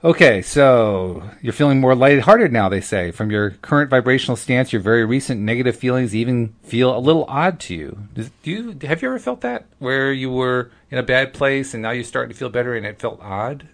Okay, 0.01 0.41
so 0.41 1.29
you're 1.41 1.51
feeling 1.51 1.81
more 1.81 1.93
lighthearted 1.93 2.53
now, 2.53 2.69
they 2.69 2.79
say. 2.79 3.11
From 3.11 3.31
your 3.31 3.51
current 3.51 3.89
vibrational 3.89 4.37
stance, 4.37 4.71
your 4.71 4.81
very 4.81 5.03
recent 5.03 5.41
negative 5.41 5.75
feelings 5.75 6.15
even 6.15 6.55
feel 6.63 6.95
a 6.95 6.99
little 6.99 7.25
odd 7.27 7.59
to 7.61 7.75
you. 7.75 8.07
Does, 8.13 8.31
do 8.43 8.51
you 8.51 8.87
have 8.87 9.01
you 9.01 9.09
ever 9.09 9.19
felt 9.19 9.41
that 9.41 9.65
where 9.79 10.13
you 10.13 10.31
were 10.31 10.71
in 10.89 10.97
a 10.97 11.03
bad 11.03 11.33
place 11.33 11.73
and 11.73 11.83
now 11.83 11.91
you're 11.91 12.05
starting 12.05 12.31
to 12.31 12.37
feel 12.37 12.49
better 12.49 12.75
and 12.75 12.85
it 12.85 12.99
felt 12.99 13.19
odd? 13.21 13.67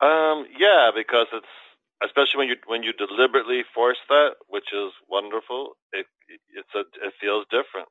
Um, 0.00 0.46
yeah, 0.58 0.90
because 0.94 1.26
it's 1.32 1.46
especially 2.02 2.38
when 2.38 2.48
you 2.48 2.56
when 2.66 2.82
you 2.82 2.92
deliberately 2.92 3.62
force 3.74 3.98
that, 4.08 4.36
which 4.48 4.72
is 4.72 4.92
wonderful. 5.08 5.76
It 5.92 6.06
it's 6.54 6.74
a 6.74 6.80
it 7.06 7.14
feels 7.20 7.44
different. 7.50 7.88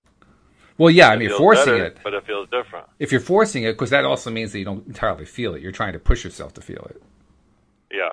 Well, 0.78 0.92
yeah, 0.92 1.10
I 1.10 1.18
mean, 1.18 1.30
you're 1.30 1.38
forcing 1.38 1.66
better, 1.66 1.86
it, 1.86 1.98
but 2.04 2.14
it 2.14 2.26
feels 2.26 2.48
different. 2.50 2.86
If 3.00 3.12
you're 3.12 3.22
forcing 3.22 3.64
it, 3.64 3.74
because 3.74 3.90
that 3.90 4.06
also 4.06 4.30
means 4.30 4.52
that 4.52 4.60
you 4.60 4.66
don't 4.66 4.86
entirely 4.86 5.26
feel 5.26 5.56
it. 5.56 5.62
You're 5.62 5.72
trying 5.72 5.94
to 5.94 6.00
push 6.00 6.24
yourself 6.24 6.54
to 6.54 6.62
feel 6.62 6.86
it. 6.90 7.02
Yeah. 7.92 8.10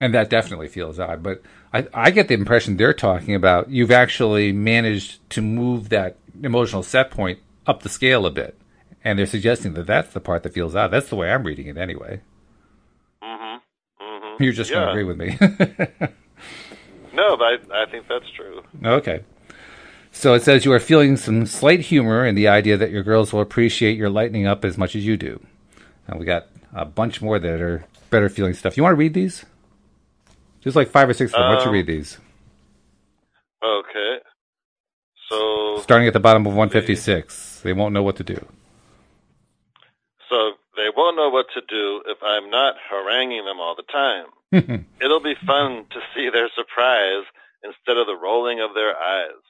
And 0.00 0.12
that 0.14 0.30
definitely 0.30 0.68
feels 0.68 0.98
odd. 0.98 1.22
But 1.22 1.42
I, 1.72 1.86
I 1.94 2.10
get 2.10 2.28
the 2.28 2.34
impression 2.34 2.76
they're 2.76 2.94
talking 2.94 3.34
about 3.34 3.70
you've 3.70 3.90
actually 3.92 4.50
managed 4.50 5.28
to 5.30 5.42
move 5.42 5.90
that 5.90 6.16
emotional 6.42 6.82
set 6.82 7.10
point 7.10 7.38
up 7.66 7.82
the 7.82 7.88
scale 7.88 8.26
a 8.26 8.30
bit. 8.30 8.56
And 9.04 9.18
they're 9.18 9.26
suggesting 9.26 9.74
that 9.74 9.86
that's 9.86 10.12
the 10.12 10.20
part 10.20 10.42
that 10.42 10.54
feels 10.54 10.74
odd. 10.74 10.88
That's 10.88 11.10
the 11.10 11.16
way 11.16 11.30
I'm 11.30 11.44
reading 11.44 11.66
it 11.66 11.76
anyway. 11.76 12.22
You're 14.40 14.52
just 14.52 14.70
yeah. 14.70 14.76
going 14.76 14.86
to 14.86 14.90
agree 14.92 15.04
with 15.04 15.18
me. 15.18 15.36
no, 17.14 17.36
but 17.36 17.44
I, 17.44 17.82
I 17.82 17.86
think 17.90 18.08
that's 18.08 18.28
true. 18.34 18.62
Okay. 18.84 19.22
So 20.12 20.34
it 20.34 20.42
says 20.42 20.64
you 20.64 20.72
are 20.72 20.80
feeling 20.80 21.16
some 21.16 21.46
slight 21.46 21.80
humor 21.80 22.26
in 22.26 22.34
the 22.34 22.48
idea 22.48 22.76
that 22.76 22.90
your 22.90 23.02
girls 23.02 23.32
will 23.32 23.40
appreciate 23.40 23.96
your 23.96 24.10
lightening 24.10 24.46
up 24.46 24.64
as 24.64 24.76
much 24.76 24.96
as 24.96 25.04
you 25.04 25.16
do. 25.16 25.40
And 26.06 26.18
we 26.18 26.26
got 26.26 26.46
a 26.72 26.84
bunch 26.84 27.22
more 27.22 27.38
that 27.38 27.60
are 27.60 27.84
better 28.10 28.28
feeling 28.28 28.54
stuff. 28.54 28.76
You 28.76 28.82
want 28.82 28.94
to 28.94 28.98
read 28.98 29.14
these? 29.14 29.44
Just 30.62 30.76
like 30.76 30.88
five 30.88 31.08
or 31.08 31.14
six 31.14 31.32
of 31.32 31.38
them. 31.38 31.42
Um, 31.42 31.48
Why 31.50 31.56
don't 31.56 31.66
you 31.66 31.72
read 31.72 31.86
these? 31.86 32.18
Okay. 33.62 34.18
So 35.30 35.78
starting 35.82 36.08
at 36.08 36.12
the 36.12 36.20
bottom 36.20 36.46
of 36.46 36.54
156, 36.54 37.60
they 37.60 37.72
won't 37.72 37.94
know 37.94 38.02
what 38.02 38.16
to 38.16 38.24
do. 38.24 38.44
So 40.28 40.52
they 40.80 40.88
won't 40.96 41.16
know 41.16 41.28
what 41.28 41.46
to 41.52 41.60
do 41.68 42.02
if 42.08 42.16
I'm 42.24 42.48
not 42.48 42.74
haranguing 42.88 43.44
them 43.44 43.60
all 43.60 43.76
the 43.76 43.84
time. 43.92 44.32
It'll 45.00 45.20
be 45.20 45.36
fun 45.46 45.84
to 45.92 46.00
see 46.14 46.30
their 46.32 46.48
surprise 46.56 47.28
instead 47.62 48.00
of 48.00 48.06
the 48.08 48.16
rolling 48.16 48.60
of 48.60 48.72
their 48.74 48.96
eyes. 48.96 49.44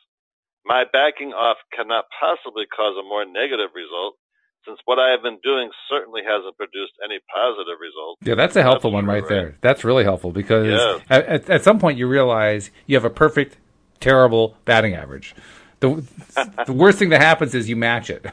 My 0.66 0.84
backing 0.90 1.32
off 1.32 1.56
cannot 1.72 2.06
possibly 2.18 2.66
cause 2.66 2.98
a 2.98 3.06
more 3.06 3.24
negative 3.24 3.70
result, 3.74 4.18
since 4.66 4.78
what 4.84 4.98
I 4.98 5.10
have 5.10 5.22
been 5.22 5.38
doing 5.42 5.70
certainly 5.88 6.22
hasn't 6.26 6.56
produced 6.56 6.92
any 7.02 7.18
positive 7.32 7.78
results. 7.80 8.20
Yeah, 8.22 8.34
that's 8.34 8.56
a 8.56 8.62
helpful 8.62 8.90
that's 8.90 9.00
one 9.00 9.06
right, 9.06 9.22
right, 9.22 9.28
there. 9.28 9.56
That's 9.62 9.84
really 9.84 10.04
helpful 10.04 10.32
because 10.32 10.66
yes. 10.66 11.00
at, 11.08 11.48
at, 11.48 11.64
some 11.64 11.78
point 11.78 11.96
you 11.96 12.06
realize 12.06 12.70
you 12.86 12.96
have 12.96 13.06
a 13.06 13.10
perfect, 13.10 13.56
terrible 14.00 14.56
batting 14.66 14.94
average. 14.94 15.34
The, 15.78 16.04
the 16.66 16.74
worst 16.74 16.98
thing 16.98 17.08
that 17.10 17.22
happens 17.22 17.54
is 17.54 17.70
you 17.70 17.76
match 17.76 18.10
it. 18.10 18.26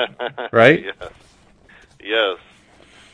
right? 0.52 0.84
Yes. 0.84 1.12
Yes. 2.02 2.38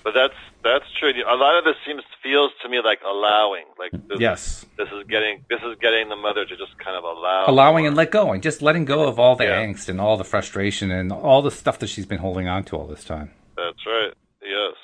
But 0.04 0.14
that's 0.14 0.34
that's 0.62 0.84
true. 0.98 1.10
A 1.10 1.36
lot 1.36 1.58
of 1.58 1.64
this 1.64 1.76
seems 1.86 2.02
feels 2.26 2.50
to 2.62 2.68
me 2.68 2.80
like 2.80 3.00
allowing. 3.06 3.64
Like 3.78 3.92
this, 4.08 4.20
yes, 4.20 4.66
this 4.76 4.88
is 4.88 5.06
getting 5.08 5.44
this 5.48 5.60
is 5.62 5.76
getting 5.80 6.08
the 6.08 6.16
mother 6.16 6.44
to 6.44 6.56
just 6.56 6.78
kind 6.78 6.96
of 6.96 7.04
allow, 7.04 7.44
allowing 7.46 7.82
more. 7.82 7.88
and 7.88 7.96
let 7.96 8.10
go, 8.10 8.32
and 8.32 8.42
just 8.42 8.62
letting 8.62 8.84
go 8.84 9.06
of 9.06 9.18
all 9.18 9.36
the 9.36 9.44
yeah. 9.44 9.64
angst 9.64 9.88
and 9.88 10.00
all 10.00 10.16
the 10.16 10.24
frustration 10.24 10.90
and 10.90 11.12
all 11.12 11.42
the 11.42 11.50
stuff 11.50 11.78
that 11.78 11.88
she's 11.88 12.06
been 12.06 12.18
holding 12.18 12.48
on 12.48 12.64
to 12.64 12.76
all 12.76 12.86
this 12.86 13.04
time. 13.04 13.30
That's 13.56 13.86
right. 13.86 14.12
Yes. 14.42 14.74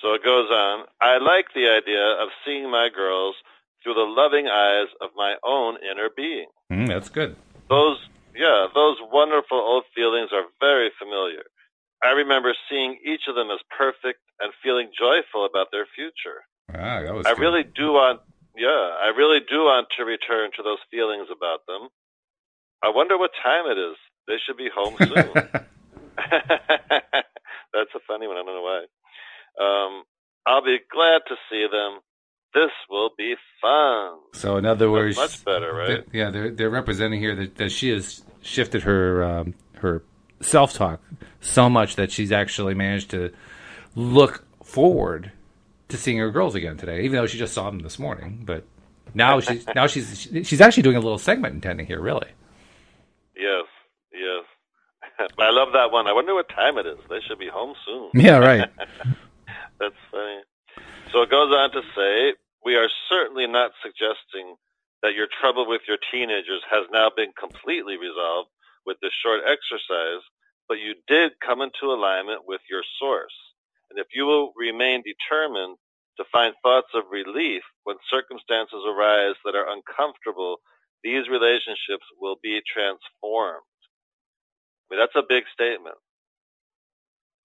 So 0.00 0.14
it 0.14 0.22
goes 0.22 0.48
on. 0.50 0.86
I 1.00 1.18
like 1.18 1.46
the 1.54 1.68
idea 1.68 2.04
of 2.22 2.28
seeing 2.44 2.70
my 2.70 2.88
girls 2.94 3.34
through 3.82 3.94
the 3.94 4.06
loving 4.06 4.46
eyes 4.46 4.88
of 5.00 5.10
my 5.16 5.34
own 5.44 5.76
inner 5.90 6.08
being. 6.14 6.46
Mm, 6.70 6.86
that's 6.86 7.08
good. 7.08 7.34
Those, 7.68 7.98
yeah, 8.36 8.66
those 8.74 8.96
wonderful 9.10 9.58
old 9.58 9.84
feelings 9.94 10.30
are 10.32 10.44
very 10.60 10.90
familiar. 10.98 11.42
I 12.02 12.10
remember 12.10 12.54
seeing 12.70 12.98
each 13.04 13.22
of 13.28 13.34
them 13.34 13.48
as 13.50 13.58
perfect 13.76 14.20
and 14.40 14.52
feeling 14.62 14.90
joyful 14.96 15.44
about 15.44 15.68
their 15.72 15.86
future. 15.94 16.46
Ah, 16.70 17.02
that 17.02 17.14
was 17.14 17.26
I 17.26 17.34
good. 17.34 17.40
really 17.40 17.64
do 17.64 17.92
want, 17.92 18.20
yeah, 18.56 18.68
I 19.02 19.10
really 19.16 19.40
do 19.40 19.66
want 19.66 19.88
to 19.96 20.04
return 20.04 20.50
to 20.56 20.62
those 20.62 20.78
feelings 20.90 21.26
about 21.34 21.66
them. 21.66 21.88
I 22.82 22.90
wonder 22.94 23.18
what 23.18 23.30
time 23.42 23.66
it 23.66 23.78
is. 23.78 23.96
They 24.28 24.36
should 24.46 24.56
be 24.56 24.68
home 24.72 24.94
soon. 25.00 25.32
That's 27.72 27.94
a 27.94 28.00
funny 28.06 28.26
one. 28.26 28.36
I 28.36 28.42
don't 28.42 28.54
know 28.54 28.62
why. 28.62 28.84
Um, 29.60 30.04
I'll 30.46 30.64
be 30.64 30.78
glad 30.90 31.22
to 31.28 31.34
see 31.50 31.66
them. 31.70 32.00
This 32.54 32.70
will 32.88 33.10
be 33.16 33.34
fun. 33.60 34.18
So, 34.34 34.56
in 34.56 34.64
other 34.64 34.90
words, 34.90 35.16
That's 35.16 35.36
much 35.36 35.44
better, 35.44 35.74
right? 35.74 36.10
They, 36.10 36.18
yeah, 36.18 36.30
they're 36.30 36.50
they're 36.50 36.70
representing 36.70 37.20
here 37.20 37.34
that, 37.34 37.56
that 37.56 37.70
she 37.70 37.90
has 37.90 38.22
shifted 38.40 38.82
her 38.84 39.22
um, 39.22 39.54
her 39.76 40.02
self 40.40 40.72
talk 40.72 41.00
so 41.40 41.68
much 41.68 41.96
that 41.96 42.10
she's 42.10 42.32
actually 42.32 42.74
managed 42.74 43.10
to 43.10 43.32
look 43.94 44.44
forward 44.62 45.32
to 45.88 45.96
seeing 45.96 46.18
her 46.18 46.30
girls 46.30 46.54
again 46.54 46.76
today, 46.76 47.02
even 47.02 47.16
though 47.16 47.26
she 47.26 47.38
just 47.38 47.54
saw 47.54 47.70
them 47.70 47.80
this 47.80 47.98
morning. 47.98 48.42
But 48.44 48.64
now 49.14 49.40
she's 49.46 49.66
now 49.74 49.86
she's 49.86 50.28
she's 50.44 50.60
actually 50.60 50.82
doing 50.82 50.96
a 50.96 51.00
little 51.00 51.18
segment 51.18 51.54
intending 51.54 51.86
here, 51.86 52.00
really. 52.00 52.28
Yes, 53.36 53.64
yes. 54.12 54.44
I 55.38 55.50
love 55.50 55.68
that 55.72 55.90
one. 55.90 56.06
I 56.06 56.12
wonder 56.12 56.34
what 56.34 56.48
time 56.48 56.78
it 56.78 56.86
is. 56.86 56.98
They 57.08 57.20
should 57.26 57.38
be 57.38 57.48
home 57.48 57.74
soon. 57.86 58.10
Yeah, 58.14 58.38
right. 58.38 58.68
That's 59.78 59.94
funny. 60.10 60.40
So 61.12 61.22
it 61.22 61.30
goes 61.30 61.52
on 61.54 61.70
to 61.72 61.82
say, 61.96 62.34
we 62.64 62.74
are 62.74 62.88
certainly 63.08 63.46
not 63.46 63.70
suggesting 63.82 64.56
that 65.02 65.14
your 65.14 65.28
trouble 65.40 65.66
with 65.66 65.82
your 65.86 65.98
teenagers 66.12 66.62
has 66.70 66.86
now 66.92 67.10
been 67.14 67.32
completely 67.38 67.96
resolved 67.96 68.50
with 68.86 68.98
this 69.00 69.12
short 69.22 69.40
exercise, 69.46 70.22
but 70.68 70.78
you 70.78 70.94
did 71.06 71.32
come 71.40 71.60
into 71.60 71.92
alignment 71.92 72.42
with 72.46 72.60
your 72.68 72.82
source. 72.98 73.34
And 73.90 73.98
if 73.98 74.08
you 74.14 74.26
will 74.26 74.52
remain 74.56 75.02
determined 75.02 75.78
to 76.18 76.24
find 76.30 76.54
thoughts 76.62 76.88
of 76.94 77.04
relief 77.10 77.62
when 77.84 77.96
circumstances 78.10 78.82
arise 78.86 79.34
that 79.44 79.54
are 79.54 79.70
uncomfortable, 79.70 80.58
these 81.02 81.28
relationships 81.28 82.04
will 82.20 82.36
be 82.42 82.60
transformed. 82.66 83.64
I 84.90 84.94
mean, 84.94 85.00
that's 85.00 85.16
a 85.16 85.26
big 85.26 85.44
statement. 85.52 85.96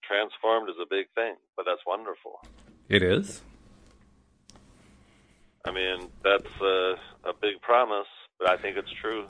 Transformed 0.03 0.69
is 0.69 0.75
a 0.81 0.87
big 0.89 1.07
thing, 1.15 1.35
but 1.55 1.65
that's 1.65 1.81
wonderful. 1.85 2.41
It 2.89 3.03
is. 3.03 3.41
I 5.65 5.71
mean, 5.71 6.09
that's 6.23 6.61
a, 6.61 6.95
a 7.23 7.33
big 7.41 7.61
promise, 7.61 8.07
but 8.37 8.49
I 8.49 8.57
think 8.57 8.75
it's 8.75 8.91
true. 8.91 9.25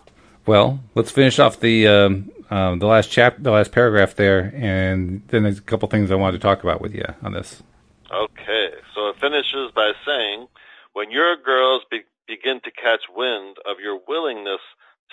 Well, 0.46 0.82
let's 0.94 1.12
finish 1.12 1.40
off 1.40 1.60
the 1.60 1.88
um, 1.88 2.32
um, 2.50 2.80
the 2.80 2.88
last 2.88 3.10
chap, 3.10 3.38
the 3.40 3.52
last 3.52 3.72
paragraph 3.72 4.16
there, 4.16 4.52
and 4.56 5.24
then 5.30 5.44
there's 5.44 5.58
a 5.58 5.62
couple 5.62 5.88
things 5.88 6.12
I 6.12 6.16
wanted 6.16 6.38
to 6.38 6.44
talk 6.44 6.64
about 6.64 6.82
with 6.82 6.94
you 6.94 7.06
on 7.22 7.34
this. 7.34 7.64
Okay, 8.12 8.70
so 8.94 9.10
it 9.10 9.16
finishes 9.20 9.72
by 9.74 9.94
saying, 10.06 10.48
when 10.94 11.10
your 11.10 11.36
girls 11.38 11.82
be- 11.90 12.06
begin 12.28 12.60
to 12.64 12.72
catch 12.72 13.02
wind 13.16 13.58
of 13.66 13.78
your 13.82 14.00
willingness 14.08 14.62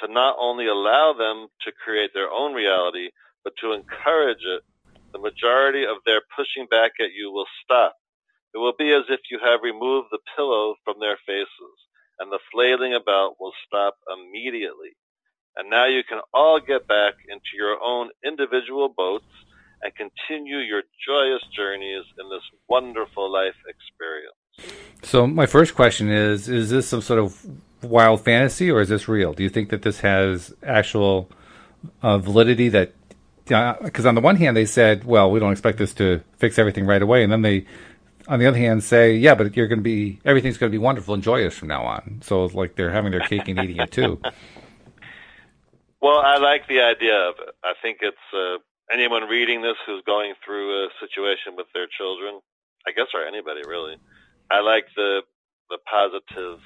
to 0.01 0.13
not 0.13 0.37
only 0.39 0.67
allow 0.67 1.15
them 1.17 1.49
to 1.65 1.73
create 1.73 2.11
their 2.13 2.31
own 2.31 2.53
reality, 2.53 3.11
but 3.43 3.55
to 3.61 3.73
encourage 3.73 4.45
it, 4.45 4.63
the 5.13 5.19
majority 5.19 5.85
of 5.85 5.97
their 6.05 6.21
pushing 6.37 6.67
back 6.71 6.93
at 7.01 7.15
you 7.17 7.33
will 7.33 7.49
stop. 7.65 7.95
It 8.53 8.59
will 8.59 8.75
be 8.77 8.93
as 8.93 9.05
if 9.09 9.21
you 9.31 9.39
have 9.43 9.61
removed 9.63 10.09
the 10.11 10.19
pillow 10.37 10.75
from 10.85 11.01
their 11.01 11.17
faces, 11.25 11.77
and 12.19 12.31
the 12.31 12.41
flailing 12.53 12.95
about 12.95 13.41
will 13.41 13.55
stop 13.67 13.95
immediately. 14.13 14.93
And 15.57 15.69
now 15.71 15.87
you 15.87 16.03
can 16.09 16.21
all 16.33 16.61
get 16.61 16.87
back 16.87 17.15
into 17.29 17.51
your 17.55 17.77
own 17.83 18.11
individual 18.25 18.89
boats 18.89 19.27
and 19.83 19.93
continue 19.95 20.59
your 20.59 20.83
joyous 21.07 21.43
journeys 21.55 22.05
in 22.19 22.29
this 22.29 22.43
wonderful 22.69 23.33
life 23.33 23.55
experience. 23.67 24.35
So 25.03 25.27
my 25.27 25.47
first 25.47 25.75
question 25.75 26.11
is 26.11 26.49
is 26.49 26.71
this 26.71 26.89
some 26.89 27.01
sort 27.01 27.19
of 27.19 27.47
wild 27.83 28.21
fantasy 28.21 28.71
or 28.71 28.81
is 28.81 28.89
this 28.89 29.09
real? 29.09 29.33
Do 29.33 29.43
you 29.43 29.49
think 29.49 29.71
that 29.71 29.83
this 29.83 30.01
has 30.01 30.55
actual 30.63 31.31
uh, 32.03 32.19
validity 32.19 32.69
that 32.69 32.93
because 33.45 34.07
uh, 34.07 34.09
on 34.09 34.15
the 34.15 34.21
one 34.21 34.37
hand 34.37 34.57
they 34.57 34.67
said, 34.67 35.05
well, 35.05 35.31
we 35.31 35.41
don't 35.41 35.53
expect 35.53 35.79
this 35.79 35.93
to 35.95 36.23
fix 36.37 36.59
everything 36.59 36.87
right 36.87 37.03
away, 37.03 37.25
and 37.25 37.33
then 37.33 37.43
they, 37.43 37.67
on 38.29 38.39
the 38.39 38.47
other 38.47 38.59
hand, 38.59 38.85
say, 38.85 39.17
yeah, 39.17 39.35
but 39.35 39.57
you're 39.57 39.67
going 39.67 39.81
to 39.81 39.83
be 39.83 40.21
everything's 40.25 40.57
going 40.57 40.71
to 40.71 40.75
be 40.75 40.83
wonderful 40.83 41.15
and 41.15 41.23
joyous 41.23 41.57
from 41.57 41.69
now 41.69 41.83
on. 41.83 42.21
So 42.23 42.45
it's 42.45 42.55
like 42.55 42.77
they're 42.77 42.93
having 42.93 43.11
their 43.11 43.27
cake 43.27 43.49
and 43.49 43.59
eating 43.59 43.79
it 43.79 43.91
too. 43.91 44.21
Well, 46.03 46.21
I 46.21 46.39
like 46.39 46.69
the 46.69 46.81
idea 46.83 47.17
of 47.17 47.37
it. 47.41 47.55
I 47.65 47.73
think 47.83 47.99
it's 48.03 48.29
uh, 48.37 48.59
anyone 48.93 49.25
reading 49.29 49.63
this 49.63 49.77
who's 49.87 50.03
going 50.07 50.35
through 50.45 50.87
a 50.87 50.89
situation 51.01 51.57
with 51.57 51.67
their 51.75 51.89
children, 51.99 52.41
I 52.87 52.93
guess, 52.93 53.09
or 53.15 53.25
anybody 53.25 53.63
really. 53.67 53.97
I 54.51 54.61
like 54.61 54.87
the 54.97 55.23
the 55.71 55.79
positive 55.91 56.61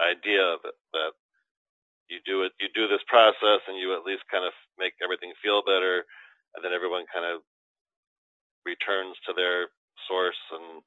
idea 0.00 0.42
of 0.42 0.60
it 0.64 0.76
that 0.92 1.12
you 2.10 2.18
do 2.26 2.42
it, 2.44 2.52
you 2.60 2.68
do 2.74 2.88
this 2.88 3.02
process, 3.08 3.62
and 3.68 3.78
you 3.78 3.94
at 3.96 4.04
least 4.04 4.24
kind 4.30 4.44
of 4.44 4.52
make 4.78 4.94
everything 5.02 5.32
feel 5.42 5.62
better, 5.64 6.04
and 6.56 6.64
then 6.64 6.72
everyone 6.74 7.06
kind 7.12 7.26
of 7.26 7.42
returns 8.66 9.16
to 9.26 9.32
their 9.34 9.68
source, 10.08 10.38
and 10.52 10.82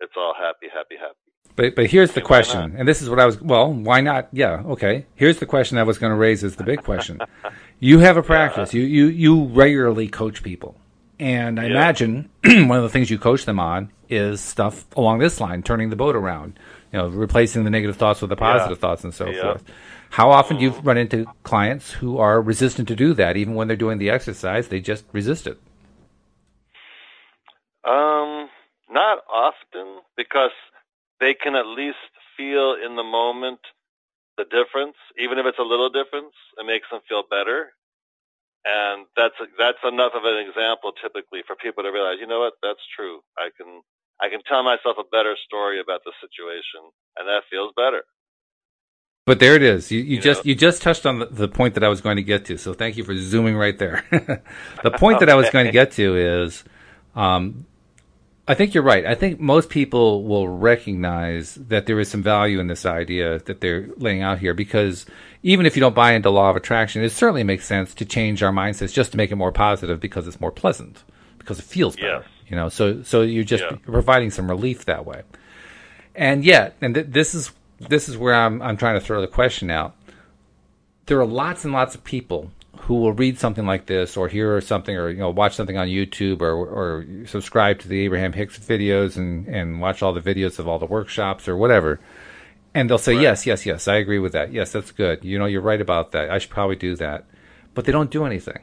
it's 0.00 0.16
all 0.16 0.34
happy, 0.34 0.68
happy, 0.72 0.96
happy. 0.98 1.27
But 1.56 1.74
but 1.74 1.86
here's 1.86 2.12
the 2.12 2.20
question, 2.20 2.74
and 2.76 2.86
this 2.86 3.02
is 3.02 3.10
what 3.10 3.18
I 3.18 3.26
was. 3.26 3.40
Well, 3.40 3.72
why 3.72 4.00
not? 4.00 4.28
Yeah, 4.32 4.62
okay. 4.66 5.06
Here's 5.14 5.38
the 5.38 5.46
question 5.46 5.76
I 5.78 5.82
was 5.82 5.98
going 5.98 6.10
to 6.10 6.16
raise. 6.16 6.44
Is 6.44 6.56
the 6.56 6.64
big 6.64 6.82
question. 6.82 7.20
you 7.80 7.98
have 7.98 8.16
a 8.16 8.22
practice. 8.22 8.72
You 8.72 8.82
you 8.82 9.06
you 9.06 9.44
regularly 9.46 10.08
coach 10.08 10.42
people. 10.42 10.76
And 11.20 11.58
I 11.58 11.64
yeah. 11.64 11.70
imagine 11.70 12.30
one 12.44 12.78
of 12.78 12.82
the 12.82 12.88
things 12.88 13.10
you 13.10 13.18
coach 13.18 13.44
them 13.44 13.58
on 13.58 13.90
is 14.08 14.40
stuff 14.40 14.86
along 14.96 15.18
this 15.18 15.40
line, 15.40 15.62
turning 15.62 15.90
the 15.90 15.96
boat 15.96 16.14
around, 16.14 16.58
you 16.92 16.98
know, 16.98 17.08
replacing 17.08 17.64
the 17.64 17.70
negative 17.70 17.96
thoughts 17.96 18.20
with 18.20 18.30
the 18.30 18.36
positive 18.36 18.78
yeah. 18.78 18.80
thoughts 18.80 19.04
and 19.04 19.12
so 19.12 19.28
yeah. 19.28 19.42
forth. 19.42 19.64
How 20.10 20.30
often 20.30 20.56
do 20.56 20.62
you 20.62 20.70
run 20.70 20.96
into 20.96 21.26
clients 21.42 21.92
who 21.92 22.18
are 22.18 22.40
resistant 22.40 22.88
to 22.88 22.96
do 22.96 23.12
that, 23.14 23.36
even 23.36 23.54
when 23.54 23.68
they're 23.68 23.76
doing 23.76 23.98
the 23.98 24.10
exercise? 24.10 24.68
They 24.68 24.80
just 24.80 25.04
resist 25.12 25.46
it. 25.46 25.58
Um, 27.84 28.48
not 28.90 29.18
often, 29.32 30.00
because 30.16 30.50
they 31.20 31.34
can 31.34 31.54
at 31.54 31.66
least 31.66 31.98
feel 32.36 32.74
in 32.74 32.96
the 32.96 33.04
moment 33.04 33.60
the 34.36 34.44
difference, 34.44 34.96
even 35.18 35.38
if 35.38 35.46
it's 35.46 35.58
a 35.58 35.66
little 35.66 35.90
difference. 35.90 36.34
It 36.56 36.66
makes 36.66 36.86
them 36.90 37.00
feel 37.08 37.24
better, 37.28 37.74
and 38.64 39.06
that's 39.16 39.34
that's 39.58 39.82
enough 39.84 40.12
of 40.14 40.24
an 40.24 40.38
example 40.38 40.92
typically 40.94 41.42
for 41.46 41.56
people 41.56 41.82
to 41.82 41.90
realize, 41.90 42.16
you 42.20 42.26
know 42.26 42.40
what, 42.40 42.54
that's 42.62 42.82
true. 42.94 43.20
I 43.36 43.50
can 43.56 43.82
I 44.22 44.28
can 44.30 44.40
tell 44.46 44.62
myself 44.62 44.96
a 44.98 45.06
better 45.10 45.36
story 45.44 45.80
about 45.80 46.02
the 46.04 46.12
situation, 46.22 46.86
and 47.18 47.28
that 47.28 47.42
feels 47.50 47.72
better. 47.76 48.02
But 49.26 49.40
there 49.40 49.54
it 49.54 49.62
is. 49.62 49.92
You, 49.92 50.00
you, 50.00 50.16
you 50.16 50.20
just 50.22 50.44
know? 50.44 50.48
you 50.48 50.54
just 50.54 50.80
touched 50.80 51.04
on 51.04 51.18
the, 51.18 51.26
the, 51.26 51.48
point 51.48 51.74
that 51.74 51.84
I 51.84 51.88
was 51.88 52.00
going 52.00 52.16
to 52.16 52.22
get 52.22 52.46
to. 52.46 52.56
So 52.56 52.72
thank 52.72 52.96
you 52.96 53.04
for 53.04 53.14
zooming 53.14 53.56
right 53.56 53.78
there. 53.78 54.02
the 54.82 54.90
point 54.90 55.16
okay. 55.16 55.26
that 55.26 55.30
I 55.30 55.34
was 55.34 55.50
going 55.50 55.66
to 55.66 55.72
get 55.72 55.92
to 55.92 56.16
is, 56.16 56.64
um, 57.14 57.66
I 58.48 58.54
think 58.54 58.72
you're 58.72 58.82
right. 58.82 59.04
I 59.04 59.14
think 59.14 59.38
most 59.38 59.68
people 59.68 60.24
will 60.24 60.48
recognize 60.48 61.54
that 61.56 61.84
there 61.84 62.00
is 62.00 62.08
some 62.08 62.22
value 62.22 62.60
in 62.60 62.66
this 62.66 62.86
idea 62.86 63.40
that 63.40 63.60
they're 63.60 63.90
laying 63.98 64.22
out 64.22 64.38
here 64.38 64.54
because 64.54 65.04
even 65.42 65.66
if 65.66 65.76
you 65.76 65.80
don't 65.80 65.94
buy 65.94 66.12
into 66.12 66.30
law 66.30 66.48
of 66.48 66.56
attraction, 66.56 67.04
it 67.04 67.12
certainly 67.12 67.44
makes 67.44 67.66
sense 67.66 67.92
to 67.92 68.06
change 68.06 68.42
our 68.42 68.50
mindsets 68.50 68.94
just 68.94 69.10
to 69.10 69.18
make 69.18 69.30
it 69.30 69.36
more 69.36 69.52
positive 69.52 70.00
because 70.00 70.26
it's 70.26 70.40
more 70.40 70.50
pleasant, 70.50 71.04
because 71.36 71.58
it 71.58 71.66
feels 71.66 71.94
better. 71.94 72.24
Yes. 72.24 72.28
You 72.48 72.56
know, 72.56 72.70
so 72.70 73.02
so 73.02 73.20
you're 73.20 73.44
just 73.44 73.64
yeah. 73.64 73.76
providing 73.84 74.30
some 74.30 74.48
relief 74.48 74.86
that 74.86 75.04
way. 75.04 75.22
And 76.14 76.42
yet, 76.42 76.74
and 76.80 76.94
th- 76.94 77.08
this 77.10 77.34
is 77.34 77.52
this 77.78 78.08
is 78.08 78.16
where 78.16 78.34
I'm 78.34 78.62
I'm 78.62 78.78
trying 78.78 78.98
to 78.98 79.04
throw 79.04 79.20
the 79.20 79.28
question 79.28 79.70
out. 79.70 79.94
There 81.04 81.20
are 81.20 81.26
lots 81.26 81.64
and 81.64 81.74
lots 81.74 81.94
of 81.94 82.02
people 82.02 82.50
who 82.88 82.94
will 82.94 83.12
read 83.12 83.38
something 83.38 83.66
like 83.66 83.84
this 83.84 84.16
or 84.16 84.28
hear 84.28 84.58
something 84.62 84.96
or 84.96 85.10
you 85.10 85.18
know 85.18 85.28
watch 85.28 85.54
something 85.54 85.76
on 85.76 85.88
YouTube 85.88 86.40
or 86.40 86.52
or 86.54 87.04
subscribe 87.26 87.78
to 87.80 87.86
the 87.86 88.00
Abraham 88.00 88.32
Hicks 88.32 88.58
videos 88.58 89.18
and 89.18 89.46
and 89.46 89.78
watch 89.78 90.02
all 90.02 90.14
the 90.14 90.22
videos 90.22 90.58
of 90.58 90.66
all 90.66 90.78
the 90.78 90.86
workshops 90.86 91.46
or 91.48 91.54
whatever. 91.54 92.00
And 92.72 92.88
they'll 92.88 92.96
say, 92.96 93.14
right. 93.14 93.22
"Yes, 93.22 93.46
yes, 93.46 93.66
yes, 93.66 93.88
I 93.88 93.96
agree 93.96 94.18
with 94.18 94.32
that. 94.32 94.54
Yes, 94.54 94.72
that's 94.72 94.90
good. 94.90 95.22
You 95.22 95.38
know, 95.38 95.44
you're 95.44 95.60
right 95.60 95.82
about 95.82 96.12
that. 96.12 96.30
I 96.30 96.38
should 96.38 96.50
probably 96.50 96.76
do 96.76 96.96
that." 96.96 97.26
But 97.74 97.84
they 97.84 97.92
don't 97.92 98.10
do 98.10 98.24
anything. 98.24 98.60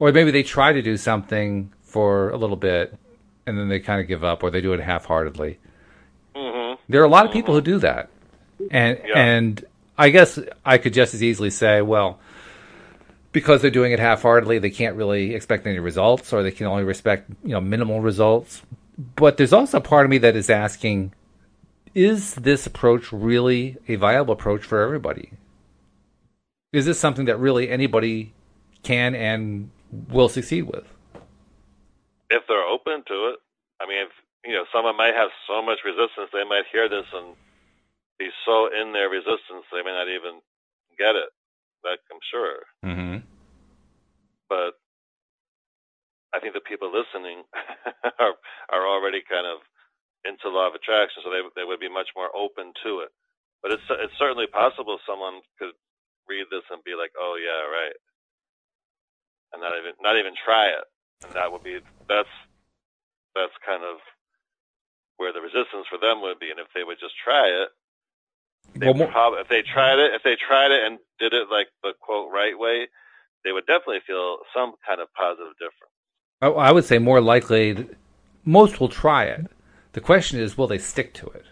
Or 0.00 0.10
maybe 0.10 0.32
they 0.32 0.42
try 0.42 0.72
to 0.72 0.82
do 0.82 0.96
something 0.96 1.72
for 1.82 2.30
a 2.30 2.36
little 2.36 2.56
bit 2.56 2.92
and 3.46 3.56
then 3.56 3.68
they 3.68 3.78
kind 3.78 4.00
of 4.00 4.08
give 4.08 4.24
up 4.24 4.42
or 4.42 4.50
they 4.50 4.60
do 4.60 4.72
it 4.72 4.80
half-heartedly. 4.80 5.58
Mm-hmm. 6.34 6.82
There 6.88 7.00
are 7.00 7.04
a 7.04 7.08
lot 7.08 7.24
of 7.24 7.32
people 7.32 7.54
mm-hmm. 7.54 7.64
who 7.64 7.72
do 7.74 7.78
that, 7.78 8.10
and 8.70 8.98
yeah. 9.06 9.14
and 9.14 9.64
I 9.96 10.10
guess 10.10 10.38
I 10.64 10.78
could 10.78 10.92
just 10.92 11.14
as 11.14 11.22
easily 11.22 11.50
say, 11.50 11.82
well, 11.82 12.18
because 13.36 13.60
they're 13.60 13.70
doing 13.70 13.92
it 13.92 13.98
half-heartedly, 13.98 14.58
they 14.58 14.70
can't 14.70 14.96
really 14.96 15.34
expect 15.34 15.66
any 15.66 15.78
results, 15.78 16.32
or 16.32 16.42
they 16.42 16.50
can 16.50 16.66
only 16.66 16.88
expect 16.88 17.28
you 17.44 17.50
know 17.50 17.60
minimal 17.60 18.00
results. 18.00 18.62
But 18.96 19.36
there's 19.36 19.52
also 19.52 19.76
a 19.76 19.82
part 19.82 20.06
of 20.06 20.10
me 20.10 20.16
that 20.24 20.34
is 20.36 20.48
asking, 20.48 21.12
is 21.92 22.34
this 22.36 22.66
approach 22.66 23.12
really 23.12 23.76
a 23.88 23.96
viable 23.96 24.32
approach 24.32 24.64
for 24.64 24.80
everybody? 24.80 25.32
Is 26.72 26.86
this 26.86 26.98
something 26.98 27.26
that 27.26 27.38
really 27.38 27.68
anybody 27.68 28.32
can 28.82 29.14
and 29.14 29.68
will 30.08 30.30
succeed 30.30 30.62
with? 30.62 30.86
If 32.30 32.44
they're 32.48 32.64
open 32.64 33.04
to 33.06 33.34
it. 33.34 33.38
I 33.82 33.86
mean, 33.86 33.98
if 33.98 34.12
you 34.46 34.54
know, 34.54 34.64
someone 34.72 34.96
might 34.96 35.12
have 35.12 35.28
so 35.46 35.60
much 35.60 35.80
resistance, 35.84 36.30
they 36.32 36.48
might 36.48 36.64
hear 36.72 36.88
this 36.88 37.04
and 37.12 37.36
be 38.18 38.30
so 38.46 38.70
in 38.72 38.94
their 38.94 39.10
resistance, 39.10 39.68
they 39.70 39.82
may 39.82 39.92
not 39.92 40.08
even 40.08 40.40
get 40.96 41.16
it. 41.16 41.35
That 41.84 41.98
I'm 42.12 42.22
sure. 42.30 42.56
Mm-hmm. 42.84 43.18
But 44.48 44.78
I 46.34 46.40
think 46.40 46.54
the 46.54 46.64
people 46.64 46.92
listening 46.92 47.44
are 48.20 48.34
are 48.70 48.86
already 48.86 49.22
kind 49.24 49.46
of 49.46 49.64
into 50.26 50.50
law 50.50 50.68
of 50.68 50.74
attraction, 50.74 51.22
so 51.24 51.30
they 51.30 51.42
they 51.54 51.64
would 51.64 51.80
be 51.80 51.88
much 51.88 52.10
more 52.16 52.30
open 52.34 52.72
to 52.84 53.00
it. 53.00 53.10
But 53.62 53.72
it's 53.72 53.86
it's 53.90 54.18
certainly 54.18 54.46
possible 54.46 54.98
someone 55.06 55.40
could 55.58 55.72
read 56.28 56.46
this 56.50 56.66
and 56.70 56.82
be 56.84 56.94
like, 56.98 57.12
"Oh 57.18 57.38
yeah, 57.40 57.62
right," 57.70 57.96
and 59.52 59.62
not 59.62 59.78
even 59.78 59.94
not 60.02 60.18
even 60.18 60.34
try 60.36 60.66
it, 60.68 60.86
and 61.24 61.32
that 61.34 61.50
would 61.50 61.62
be 61.64 61.78
that's 62.08 62.32
that's 63.34 63.56
kind 63.64 63.84
of 63.84 63.98
where 65.16 65.32
the 65.32 65.40
resistance 65.40 65.88
for 65.88 65.98
them 65.98 66.20
would 66.22 66.38
be, 66.38 66.50
and 66.50 66.60
if 66.60 66.68
they 66.74 66.84
would 66.84 67.00
just 67.00 67.16
try 67.22 67.48
it, 67.48 67.70
they 68.74 68.90
well, 68.90 69.08
probably 69.08 69.40
if 69.40 69.48
they 69.48 69.62
tried 69.62 69.98
it, 69.98 70.14
if 70.14 70.22
they 70.22 70.36
tried 70.36 70.70
it 70.70 70.84
and 70.84 70.98
did 71.18 71.32
it 71.32 71.48
like 71.50 71.68
the 71.82 71.92
quote 72.00 72.30
right 72.32 72.58
way, 72.58 72.88
they 73.44 73.52
would 73.52 73.66
definitely 73.66 74.00
feel 74.06 74.38
some 74.54 74.74
kind 74.86 75.00
of 75.00 75.08
positive 75.14 75.52
difference. 75.54 75.92
I 76.42 76.72
would 76.72 76.84
say 76.84 76.98
more 76.98 77.20
likely, 77.20 77.86
most 78.44 78.78
will 78.80 78.88
try 78.88 79.24
it. 79.24 79.46
The 79.92 80.00
question 80.00 80.38
is, 80.38 80.58
will 80.58 80.66
they 80.66 80.78
stick 80.78 81.14
to 81.14 81.26
it? 81.28 81.46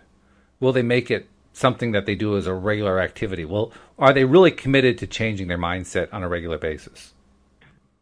Will 0.61 0.73
they 0.73 0.83
make 0.83 1.11
it 1.11 1.29
something 1.55 1.93
that 1.93 2.05
they 2.05 2.15
do 2.15 2.37
as 2.37 2.47
a 2.47 2.53
regular 2.53 3.01
activity? 3.01 3.45
Well, 3.45 3.73
are 3.99 4.12
they 4.12 4.25
really 4.25 4.51
committed 4.51 4.99
to 4.99 5.07
changing 5.07 5.49
their 5.49 5.59
mindset 5.59 6.12
on 6.12 6.23
a 6.23 6.29
regular 6.29 6.59
basis? 6.59 7.15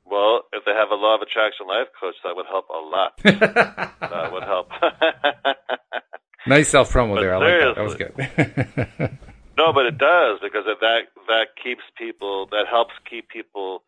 Well, 0.05 0.43
if 0.53 0.65
they 0.65 0.73
have 0.73 0.91
a 0.91 0.95
law 0.95 1.15
of 1.15 1.23
attraction 1.23 1.67
life 1.67 1.89
coach, 2.01 2.17
that 2.25 2.35
would 2.35 2.47
help 2.47 2.69
a 2.69 2.79
lot. 2.79 3.13
that 4.01 4.33
would 4.33 4.43
help. 4.43 4.69
nice 6.47 6.69
self 6.69 6.93
promo 6.93 7.19
there. 7.21 7.35
I 7.35 7.39
like 7.39 7.61
that. 7.61 7.75
That 7.77 7.85
was 7.85 7.95
good. 7.95 9.19
no, 9.59 9.73
but 9.73 9.87
it 9.87 9.99
does 9.99 10.41
because 10.43 10.65
that 10.67 11.03
that 11.29 11.47
keeps 11.63 11.83
people. 11.97 12.49
That 12.51 12.67
helps 12.71 12.95
keep 13.09 13.29
people 13.29 13.83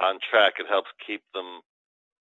on 0.00 0.18
track. 0.30 0.54
It 0.58 0.66
helps 0.68 0.88
keep 1.06 1.22
them 1.34 1.60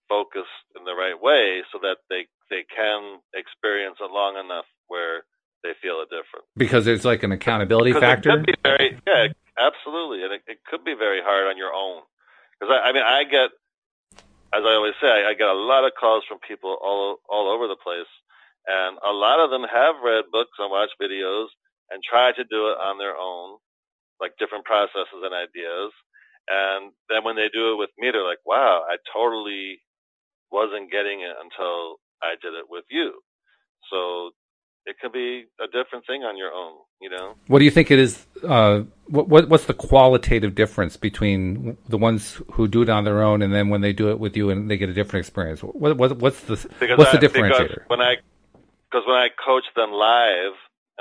focused 0.09 0.67
in 0.77 0.83
the 0.83 0.93
right 0.93 1.19
way, 1.19 1.63
so 1.71 1.79
that 1.81 1.97
they 2.09 2.27
they 2.49 2.65
can 2.67 3.19
experience 3.33 3.97
it 3.99 4.11
long 4.11 4.37
enough 4.37 4.65
where 4.87 5.23
they 5.63 5.71
feel 5.81 6.01
a 6.01 6.05
difference. 6.05 6.45
Because 6.57 6.85
there's 6.85 7.05
like 7.05 7.23
an 7.23 7.31
accountability 7.31 7.91
because 7.91 8.01
factor. 8.01 8.29
It 8.29 8.33
could 8.33 8.45
be 8.45 8.55
very, 8.63 8.99
yeah, 9.07 9.27
absolutely, 9.57 10.23
and 10.23 10.33
it, 10.33 10.41
it 10.47 10.59
could 10.65 10.83
be 10.83 10.93
very 10.93 11.21
hard 11.23 11.47
on 11.47 11.57
your 11.57 11.73
own 11.73 12.01
because 12.61 12.77
I, 12.77 12.89
I 12.89 12.93
mean, 12.93 13.03
I 13.03 13.23
get, 13.23 13.49
as 14.53 14.61
I 14.61 14.73
always 14.77 14.93
say, 15.01 15.07
I, 15.07 15.31
I 15.31 15.33
get 15.33 15.47
a 15.47 15.57
lot 15.57 15.85
of 15.85 15.93
calls 15.99 16.23
from 16.27 16.37
people 16.45 16.77
all 16.81 17.17
all 17.29 17.49
over 17.49 17.67
the 17.67 17.77
place, 17.77 18.09
and 18.67 18.97
a 19.01 19.11
lot 19.11 19.39
of 19.39 19.49
them 19.49 19.63
have 19.63 19.95
read 20.03 20.25
books 20.31 20.57
and 20.59 20.69
watched 20.69 20.95
videos 21.01 21.47
and 21.89 22.03
tried 22.03 22.35
to 22.35 22.43
do 22.45 22.69
it 22.69 22.77
on 22.77 22.97
their 22.97 23.15
own, 23.17 23.57
like 24.19 24.37
different 24.39 24.65
processes 24.65 25.21
and 25.23 25.33
ideas. 25.33 25.91
And 26.49 26.91
then 27.09 27.23
when 27.23 27.35
they 27.35 27.49
do 27.53 27.73
it 27.73 27.77
with 27.77 27.89
me, 27.97 28.11
they're 28.11 28.25
like, 28.25 28.43
"Wow, 28.45 28.83
I 28.89 28.97
totally 29.13 29.81
wasn't 30.51 30.91
getting 30.91 31.21
it 31.21 31.35
until 31.37 31.97
I 32.21 32.35
did 32.41 32.53
it 32.53 32.65
with 32.69 32.85
you." 32.89 33.21
So 33.89 34.31
it 34.85 34.97
could 34.99 35.11
be 35.11 35.45
a 35.59 35.67
different 35.67 36.05
thing 36.07 36.23
on 36.23 36.37
your 36.37 36.51
own. 36.51 36.77
You 36.99 37.09
know. 37.09 37.35
What 37.47 37.59
do 37.59 37.65
you 37.65 37.71
think 37.71 37.91
it 37.91 37.99
is? 37.99 38.25
Uh, 38.43 38.83
what, 39.07 39.27
what 39.27 39.49
what's 39.49 39.65
the 39.65 39.73
qualitative 39.73 40.55
difference 40.55 40.97
between 40.97 41.77
the 41.89 41.97
ones 41.97 42.41
who 42.53 42.67
do 42.67 42.81
it 42.81 42.89
on 42.89 43.03
their 43.03 43.21
own 43.21 43.41
and 43.41 43.53
then 43.53 43.69
when 43.69 43.81
they 43.81 43.93
do 43.93 44.09
it 44.09 44.19
with 44.19 44.35
you 44.37 44.49
and 44.49 44.69
they 44.69 44.77
get 44.77 44.89
a 44.89 44.93
different 44.93 45.25
experience? 45.25 45.61
What, 45.61 45.97
what 45.97 46.17
what's 46.17 46.41
the 46.41 46.55
because 46.79 46.97
what's 46.97 47.13
I, 47.13 47.17
the 47.17 47.27
differentiator? 47.27 47.83
when 47.87 48.01
I 48.01 48.17
because 48.91 49.07
when 49.07 49.17
I 49.17 49.29
coach 49.43 49.65
them 49.75 49.91
live, 49.93 50.53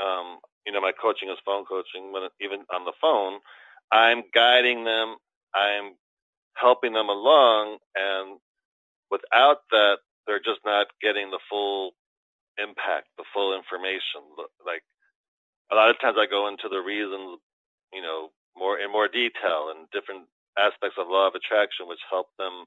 um, 0.03 0.39
you 0.67 0.73
know, 0.73 0.81
my 0.81 0.93
coaching 1.01 1.31
is 1.31 1.39
phone 1.47 1.67
coaching. 1.67 2.13
When 2.13 2.25
even 2.41 2.61
on 2.75 2.85
the 2.87 2.95
phone, 3.01 3.41
I'm 3.93 4.25
guiding 4.35 4.85
them. 4.85 5.17
I'm 5.55 5.95
helping 6.57 6.93
them 6.95 7.09
along, 7.09 7.79
and 7.97 8.39
without 9.11 9.59
that, 9.73 9.99
they're 10.27 10.41
just 10.45 10.61
not 10.65 10.89
getting 11.03 11.31
the 11.31 11.41
full 11.51 11.93
impact, 12.59 13.09
the 13.19 13.25
full 13.35 13.57
information. 13.57 14.23
Like 14.67 14.83
a 15.73 15.77
lot 15.77 15.91
of 15.91 16.01
times 16.01 16.17
I 16.21 16.27
go 16.31 16.49
into 16.49 16.69
the 16.71 16.81
reasons, 16.81 17.41
you 17.93 18.03
know, 18.03 18.31
more 18.57 18.79
in 18.79 18.93
more 18.93 19.09
detail 19.09 19.73
and 19.75 19.91
different 19.93 20.27
aspects 20.59 20.99
of 20.99 21.09
law 21.09 21.29
of 21.29 21.35
attraction, 21.35 21.89
which 21.89 22.01
help 22.11 22.29
them 22.39 22.67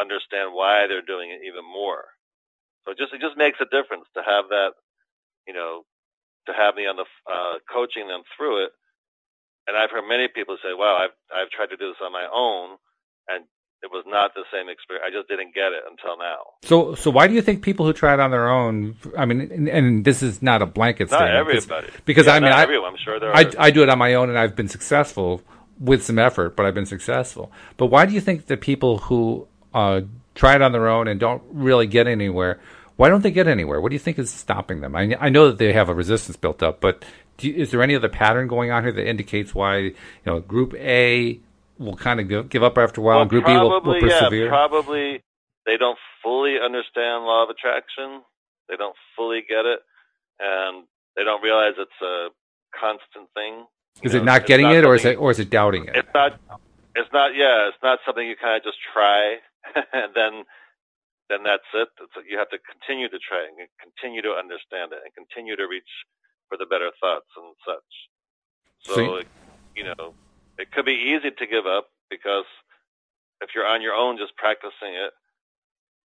understand 0.00 0.54
why 0.54 0.86
they're 0.88 1.06
doing 1.06 1.30
it 1.30 1.42
even 1.46 1.64
more. 1.64 2.04
So 2.84 2.92
it 2.92 2.98
just 2.98 3.12
it 3.12 3.20
just 3.20 3.36
makes 3.36 3.58
a 3.60 3.68
difference 3.68 4.04
to 4.14 4.22
have 4.22 4.48
that, 4.48 4.76
you 5.48 5.54
know, 5.54 5.84
to 6.46 6.52
have 6.52 6.74
me 6.76 6.86
on 6.86 6.96
the 6.96 7.08
uh, 7.26 7.58
coaching 7.72 8.08
them 8.08 8.22
through 8.36 8.64
it. 8.64 8.72
And 9.66 9.76
I've 9.76 9.90
heard 9.90 10.04
many 10.06 10.28
people 10.28 10.56
say, 10.60 10.76
"Wow, 10.76 11.00
I've 11.00 11.16
I've 11.32 11.50
tried 11.50 11.72
to 11.72 11.76
do 11.76 11.88
this 11.88 12.00
on 12.04 12.12
my 12.12 12.28
own, 12.28 12.76
and 13.28 13.44
it 13.84 13.90
was 13.90 14.04
not 14.06 14.32
the 14.34 14.44
same 14.50 14.68
experience. 14.70 15.04
I 15.06 15.12
just 15.14 15.28
didn't 15.28 15.54
get 15.54 15.72
it 15.72 15.84
until 15.88 16.16
now. 16.16 16.56
So, 16.62 16.94
so 16.94 17.10
why 17.10 17.28
do 17.28 17.34
you 17.34 17.42
think 17.42 17.62
people 17.62 17.84
who 17.84 17.92
try 17.92 18.14
it 18.14 18.20
on 18.20 18.30
their 18.30 18.48
own? 18.48 18.96
I 19.16 19.26
mean, 19.26 19.42
and, 19.42 19.68
and 19.68 20.04
this 20.04 20.22
is 20.22 20.40
not 20.40 20.62
a 20.62 20.66
blanket 20.66 21.10
not 21.10 21.18
statement. 21.18 21.36
everybody. 21.36 21.88
Because 22.06 22.26
yeah, 22.26 22.34
I 22.34 22.40
mean, 22.40 22.52
I, 22.52 22.62
everyone. 22.62 22.92
I'm 22.92 22.98
sure 22.98 23.20
there 23.20 23.30
are. 23.30 23.36
I, 23.36 23.50
I 23.58 23.70
do 23.70 23.82
it 23.82 23.90
on 23.90 23.98
my 23.98 24.14
own, 24.14 24.30
and 24.30 24.38
I've 24.38 24.56
been 24.56 24.68
successful 24.68 25.42
with 25.78 26.02
some 26.02 26.18
effort, 26.18 26.56
but 26.56 26.64
I've 26.64 26.74
been 26.74 26.86
successful. 26.86 27.52
But 27.76 27.86
why 27.86 28.06
do 28.06 28.14
you 28.14 28.20
think 28.20 28.46
that 28.46 28.62
people 28.62 28.98
who 28.98 29.48
uh, 29.74 30.02
try 30.34 30.54
it 30.54 30.62
on 30.62 30.72
their 30.72 30.88
own 30.88 31.08
and 31.08 31.18
don't 31.18 31.42
really 31.50 31.86
get 31.86 32.06
anywhere. 32.06 32.60
Why 32.96 33.08
don't 33.08 33.22
they 33.22 33.30
get 33.30 33.48
anywhere? 33.48 33.80
What 33.80 33.90
do 33.90 33.94
you 33.94 34.00
think 34.00 34.18
is 34.18 34.30
stopping 34.30 34.80
them? 34.80 34.94
I, 34.94 35.16
I 35.18 35.28
know 35.28 35.48
that 35.48 35.58
they 35.58 35.72
have 35.72 35.88
a 35.88 35.94
resistance 35.94 36.36
built 36.36 36.62
up, 36.62 36.80
but 36.80 37.04
you, 37.40 37.52
is 37.54 37.70
there 37.70 37.82
any 37.82 37.96
other 37.96 38.08
pattern 38.08 38.46
going 38.46 38.70
on 38.70 38.84
here 38.84 38.92
that 38.92 39.08
indicates 39.08 39.54
why 39.54 39.78
you 39.78 39.94
know 40.24 40.40
Group 40.40 40.74
A 40.74 41.40
will 41.78 41.96
kind 41.96 42.20
of 42.20 42.28
give, 42.28 42.48
give 42.48 42.62
up 42.62 42.78
after 42.78 43.00
a 43.00 43.04
while, 43.04 43.16
well, 43.16 43.22
and 43.22 43.30
Group 43.30 43.44
probably, 43.44 43.80
B 43.80 43.88
will, 43.88 43.94
will 43.94 44.00
persevere? 44.00 44.44
Yeah, 44.44 44.50
probably 44.50 45.22
they 45.66 45.76
don't 45.76 45.98
fully 46.22 46.56
understand 46.62 47.24
law 47.24 47.42
of 47.42 47.50
attraction. 47.50 48.22
They 48.68 48.76
don't 48.76 48.96
fully 49.16 49.42
get 49.48 49.66
it, 49.66 49.80
and 50.38 50.84
they 51.16 51.24
don't 51.24 51.42
realize 51.42 51.74
it's 51.78 52.02
a 52.02 52.28
constant 52.78 53.28
thing. 53.34 53.66
Is 54.02 54.14
know, 54.14 54.20
it 54.20 54.24
not 54.24 54.46
getting 54.46 54.66
not 54.66 54.76
it, 54.76 54.84
or 54.84 54.94
is 54.94 55.04
it, 55.04 55.18
or 55.18 55.30
is 55.30 55.40
it 55.40 55.50
doubting 55.50 55.86
it? 55.86 55.96
It's 55.96 56.08
not. 56.14 56.40
It's 56.94 57.12
not. 57.12 57.34
Yeah, 57.34 57.68
it's 57.68 57.82
not 57.82 57.98
something 58.06 58.26
you 58.26 58.36
kind 58.40 58.56
of 58.56 58.62
just 58.62 58.78
try 58.92 59.38
then 60.14 60.44
then 61.28 61.40
that's 61.42 61.68
it. 61.72 61.88
It's, 62.00 62.16
you 62.28 62.36
have 62.36 62.52
to 62.52 62.60
continue 62.60 63.08
to 63.08 63.20
try 63.20 63.48
and 63.48 63.56
continue 63.80 64.20
to 64.22 64.36
understand 64.36 64.92
it 64.92 65.00
and 65.00 65.10
continue 65.16 65.56
to 65.56 65.64
reach 65.64 65.88
for 66.48 66.60
the 66.60 66.68
better 66.68 66.92
thoughts 67.00 67.28
and 67.36 67.56
such. 67.64 67.90
So, 68.84 68.94
See? 68.94 69.24
you 69.80 69.84
know, 69.88 70.12
it 70.60 70.68
could 70.70 70.84
be 70.84 71.16
easy 71.16 71.32
to 71.32 71.46
give 71.48 71.64
up 71.64 71.88
because 72.12 72.44
if 73.40 73.56
you're 73.56 73.66
on 73.66 73.80
your 73.80 73.96
own 73.96 74.20
just 74.20 74.36
practicing 74.36 74.92
it, 74.92 75.16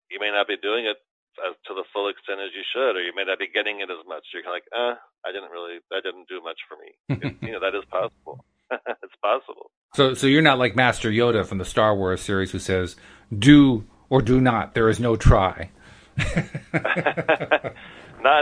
you 0.10 0.20
may 0.20 0.32
not 0.32 0.48
be 0.48 0.56
doing 0.56 0.88
it 0.88 0.98
as 1.46 1.56
to 1.68 1.74
the 1.76 1.84
full 1.94 2.10
extent 2.10 2.40
as 2.40 2.52
you 2.56 2.64
should, 2.74 2.96
or 2.96 3.04
you 3.04 3.14
may 3.16 3.24
not 3.24 3.40
be 3.40 3.48
getting 3.48 3.80
it 3.80 3.92
as 3.92 4.04
much. 4.08 4.24
You're 4.34 4.44
kind 4.44 4.56
of 4.56 4.64
like, 4.64 4.70
uh, 4.76 4.96
I 5.28 5.32
didn't 5.32 5.52
really, 5.52 5.80
that 5.92 6.04
didn't 6.04 6.28
do 6.28 6.42
much 6.42 6.60
for 6.68 6.76
me. 6.80 6.90
it, 7.22 7.36
you 7.44 7.52
know, 7.52 7.60
that 7.60 7.76
is 7.76 7.86
possible. 7.92 8.44
it's 8.72 9.20
possible. 9.22 9.72
So, 9.96 10.14
so 10.14 10.28
you're 10.28 10.42
not 10.42 10.60
like 10.60 10.76
Master 10.76 11.10
Yoda 11.10 11.46
from 11.46 11.58
the 11.58 11.66
Star 11.66 11.96
Wars 11.96 12.22
series 12.22 12.52
who 12.52 12.60
says, 12.60 12.96
"Do 13.38 13.86
or 14.10 14.22
do 14.22 14.42
not. 14.42 14.74
There 14.74 14.90
is 14.90 15.00
no 15.00 15.16
try." 15.16 15.70
not 16.18 16.34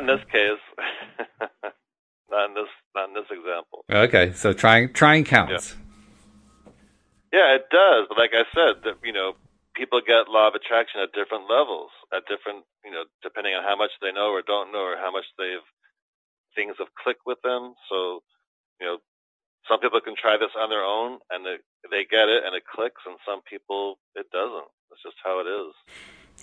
in 0.02 0.08
this 0.08 0.24
case. 0.32 0.58
not 2.32 2.50
in 2.50 2.56
this. 2.56 2.70
Not 2.96 3.10
in 3.10 3.14
this 3.14 3.30
example. 3.30 3.86
Okay, 3.92 4.32
so 4.34 4.54
trying 4.54 4.94
trying 4.94 5.24
counts. 5.24 5.76
Yeah. 7.32 7.40
yeah, 7.40 7.56
it 7.56 7.70
does. 7.70 8.08
But 8.10 8.18
like 8.18 8.32
I 8.34 8.46
said, 8.54 8.84
that 8.84 8.96
you 9.04 9.14
know, 9.14 9.36
people 9.78 10.02
get 10.02 10.28
law 10.28 10.50
of 10.50 10.56
attraction 10.56 11.00
at 11.02 11.14
different 11.14 11.46
levels, 11.46 11.94
at 12.12 12.26
different, 12.26 12.66
you 12.84 12.90
know, 12.90 13.06
depending 13.22 13.54
on 13.54 13.64
how 13.64 13.78
much 13.78 13.94
they 14.02 14.12
know 14.12 14.34
or 14.34 14.42
don't 14.42 14.74
know, 14.74 14.82
or 14.82 14.98
how 14.98 15.14
much 15.14 15.30
they've 15.38 15.64
things 16.58 16.74
have 16.82 16.90
clicked 16.98 17.30
with 17.30 17.38
them. 17.46 17.78
So, 17.86 18.26
you 18.82 18.90
know, 18.90 18.98
some 19.70 19.80
people 19.80 20.02
can 20.02 20.18
try 20.18 20.42
this 20.42 20.58
on 20.58 20.74
their 20.74 20.84
own 20.84 21.22
and 21.30 21.46
they, 21.46 21.62
they 21.94 22.10
get 22.10 22.28
it 22.28 22.42
and 22.44 22.58
it 22.58 22.66
clicks, 22.66 23.06
and 23.06 23.22
some 23.22 23.46
people 23.46 24.02
it 24.18 24.26
doesn't. 24.34 24.68
It's 24.92 25.04
just 25.04 25.18
how 25.24 25.40
it 25.40 25.48
is. 25.48 25.74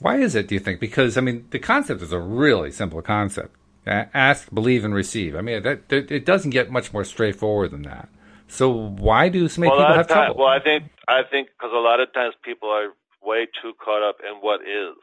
Why 0.01 0.19
is 0.19 0.35
it? 0.35 0.49
Do 0.49 0.55
you 0.55 0.61
think? 0.61 0.81
Because 0.81 1.17
I 1.17 1.21
mean, 1.21 1.47
the 1.51 1.59
concept 1.59 2.03
is 2.03 2.13
a 2.13 2.19
really 2.19 2.71
simple 2.71 3.03
concept. 3.03 3.57
Ask, 3.87 4.53
believe, 4.53 4.85
and 4.85 4.95
receive. 4.95 5.37
I 5.37 5.43
mean, 5.43 5.63
that, 5.63 5.89
that 5.91 6.11
it 6.11 6.25
doesn't 6.25 6.51
get 6.51 6.71
much 6.71 6.93
more 6.93 7.05
straightforward 7.05 7.71
than 7.71 7.83
that. 7.83 8.09
So 8.49 8.71
why 8.71 9.29
do 9.29 9.49
so 9.49 9.61
many 9.61 9.71
well, 9.71 9.81
people 9.81 9.97
have 9.97 10.09
time, 10.09 10.17
trouble? 10.27 10.41
Well, 10.41 10.53
I 10.53 10.61
think 10.61 10.85
I 11.09 11.23
think 11.29 11.49
because 11.53 11.73
a 11.73 11.81
lot 11.81 12.01
of 12.01 12.13
times 12.13 12.35
people 12.43 12.71
are 12.71 12.93
way 13.23 13.47
too 13.61 13.73
caught 13.83 14.03
up 14.03 14.17
in 14.25 14.41
what 14.41 14.61
is. 14.63 14.97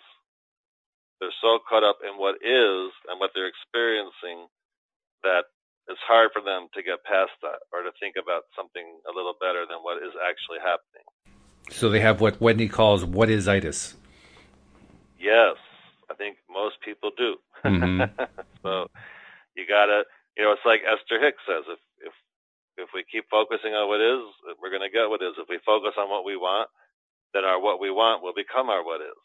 They're 1.20 1.36
so 1.42 1.60
caught 1.70 1.84
up 1.86 2.02
in 2.02 2.18
what 2.18 2.42
is 2.42 2.90
and 3.06 3.22
what 3.22 3.32
they're 3.36 3.50
experiencing 3.50 4.50
that 5.22 5.46
it's 5.90 6.02
hard 6.06 6.30
for 6.34 6.42
them 6.42 6.70
to 6.74 6.82
get 6.82 7.06
past 7.06 7.34
that 7.42 7.62
or 7.70 7.86
to 7.86 7.94
think 8.02 8.18
about 8.18 8.50
something 8.58 8.86
a 9.06 9.14
little 9.14 9.38
better 9.38 9.66
than 9.70 9.86
what 9.86 10.02
is 10.02 10.14
actually 10.18 10.62
happening. 10.62 11.06
So 11.72 11.90
they 11.90 12.00
have 12.00 12.22
what 12.22 12.40
Wedney 12.40 12.70
calls 12.70 13.04
what 13.06 13.30
is 13.30 13.48
itis. 13.48 13.96
Yes, 15.20 15.56
I 16.10 16.16
think 16.16 16.38
most 16.50 16.76
people 16.84 17.12
do. 17.18 17.36
Mm-hmm. 17.64 18.04
so 18.64 18.88
you 19.56 19.66
gotta, 19.68 20.04
you 20.38 20.44
know, 20.44 20.52
it's 20.52 20.66
like 20.66 20.82
Esther 20.86 21.20
Hicks 21.20 21.42
says: 21.48 21.64
if 21.68 21.80
if 22.06 22.14
if 22.78 22.90
we 22.94 23.04
keep 23.10 23.30
focusing 23.30 23.74
on 23.74 23.88
what 23.88 24.02
is, 24.02 24.24
we're 24.62 24.72
gonna 24.72 24.92
get 24.92 25.10
what 25.10 25.22
is. 25.22 25.38
If 25.38 25.48
we 25.50 25.60
focus 25.66 25.94
on 25.98 26.10
what 26.10 26.26
we 26.26 26.36
want, 26.36 26.70
then 27.34 27.46
our 27.46 27.60
what 27.60 27.80
we 27.80 27.92
want 27.92 28.24
will 28.24 28.34
become 28.36 28.70
our 28.70 28.84
what 28.84 29.02
is. 29.02 29.22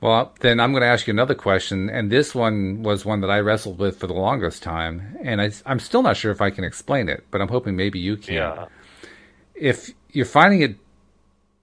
Well, 0.00 0.34
then 0.40 0.60
I'm 0.60 0.72
going 0.72 0.82
to 0.82 0.88
ask 0.88 1.06
you 1.06 1.12
another 1.12 1.34
question, 1.34 1.90
and 1.90 2.10
this 2.10 2.34
one 2.34 2.82
was 2.82 3.04
one 3.04 3.20
that 3.20 3.30
I 3.30 3.40
wrestled 3.40 3.78
with 3.78 3.98
for 3.98 4.06
the 4.06 4.12
longest 4.12 4.62
time, 4.62 5.18
and 5.22 5.40
I, 5.40 5.50
am 5.66 5.80
still 5.80 6.02
not 6.02 6.16
sure 6.16 6.30
if 6.30 6.40
I 6.40 6.50
can 6.50 6.62
explain 6.62 7.08
it, 7.08 7.24
but 7.30 7.40
I'm 7.40 7.48
hoping 7.48 7.74
maybe 7.74 7.98
you 7.98 8.16
can. 8.16 8.34
Yeah. 8.34 8.66
If 9.54 9.90
you're 10.10 10.24
finding 10.24 10.62
it, 10.62 10.76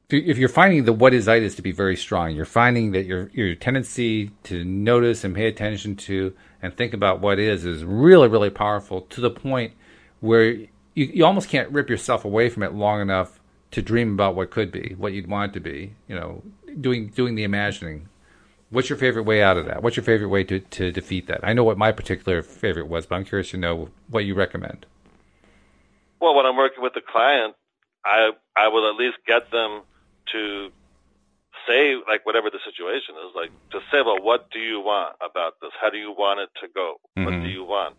if 0.10 0.38
you're 0.38 0.49
finding 0.49 0.86
the 0.86 0.93
what 0.93 1.14
is 1.14 1.28
itis 1.28 1.56
to 1.56 1.62
be 1.62 1.72
very 1.72 1.95
strong, 1.95 2.36
you're 2.36 2.45
finding 2.45 2.91
that 2.91 3.06
your 3.06 3.30
your 3.34 3.56
tendency 3.56 4.32
to 4.43 4.64
notice 4.64 5.24
and 5.24 5.36
pay 5.36 5.47
attention 5.47 5.95
to 5.95 6.34
and 6.62 6.76
think 6.76 6.93
about 6.93 7.22
what 7.22 7.39
is 7.39 7.66
is 7.66 7.84
really 7.84 8.28
really 8.28 8.49
powerful 8.49 9.01
to 9.01 9.22
the 9.22 9.32
point 9.32 9.74
where 10.20 10.51
you, 10.51 10.70
you 10.93 11.26
almost 11.26 11.49
can't 11.49 11.70
rip 11.72 11.89
yourself 11.89 12.24
away 12.24 12.49
from 12.49 12.64
it 12.64 12.74
long 12.74 13.01
enough 13.01 13.39
to 13.72 13.82
dream 13.82 14.14
about 14.14 14.36
what 14.36 14.51
could 14.51 14.72
be, 14.72 14.95
what 14.97 15.12
you'd 15.12 15.28
want 15.28 15.51
it 15.51 15.53
to 15.53 15.60
be. 15.60 15.93
You 16.08 16.16
know, 16.16 16.43
doing 16.80 17.08
doing 17.08 17.36
the 17.36 17.43
imagining 17.43 18.10
What's 18.76 18.89
your 18.89 18.97
favorite 18.97 19.24
way 19.24 19.43
out 19.43 19.58
of 19.58 19.68
that? 19.68 19.84
What's 19.84 19.95
your 19.95 20.03
favorite 20.03 20.30
way 20.30 20.43
to, 20.45 20.60
to 20.60 20.91
defeat 20.91 21.28
that? 21.28 21.41
I 21.43 21.53
know 21.53 21.64
what 21.64 21.78
my 21.78 21.91
particular 21.91 22.41
favorite 22.41 22.88
was, 22.88 23.06
but 23.06 23.16
I'm 23.16 23.24
curious 23.24 23.51
to 23.51 23.58
know 23.58 23.89
what 24.10 24.26
you 24.26 24.34
recommend. 24.34 24.86
Well, 26.20 26.36
when 26.36 26.45
I'm 26.45 26.58
working 26.58 26.82
with 26.82 26.93
the 26.93 27.01
client, 27.01 27.56
I 28.03 28.32
I 28.58 28.70
will 28.70 28.89
at 28.89 28.97
least 28.97 29.18
get 29.28 29.51
them 29.51 29.84
to 30.32 30.69
say 31.67 31.95
like 32.07 32.26
whatever 32.26 32.49
the 32.49 32.61
situation 32.65 33.15
is, 33.26 33.34
like 33.36 33.51
to 33.71 33.80
say, 33.91 34.01
well, 34.01 34.21
what 34.21 34.49
do 34.51 34.59
you 34.59 34.80
want 34.80 35.15
about 35.21 35.53
this? 35.61 35.71
How 35.80 35.89
do 35.89 35.97
you 35.97 36.11
want 36.11 36.39
it 36.39 36.49
to 36.61 36.67
go? 36.73 36.97
Mm-hmm. 37.17 37.26
What 37.26 37.32
do 37.32 37.38
mm-hmm. 37.38 37.49
you 37.49 37.63
want? 37.63 37.97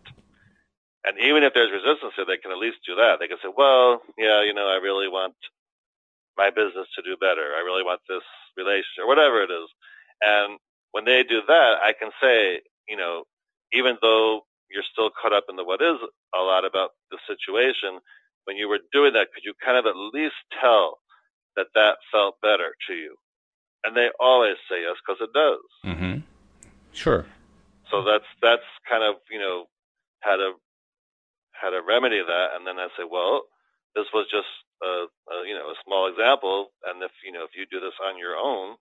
And 1.05 1.15
even 1.19 1.43
if 1.43 1.53
there's 1.53 1.71
resistance 1.71 2.13
here, 2.15 2.25
they 2.27 2.37
can 2.37 2.51
at 2.51 2.57
least 2.59 2.83
do 2.85 2.95
that. 2.95 3.19
They 3.19 3.27
can 3.27 3.39
say, 3.39 3.47
well, 3.47 4.01
yeah, 4.17 4.43
you 4.43 4.53
know, 4.53 4.67
I 4.67 4.75
really 4.83 5.07
want 5.07 5.35
my 6.37 6.49
business 6.49 6.87
to 6.95 7.01
do 7.01 7.15
better. 7.15 7.55
I 7.55 7.63
really 7.63 7.83
want 7.83 8.01
this 8.09 8.25
relationship, 8.57 9.05
or 9.05 9.07
whatever 9.07 9.41
it 9.41 9.51
is. 9.51 9.69
And 10.21 10.59
when 10.91 11.05
they 11.05 11.23
do 11.23 11.41
that, 11.47 11.79
I 11.79 11.93
can 11.97 12.11
say, 12.21 12.61
you 12.87 12.97
know, 12.97 13.23
even 13.71 13.97
though 14.01 14.45
you're 14.69 14.85
still 14.91 15.09
caught 15.09 15.33
up 15.33 15.45
in 15.49 15.55
the 15.55 15.63
what 15.63 15.81
is 15.81 15.97
a 16.35 16.43
lot 16.43 16.65
about 16.65 16.91
the 17.11 17.19
situation, 17.23 17.99
when 18.45 18.57
you 18.57 18.67
were 18.67 18.79
doing 18.91 19.13
that, 19.13 19.31
could 19.33 19.43
you 19.43 19.53
kind 19.63 19.77
of 19.77 19.85
at 19.85 19.95
least 19.95 20.35
tell 20.59 20.99
that 21.57 21.67
that 21.75 21.97
felt 22.11 22.39
better 22.41 22.71
to 22.87 22.93
you? 22.93 23.15
And 23.83 23.95
they 23.95 24.09
always 24.19 24.55
say 24.69 24.81
yes 24.81 24.95
because 25.03 25.19
it 25.21 25.33
does. 25.33 25.65
Mm-hmm. 25.85 26.19
Sure. 26.93 27.25
So 27.91 28.03
that's 28.03 28.27
that's 28.41 28.65
kind 28.87 29.03
of 29.03 29.19
you 29.29 29.39
know 29.39 29.65
how 30.21 30.37
to 30.37 30.53
how 31.51 31.69
to 31.69 31.81
remedy 31.81 32.21
that, 32.21 32.47
and 32.55 32.65
then 32.65 32.77
I 32.77 32.87
say, 32.93 33.03
well, 33.03 33.49
this 33.95 34.05
was 34.13 34.29
just 34.29 34.49
a, 34.83 35.09
a 35.09 35.35
you 35.47 35.57
know 35.57 35.73
a 35.73 35.81
small 35.85 36.07
example, 36.07 36.73
and 36.85 37.01
if 37.01 37.11
you 37.25 37.31
know 37.31 37.43
if 37.43 37.57
you 37.57 37.65
do 37.69 37.79
this 37.79 37.97
on 38.03 38.17
your 38.17 38.37
own, 38.37 38.77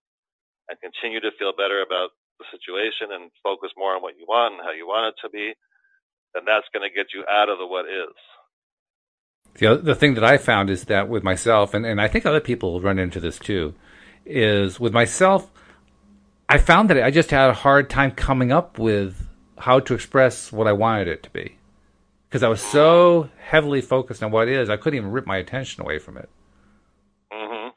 and 0.68 0.81
continue 0.81 1.20
to 1.20 1.33
feel 1.39 1.57
better 1.57 1.81
about 1.83 2.11
the 2.39 2.47
situation 2.53 3.16
and 3.16 3.33
focus 3.43 3.72
more 3.77 3.97
on 3.97 4.03
what 4.03 4.18
you 4.18 4.27
want 4.29 4.61
and 4.61 4.62
how 4.62 4.72
you 4.72 4.87
want 4.87 5.09
it 5.09 5.16
to 5.24 5.31
be, 5.33 5.57
then 6.35 6.45
that's 6.45 6.68
going 6.72 6.85
to 6.85 6.93
get 6.93 7.16
you 7.16 7.24
out 7.24 7.49
of 7.49 7.57
the 7.57 7.66
what 7.66 7.89
is. 7.89 8.12
The, 9.59 9.76
the 9.76 9.94
thing 9.94 10.14
that 10.14 10.24
I 10.24 10.36
found 10.36 10.70
is 10.70 10.84
that 10.84 11.09
with 11.09 11.22
myself, 11.22 11.72
and, 11.72 11.86
and 11.86 12.00
I 12.00 12.09
think 12.09 12.26
other 12.26 12.40
people 12.40 12.80
run 12.80 12.98
into 12.98 13.20
this 13.20 13.38
too, 13.38 13.74
is 14.24 14.78
with 14.78 14.92
myself, 14.92 15.50
I 16.48 16.59
found 16.59 16.90
that 16.90 17.02
I 17.02 17.11
just 17.11 17.30
had 17.30 17.50
a 17.50 17.54
hard 17.54 17.88
time 17.88 18.11
coming 18.11 18.52
up 18.52 18.78
with 18.78 19.26
how 19.59 19.80
to 19.80 19.94
express 19.94 20.52
what 20.52 20.66
I 20.66 20.72
wanted 20.72 21.09
it 21.09 21.22
to 21.24 21.30
be. 21.30 21.57
Because 22.28 22.42
I 22.42 22.48
was 22.48 22.61
so 22.61 23.30
heavily 23.38 23.80
focused 23.80 24.22
on 24.22 24.30
what 24.30 24.48
is, 24.48 24.68
I 24.68 24.76
couldn't 24.76 24.98
even 24.98 25.11
rip 25.11 25.26
my 25.26 25.38
attention 25.38 25.82
away 25.82 25.98
from 25.98 26.18
it. 26.18 26.28
Mhm. 27.32 27.72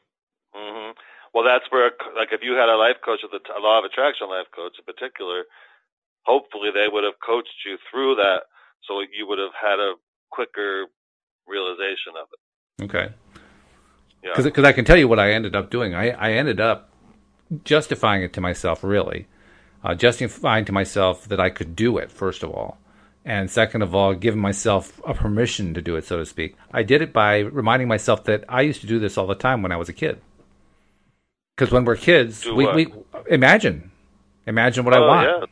Mhm. 0.54 0.96
Well, 1.32 1.44
that's 1.44 1.70
where, 1.70 1.92
like, 2.14 2.32
if 2.32 2.42
you 2.42 2.54
had 2.54 2.68
a 2.68 2.76
life 2.76 3.00
coach, 3.00 3.22
with 3.22 3.32
a 3.32 3.60
law 3.60 3.78
of 3.78 3.84
attraction 3.84 4.28
life 4.28 4.50
coach 4.50 4.78
in 4.78 4.84
particular, 4.84 5.46
hopefully 6.22 6.70
they 6.70 6.88
would 6.88 7.04
have 7.04 7.18
coached 7.20 7.64
you 7.64 7.78
through 7.90 8.16
that, 8.16 8.44
so 8.82 9.00
you 9.00 9.26
would 9.26 9.38
have 9.38 9.54
had 9.54 9.78
a 9.80 9.94
quicker 10.30 10.86
realization 11.46 12.14
of 12.20 12.28
it. 12.32 12.84
Okay. 12.84 13.14
Because 14.22 14.46
yeah. 14.56 14.68
I 14.68 14.72
can 14.72 14.84
tell 14.84 14.96
you 14.96 15.08
what 15.08 15.18
I 15.18 15.32
ended 15.32 15.56
up 15.56 15.70
doing. 15.70 15.94
I, 15.94 16.10
I 16.10 16.32
ended 16.32 16.60
up 16.60 16.90
justifying 17.64 18.22
it 18.22 18.32
to 18.34 18.40
myself, 18.40 18.84
really. 18.84 19.26
Uh, 19.82 19.94
justifying 19.94 20.64
to 20.66 20.72
myself 20.72 21.26
that 21.28 21.40
I 21.40 21.50
could 21.50 21.74
do 21.74 21.96
it, 21.98 22.10
first 22.10 22.42
of 22.42 22.50
all. 22.50 22.78
And 23.24 23.50
second 23.50 23.82
of 23.82 23.94
all, 23.94 24.14
giving 24.14 24.40
myself 24.40 25.00
a 25.06 25.14
permission 25.14 25.74
to 25.74 25.82
do 25.82 25.96
it, 25.96 26.04
so 26.04 26.18
to 26.18 26.26
speak. 26.26 26.56
I 26.72 26.82
did 26.82 27.02
it 27.02 27.12
by 27.12 27.38
reminding 27.38 27.88
myself 27.88 28.24
that 28.24 28.44
I 28.48 28.62
used 28.62 28.80
to 28.82 28.86
do 28.86 28.98
this 28.98 29.18
all 29.18 29.26
the 29.26 29.34
time 29.34 29.62
when 29.62 29.72
I 29.72 29.76
was 29.76 29.88
a 29.88 29.92
kid. 29.92 30.20
Because 31.56 31.72
when 31.72 31.84
we're 31.84 31.96
kids, 31.96 32.46
we, 32.46 32.66
we 32.72 32.92
imagine, 33.28 33.90
imagine 34.46 34.84
what 34.84 34.94
oh, 34.94 35.04
I 35.04 35.06
want. 35.06 35.28
Yeah. 35.28 35.46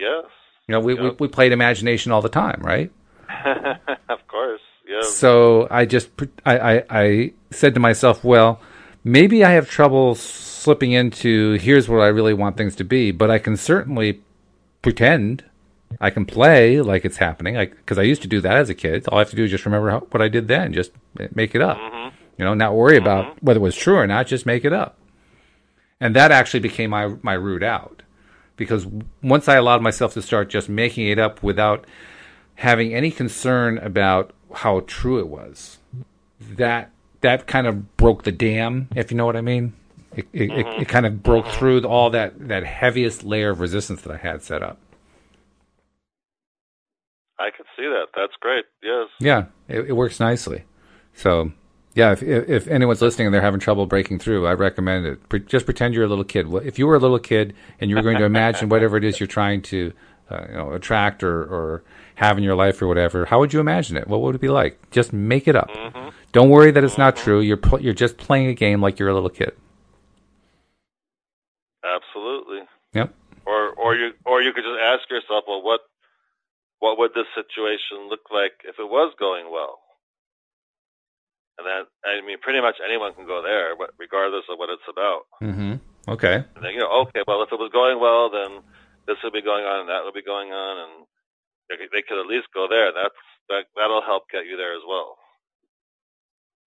Yes. 0.00 0.30
You 0.68 0.72
know, 0.72 0.80
we, 0.80 0.94
yep. 0.94 1.02
we, 1.02 1.26
we 1.26 1.28
played 1.28 1.50
imagination 1.50 2.12
all 2.12 2.22
the 2.22 2.28
time, 2.28 2.60
right? 2.62 2.92
of 5.08 5.20
course. 5.20 5.22
Yeah. 5.22 5.28
So 5.28 5.68
I 5.70 5.84
just 5.84 6.10
I, 6.44 6.58
I, 6.58 6.84
I 6.90 7.32
said 7.50 7.74
to 7.74 7.80
myself, 7.80 8.24
well, 8.24 8.60
maybe 9.04 9.44
I 9.44 9.50
have 9.50 9.68
trouble 9.68 10.14
slipping 10.14 10.92
into 10.92 11.54
here's 11.54 11.88
what 11.88 12.00
I 12.00 12.08
really 12.08 12.34
want 12.34 12.56
things 12.56 12.76
to 12.76 12.84
be, 12.84 13.10
but 13.10 13.30
I 13.30 13.38
can 13.38 13.56
certainly 13.56 14.20
pretend. 14.82 15.44
I 16.00 16.10
can 16.10 16.26
play 16.26 16.82
like 16.82 17.06
it's 17.06 17.16
happening, 17.16 17.54
because 17.56 17.96
I, 17.96 18.02
I, 18.02 18.04
used 18.04 18.20
to 18.20 18.28
do 18.28 18.42
that 18.42 18.56
as 18.56 18.68
a 18.68 18.74
kid. 18.74 19.08
All 19.08 19.16
I 19.16 19.20
have 19.22 19.30
to 19.30 19.36
do 19.36 19.44
is 19.44 19.50
just 19.50 19.64
remember 19.64 19.90
how, 19.90 20.00
what 20.00 20.20
I 20.20 20.28
did 20.28 20.46
then, 20.46 20.74
just 20.74 20.92
make 21.32 21.54
it 21.54 21.62
up. 21.62 21.78
Mm-hmm. 21.78 22.14
You 22.36 22.44
know, 22.44 22.52
not 22.52 22.74
worry 22.74 22.96
mm-hmm. 22.96 23.02
about 23.02 23.42
whether 23.42 23.58
it 23.58 23.62
was 23.62 23.74
true 23.74 23.96
or 23.96 24.06
not, 24.06 24.26
just 24.26 24.44
make 24.44 24.66
it 24.66 24.72
up. 24.74 24.98
And 25.98 26.14
that 26.14 26.30
actually 26.30 26.60
became 26.60 26.90
my 26.90 27.14
my 27.22 27.32
route 27.32 27.62
out, 27.62 28.02
because 28.56 28.86
once 29.22 29.48
I 29.48 29.56
allowed 29.56 29.80
myself 29.80 30.12
to 30.12 30.22
start 30.22 30.50
just 30.50 30.68
making 30.68 31.08
it 31.08 31.18
up 31.18 31.42
without 31.42 31.86
having 32.58 32.92
any 32.92 33.10
concern 33.10 33.78
about 33.78 34.32
how 34.52 34.80
true 34.80 35.18
it 35.20 35.28
was, 35.28 35.78
that 36.40 36.90
that 37.20 37.46
kind 37.46 37.66
of 37.66 37.96
broke 37.96 38.24
the 38.24 38.32
dam, 38.32 38.88
if 38.94 39.10
you 39.10 39.16
know 39.16 39.26
what 39.26 39.36
I 39.36 39.40
mean. 39.40 39.74
It 40.16 40.26
it, 40.32 40.50
mm-hmm. 40.50 40.68
it, 40.70 40.82
it 40.82 40.88
kind 40.88 41.06
of 41.06 41.22
broke 41.22 41.44
mm-hmm. 41.44 41.58
through 41.58 41.84
all 41.84 42.10
that 42.10 42.48
that 42.48 42.64
heaviest 42.64 43.22
layer 43.22 43.50
of 43.50 43.60
resistance 43.60 44.02
that 44.02 44.12
I 44.12 44.16
had 44.16 44.42
set 44.42 44.62
up. 44.62 44.78
I 47.38 47.50
can 47.56 47.66
see 47.76 47.84
that. 47.84 48.06
That's 48.16 48.32
great. 48.40 48.64
Yes. 48.82 49.08
Yeah, 49.20 49.44
it, 49.68 49.90
it 49.90 49.92
works 49.92 50.18
nicely. 50.18 50.64
So, 51.14 51.52
yeah, 51.94 52.10
if, 52.10 52.22
if 52.22 52.66
anyone's 52.66 53.00
listening 53.00 53.28
and 53.28 53.34
they're 53.34 53.40
having 53.40 53.60
trouble 53.60 53.86
breaking 53.86 54.18
through, 54.18 54.48
I 54.48 54.54
recommend 54.54 55.06
it. 55.06 55.28
Pre- 55.28 55.40
just 55.40 55.64
pretend 55.64 55.94
you're 55.94 56.04
a 56.04 56.08
little 56.08 56.24
kid. 56.24 56.52
If 56.64 56.80
you 56.80 56.88
were 56.88 56.96
a 56.96 56.98
little 56.98 57.20
kid 57.20 57.54
and 57.80 57.90
you 57.90 57.94
were 57.94 58.02
going 58.02 58.18
to 58.18 58.24
imagine 58.24 58.68
whatever 58.68 58.96
it 58.96 59.04
is 59.04 59.20
you're 59.20 59.28
trying 59.28 59.62
to, 59.62 59.92
uh, 60.30 60.46
you 60.48 60.54
know, 60.54 60.72
attract 60.72 61.22
or, 61.22 61.42
or 61.42 61.84
have 62.18 62.36
in 62.36 62.42
your 62.42 62.56
life 62.56 62.82
or 62.82 62.88
whatever, 62.88 63.26
how 63.26 63.38
would 63.38 63.52
you 63.52 63.60
imagine 63.60 63.96
it? 63.96 64.08
What 64.08 64.20
would 64.22 64.34
it 64.34 64.40
be 64.40 64.48
like? 64.48 64.90
Just 64.90 65.12
make 65.12 65.46
it 65.46 65.54
up. 65.54 65.70
Mm-hmm. 65.70 66.08
Don't 66.32 66.50
worry 66.50 66.72
that 66.72 66.82
it's 66.82 66.98
not 66.98 67.14
true. 67.14 67.38
You're 67.40 67.56
pl- 67.56 67.80
you're 67.80 67.94
just 67.94 68.18
playing 68.18 68.48
a 68.48 68.54
game 68.54 68.82
like 68.82 68.98
you're 68.98 69.08
a 69.08 69.14
little 69.14 69.30
kid. 69.30 69.52
Absolutely. 71.86 72.66
Yep. 72.92 73.14
Or 73.46 73.70
or 73.78 73.94
you 73.94 74.10
or 74.26 74.42
you 74.42 74.52
could 74.52 74.64
just 74.64 74.80
ask 74.82 75.08
yourself, 75.08 75.44
well, 75.46 75.62
what 75.62 75.80
what 76.80 76.98
would 76.98 77.14
this 77.14 77.30
situation 77.38 78.10
look 78.10 78.26
like 78.34 78.66
if 78.66 78.74
it 78.82 78.88
was 78.90 79.14
going 79.18 79.46
well? 79.52 79.78
And 81.56 81.66
that 81.70 81.86
I 82.02 82.18
mean, 82.26 82.38
pretty 82.42 82.60
much 82.60 82.82
anyone 82.82 83.14
can 83.14 83.26
go 83.26 83.42
there, 83.42 83.78
regardless 83.96 84.44
of 84.50 84.58
what 84.58 84.70
it's 84.70 84.90
about. 84.90 85.30
Mm-hmm. 85.40 86.10
Okay. 86.10 86.34
And 86.34 86.64
then 86.66 86.72
you 86.74 86.80
know, 86.80 87.06
okay, 87.06 87.22
well, 87.28 87.46
if 87.46 87.52
it 87.52 87.62
was 87.62 87.70
going 87.72 88.02
well, 88.02 88.26
then 88.26 88.58
this 89.06 89.22
would 89.22 89.32
be 89.32 89.42
going 89.42 89.64
on, 89.64 89.86
and 89.86 89.88
that 89.88 90.02
would 90.02 90.18
be 90.18 90.26
going 90.26 90.50
on, 90.50 90.74
and 90.82 91.06
they, 91.68 92.02
could 92.02 92.20
at 92.20 92.26
least 92.26 92.48
go 92.54 92.66
there. 92.68 92.92
That's 92.92 93.20
that 93.48 93.64
that'll 93.76 94.02
help 94.02 94.24
get 94.32 94.44
you 94.46 94.56
there 94.56 94.74
as 94.74 94.82
well 94.86 95.16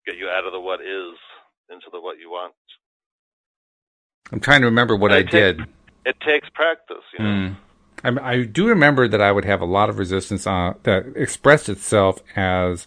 get 0.07 0.17
you 0.17 0.29
out 0.29 0.47
of 0.47 0.53
the 0.53 0.61
what 0.61 0.81
is 0.81 1.17
into 1.71 1.87
the 1.93 2.01
what 2.01 2.19
you 2.19 2.31
want. 2.31 2.55
I'm 4.33 4.41
trying 4.41 4.61
to 4.61 4.67
remember 4.67 4.97
what 4.97 5.13
I 5.13 5.23
did. 5.23 5.61
It 6.07 6.17
takes 6.21 6.49
practice, 6.51 7.05
you 7.19 7.25
know. 7.25 7.55
Mm. 8.05 8.21
I, 8.23 8.33
I, 8.33 8.45
do 8.45 8.67
remember 8.69 9.09
that 9.09 9.21
I 9.21 9.33
would 9.33 9.45
have 9.45 9.61
a 9.61 9.67
lot 9.67 9.89
of 9.89 9.99
resistance 9.99 10.47
on 10.47 10.77
that 10.83 11.07
expressed 11.17 11.69
itself 11.69 12.21
as 12.37 12.87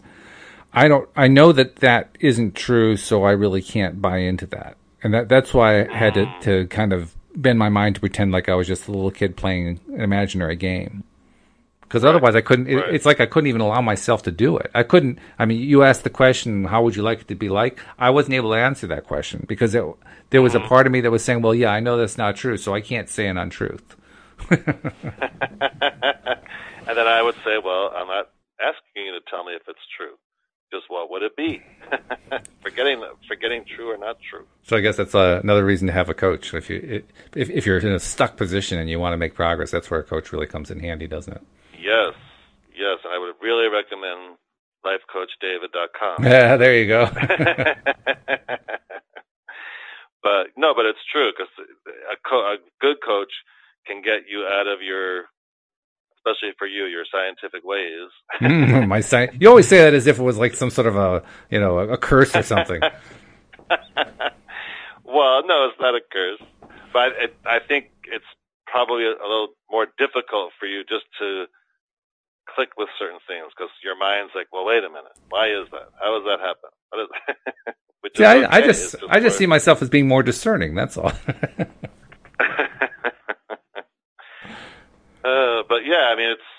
I 0.73 0.87
don't. 0.87 1.09
I 1.15 1.27
know 1.27 1.51
that 1.51 1.77
that 1.77 2.15
isn't 2.19 2.55
true, 2.55 2.97
so 2.97 3.23
I 3.23 3.31
really 3.31 3.61
can't 3.61 4.01
buy 4.01 4.17
into 4.17 4.45
that, 4.47 4.77
and 5.01 5.13
that 5.13 5.29
that's 5.29 5.53
why 5.53 5.81
I 5.81 5.93
had 5.93 6.13
to, 6.15 6.25
mm. 6.25 6.41
to 6.41 6.67
kind 6.67 6.93
of 6.93 7.15
bend 7.35 7.57
my 7.57 7.69
mind 7.69 7.95
to 7.95 8.01
pretend 8.01 8.31
like 8.31 8.49
I 8.49 8.55
was 8.55 8.67
just 8.67 8.87
a 8.87 8.91
little 8.91 9.11
kid 9.11 9.35
playing 9.35 9.79
an 9.87 10.01
imaginary 10.01 10.55
game 10.55 11.03
because 11.87 12.03
right. 12.03 12.09
otherwise 12.09 12.35
I 12.35 12.41
couldn't. 12.41 12.67
It, 12.67 12.75
right. 12.75 12.93
It's 12.93 13.05
like 13.05 13.21
I 13.21 13.25
couldn't 13.25 13.47
even 13.47 13.61
allow 13.61 13.81
myself 13.81 14.23
to 14.23 14.31
do 14.31 14.57
it. 14.57 14.69
I 14.75 14.83
couldn't. 14.83 15.19
I 15.39 15.45
mean, 15.45 15.61
you 15.61 15.83
asked 15.83 16.03
the 16.03 16.09
question, 16.09 16.65
"How 16.65 16.83
would 16.83 16.95
you 16.95 17.01
like 17.01 17.21
it 17.21 17.27
to 17.29 17.35
be 17.35 17.49
like?" 17.49 17.79
I 17.97 18.09
wasn't 18.09 18.35
able 18.35 18.51
to 18.51 18.57
answer 18.57 18.87
that 18.87 19.05
question 19.05 19.45
because 19.47 19.73
it, 19.73 19.85
there 20.29 20.41
was 20.41 20.53
mm-hmm. 20.53 20.65
a 20.65 20.67
part 20.67 20.85
of 20.85 20.91
me 20.91 21.01
that 21.01 21.11
was 21.11 21.23
saying, 21.23 21.41
"Well, 21.41 21.55
yeah, 21.55 21.69
I 21.69 21.79
know 21.79 21.97
that's 21.97 22.17
not 22.17 22.35
true, 22.35 22.57
so 22.57 22.73
I 22.73 22.81
can't 22.81 23.09
say 23.09 23.27
an 23.27 23.37
untruth." 23.37 23.95
and 24.49 24.63
then 26.85 27.07
I 27.07 27.21
would 27.21 27.35
say, 27.35 27.57
"Well, 27.63 27.91
I'm 27.95 28.07
not 28.07 28.29
asking 28.61 29.05
you 29.05 29.13
to 29.13 29.21
tell 29.29 29.45
me 29.45 29.53
if 29.53 29.61
it's 29.67 29.79
true. 29.95 30.15
Just 30.71 30.85
what 30.89 31.09
would 31.09 31.23
it 31.23 31.37
be? 31.37 31.61
forgetting 32.61 33.01
forgetting 33.29 33.63
true 33.63 33.89
or 33.89 33.97
not 33.97 34.17
true." 34.29 34.45
So 34.63 34.75
I 34.75 34.81
guess 34.81 34.97
that's 34.97 35.15
uh, 35.15 35.39
another 35.41 35.63
reason 35.63 35.87
to 35.87 35.93
have 35.93 36.09
a 36.09 36.13
coach. 36.13 36.53
If 36.53 36.69
you 36.69 37.03
if 37.33 37.49
if 37.49 37.65
you're 37.65 37.77
in 37.77 37.93
a 37.93 37.99
stuck 37.99 38.35
position 38.35 38.77
and 38.77 38.89
you 38.89 38.99
want 38.99 39.13
to 39.13 39.17
make 39.17 39.35
progress, 39.35 39.71
that's 39.71 39.89
where 39.89 40.01
a 40.01 40.03
coach 40.03 40.33
really 40.33 40.47
comes 40.47 40.69
in 40.69 40.81
handy, 40.81 41.07
doesn't 41.07 41.33
it? 41.33 41.41
Yes, 41.87 42.13
yes, 42.75 42.99
and 43.05 43.13
I 43.13 43.17
would 43.17 43.35
really 43.41 43.69
recommend 43.69 44.35
lifecoachdavid.com. 44.85 46.23
Yeah, 46.25 46.57
there 46.57 46.75
you 46.77 46.87
go. 46.87 47.05
but 50.21 50.47
no, 50.57 50.73
but 50.75 50.85
it's 50.85 50.99
true 51.09 51.31
because 51.31 51.47
a, 52.11 52.17
co- 52.29 52.53
a 52.53 52.57
good 52.81 52.97
coach 53.05 53.31
can 53.85 54.01
get 54.01 54.27
you 54.29 54.43
out 54.45 54.67
of 54.67 54.81
your 54.81 55.25
especially 56.17 56.53
for 56.59 56.67
you, 56.67 56.85
your 56.85 57.05
scientific 57.09 57.63
ways. 57.63 58.09
mm, 58.41 58.85
my 58.87 58.99
sci- 58.99 59.29
You 59.39 59.47
always 59.47 59.67
say 59.67 59.77
that 59.77 59.93
as 59.93 60.07
if 60.07 60.19
it 60.19 60.23
was 60.23 60.37
like 60.37 60.55
some 60.55 60.69
sort 60.69 60.87
of 60.87 60.97
a, 60.97 61.23
you 61.49 61.57
know, 61.59 61.79
a, 61.79 61.93
a 61.93 61.97
curse 61.97 62.35
or 62.35 62.43
something. 62.43 62.81
well, 65.05 65.41
no, 65.45 65.69
it's 65.69 65.79
not 65.79 65.95
a 65.95 66.01
curse, 66.11 66.41
but 66.91 67.13
it, 67.17 67.35
I 67.45 67.59
think 67.65 67.91
it's 68.03 68.25
probably 68.65 69.05
a, 69.05 69.11
a 69.11 69.27
little 69.27 69.49
more 69.71 69.87
difficult 69.97 70.51
for 70.59 70.65
you 70.65 70.83
just 70.83 71.05
to 71.19 71.45
click 72.53 72.69
with 72.77 72.89
certain 72.99 73.19
things 73.27 73.51
because 73.55 73.71
your 73.83 73.97
mind's 73.97 74.31
like, 74.35 74.47
well, 74.51 74.65
wait 74.65 74.83
a 74.83 74.89
minute, 74.89 75.15
why 75.29 75.47
is 75.47 75.67
that? 75.71 75.89
How 75.99 76.17
does 76.17 76.25
that 76.25 76.39
happen? 76.39 76.69
What 76.89 77.01
is 77.01 77.09
yeah, 78.19 78.33
okay. 78.33 78.45
I, 78.45 78.57
I, 78.57 78.61
just, 78.61 78.91
just 78.93 79.03
I 79.09 79.19
just 79.19 79.37
see 79.37 79.45
myself 79.45 79.81
as 79.81 79.89
being 79.89 80.07
more 80.07 80.23
discerning. 80.23 80.75
That's 80.75 80.97
all. 80.97 81.11
uh, 85.23 85.63
but 85.67 85.85
yeah, 85.85 86.09
I 86.11 86.15
mean, 86.15 86.31
it's 86.31 86.49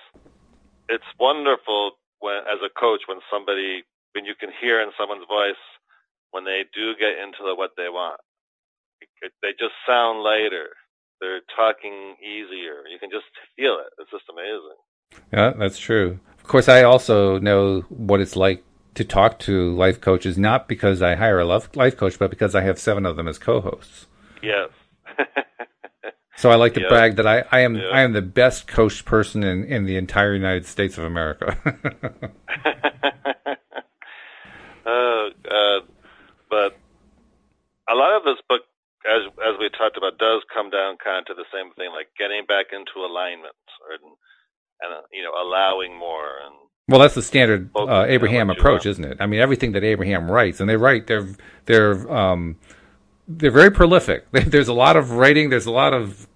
it's 0.88 1.10
wonderful 1.20 1.92
when, 2.20 2.38
as 2.48 2.60
a 2.64 2.70
coach, 2.78 3.02
when 3.06 3.20
somebody, 3.30 3.84
when 4.12 4.24
you 4.24 4.34
can 4.34 4.50
hear 4.60 4.80
in 4.80 4.90
someone's 4.98 5.26
voice 5.28 5.60
when 6.30 6.44
they 6.44 6.64
do 6.74 6.92
get 6.96 7.16
into 7.20 7.40
the, 7.44 7.54
what 7.54 7.72
they 7.76 7.88
want. 7.88 8.20
They 9.42 9.54
just 9.58 9.74
sound 9.86 10.22
lighter. 10.22 10.74
They're 11.20 11.42
talking 11.56 12.16
easier. 12.22 12.86
You 12.86 12.98
can 12.98 13.10
just 13.10 13.26
feel 13.56 13.78
it. 13.80 13.90
It's 13.98 14.10
just 14.10 14.28
amazing. 14.30 14.78
Yeah, 15.32 15.52
that's 15.56 15.78
true. 15.78 16.20
Of 16.38 16.44
course, 16.44 16.68
I 16.68 16.82
also 16.82 17.38
know 17.38 17.82
what 17.88 18.20
it's 18.20 18.36
like 18.36 18.64
to 18.94 19.04
talk 19.04 19.38
to 19.40 19.74
life 19.76 20.00
coaches, 20.00 20.38
not 20.38 20.66
because 20.66 21.02
I 21.02 21.14
hire 21.14 21.38
a 21.38 21.44
life 21.44 21.96
coach, 21.96 22.18
but 22.18 22.30
because 22.30 22.54
I 22.54 22.62
have 22.62 22.78
seven 22.78 23.06
of 23.06 23.16
them 23.16 23.28
as 23.28 23.38
co-hosts. 23.38 24.06
Yes. 24.42 24.70
so 26.36 26.50
I 26.50 26.56
like 26.56 26.74
to 26.74 26.88
brag 26.88 27.16
that 27.16 27.26
I, 27.26 27.44
I 27.52 27.60
am 27.60 27.76
I 27.76 28.02
am 28.02 28.12
the 28.12 28.22
best 28.22 28.66
coached 28.66 29.04
person 29.04 29.44
in, 29.44 29.64
in 29.64 29.84
the 29.84 29.96
entire 29.96 30.34
United 30.34 30.66
States 30.66 30.98
of 30.98 31.04
America. 31.04 31.56
oh 34.86 35.30
God! 35.44 35.82
But 36.50 36.78
a 37.88 37.94
lot 37.94 38.16
of 38.16 38.24
this 38.24 38.42
book, 38.48 38.62
as 39.06 39.30
as 39.46 39.58
we 39.60 39.68
talked 39.70 39.96
about, 39.96 40.18
does 40.18 40.42
come 40.52 40.70
down 40.70 40.96
kind 41.02 41.20
of 41.20 41.26
to 41.26 41.34
the 41.34 41.46
same 41.52 41.72
thing, 41.74 41.90
like 41.92 42.08
getting 42.18 42.46
back 42.46 42.66
into 42.72 43.06
alignment, 43.06 43.54
or 43.88 43.98
and 44.80 44.92
uh, 44.94 45.02
you 45.12 45.22
know 45.22 45.32
allowing 45.32 45.96
more 45.98 46.38
and 46.44 46.54
well, 46.88 47.00
that's 47.00 47.14
the 47.14 47.22
standard 47.22 47.68
uh, 47.76 48.06
Abraham 48.08 48.48
approach, 48.48 48.86
isn't 48.86 49.04
it? 49.04 49.18
I 49.20 49.26
mean, 49.26 49.40
everything 49.40 49.72
that 49.72 49.84
Abraham 49.84 50.30
writes, 50.30 50.58
and 50.58 50.70
they 50.70 50.76
write, 50.76 51.06
they're 51.06 51.28
they're 51.66 52.10
um, 52.10 52.56
they're 53.28 53.50
very 53.50 53.70
prolific. 53.70 54.26
There's 54.32 54.68
a 54.68 54.72
lot 54.72 54.96
of 54.96 55.12
writing. 55.12 55.50
There's 55.50 55.66
a 55.66 55.70
lot 55.70 55.92
of 55.92 56.26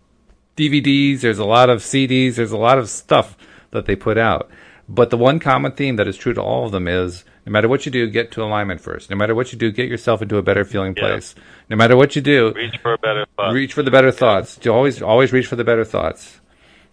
DVDs. 0.58 1.22
There's 1.22 1.38
a 1.38 1.46
lot 1.46 1.70
of 1.70 1.80
CDs. 1.80 2.34
There's 2.34 2.52
a 2.52 2.58
lot 2.58 2.78
of 2.78 2.90
stuff 2.90 3.36
that 3.70 3.86
they 3.86 3.96
put 3.96 4.18
out. 4.18 4.50
But 4.88 5.08
the 5.08 5.16
one 5.16 5.38
common 5.38 5.72
theme 5.72 5.96
that 5.96 6.06
is 6.06 6.18
true 6.18 6.34
to 6.34 6.42
all 6.42 6.66
of 6.66 6.72
them 6.72 6.86
is 6.86 7.24
no 7.46 7.52
matter 7.52 7.66
what 7.66 7.86
you 7.86 7.92
do, 7.92 8.10
get 8.10 8.30
to 8.32 8.42
alignment 8.42 8.82
first. 8.82 9.08
No 9.08 9.16
matter 9.16 9.34
what 9.34 9.52
you 9.52 9.58
do, 9.58 9.72
get 9.72 9.88
yourself 9.88 10.20
into 10.20 10.36
a 10.36 10.42
better 10.42 10.66
feeling 10.66 10.94
place. 10.94 11.34
Yeah. 11.34 11.42
No 11.70 11.76
matter 11.76 11.96
what 11.96 12.14
you 12.14 12.20
do, 12.20 12.52
reach 12.52 12.76
for 12.82 12.98
better 12.98 13.26
thoughts. 13.36 13.54
Reach 13.54 13.72
for 13.72 13.82
the 13.82 13.90
better 13.90 14.12
thoughts. 14.12 14.58
You 14.62 14.74
always 14.74 15.00
always 15.00 15.32
reach 15.32 15.46
for 15.46 15.56
the 15.56 15.64
better 15.64 15.84
thoughts. 15.84 16.41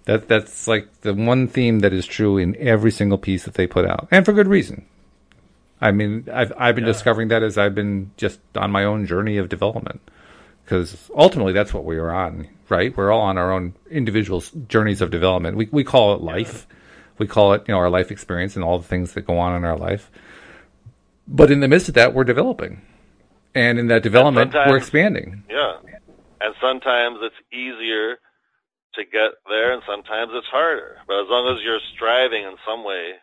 That 0.06 0.28
that's 0.28 0.68
like 0.68 1.02
the 1.02 1.14
one 1.14 1.48
theme 1.48 1.80
that 1.80 1.94
is 1.94 2.06
true 2.06 2.38
in 2.38 2.56
every 2.58 2.92
single 2.92 3.18
piece 3.18 3.44
that 3.46 3.54
they 3.54 3.68
put 3.68 3.86
out, 3.86 4.08
and 4.12 4.26
for 4.26 4.34
good 4.34 4.48
reason. 4.48 4.86
I 5.82 5.92
mean, 5.92 6.28
I've 6.32 6.52
I've 6.58 6.76
been 6.76 6.86
yeah. 6.86 6.94
discovering 6.94 7.28
that 7.30 7.44
as 7.44 7.58
I've 7.58 7.76
been 7.76 8.12
just 8.18 8.40
on 8.56 8.72
my 8.72 8.84
own 8.84 9.06
journey 9.06 9.38
of 9.38 9.50
development, 9.50 10.02
because 10.64 11.10
ultimately 11.16 11.54
that's 11.54 11.74
what 11.74 11.86
we 11.86 11.98
are 11.98 12.12
on, 12.12 12.48
right? 12.70 12.96
We're 12.96 13.12
all 13.12 13.22
on 13.22 13.38
our 13.38 13.52
own 13.52 13.76
individual 13.90 14.44
journeys 14.68 15.02
of 15.02 15.12
development. 15.12 15.58
We 15.58 15.70
we 15.72 15.84
call 15.84 16.14
it 16.16 16.22
life, 16.22 16.68
we 17.18 17.28
call 17.28 17.54
it 17.54 17.64
you 17.68 17.74
know 17.74 17.80
our 17.80 17.90
life 17.90 18.12
experience 18.12 18.56
and 18.56 18.66
all 18.66 18.78
the 18.78 18.88
things 18.88 19.14
that 19.14 19.22
go 19.22 19.38
on 19.40 19.56
in 19.56 19.64
our 19.64 19.78
life. 19.78 20.12
But 21.28 21.52
in 21.52 21.60
the 21.60 21.68
midst 21.68 21.88
of 21.88 21.94
that, 21.94 22.14
we're 22.14 22.24
developing, 22.24 22.82
and 23.54 23.80
in 23.80 23.88
that 23.88 24.04
development, 24.04 24.54
we're 24.54 24.78
expanding. 24.78 25.44
Yeah, 25.50 25.78
and 26.42 26.56
sometimes 26.60 27.20
it's 27.22 27.36
easier 27.54 28.18
to 28.96 29.06
get 29.06 29.38
there, 29.48 29.74
and 29.74 29.84
sometimes 29.86 30.32
it's 30.34 30.48
harder. 30.48 30.98
But 31.08 31.22
as 31.22 31.30
long 31.30 31.50
as 31.54 31.64
you're 31.64 31.84
striving 31.94 32.44
in 32.44 32.56
some 32.66 32.84
way 32.84 33.18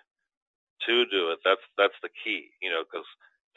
to 0.86 0.94
do 1.06 1.30
it, 1.30 1.38
that's 1.44 1.64
that's 1.76 1.98
the 2.02 2.12
key. 2.22 2.50
You 2.62 2.70
know, 2.70 2.84
because 2.84 3.06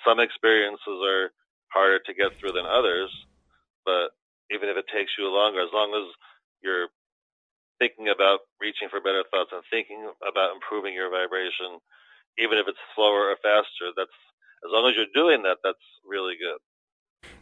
some 0.06 0.20
experiences 0.20 1.00
are 1.06 1.32
harder 1.70 2.00
to 2.00 2.14
get 2.14 2.34
through 2.40 2.54
than 2.54 2.66
others. 2.66 3.10
But 3.86 4.12
even 4.52 4.70
if 4.70 4.78
it 4.78 4.90
takes 4.94 5.14
you 5.18 5.30
longer, 5.30 5.62
as 5.62 5.74
long 5.74 5.94
as 5.94 6.10
you're 6.62 6.90
thinking 7.78 8.10
about 8.10 8.44
reaching 8.60 8.90
for 8.90 9.00
better 9.00 9.24
thoughts 9.32 9.52
and 9.54 9.64
thinking 9.72 10.12
about 10.26 10.54
improving 10.54 10.94
your 10.94 11.10
vibration, 11.10 11.80
even 12.38 12.58
if 12.58 12.68
it's 12.68 12.82
slower 12.96 13.32
or 13.32 13.38
faster, 13.42 13.94
that's 13.96 14.20
as 14.66 14.72
long 14.72 14.90
as 14.90 14.96
you're 14.96 15.14
doing 15.16 15.44
that, 15.44 15.58
that's 15.64 15.86
really 16.04 16.36
good. 16.36 16.60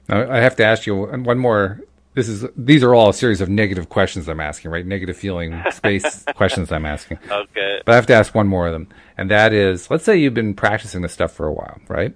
Now, 0.07 0.31
I 0.31 0.39
have 0.39 0.55
to 0.57 0.63
ask 0.63 0.85
you 0.85 0.95
one 0.95 1.39
more. 1.39 1.81
This 2.17 2.29
is 2.29 2.45
these 2.57 2.81
are 2.81 2.95
all 2.95 3.09
a 3.09 3.13
series 3.13 3.41
of 3.41 3.47
negative 3.47 3.89
questions 3.89 4.27
I'm 4.27 4.39
asking, 4.39 4.71
right? 4.71 4.83
Negative 4.83 5.15
feeling 5.15 5.63
space 5.69 6.23
questions 6.35 6.71
I'm 6.71 6.83
asking. 6.83 7.19
Okay. 7.29 7.79
But 7.85 7.91
I 7.91 7.95
have 7.95 8.07
to 8.07 8.15
ask 8.15 8.33
one 8.33 8.47
more 8.47 8.65
of 8.65 8.73
them, 8.73 8.87
and 9.19 9.29
that 9.29 9.53
is, 9.53 9.91
let's 9.91 10.03
say 10.03 10.17
you've 10.17 10.33
been 10.33 10.55
practicing 10.55 11.03
this 11.03 11.13
stuff 11.13 11.31
for 11.31 11.45
a 11.45 11.53
while, 11.53 11.79
right? 11.87 12.15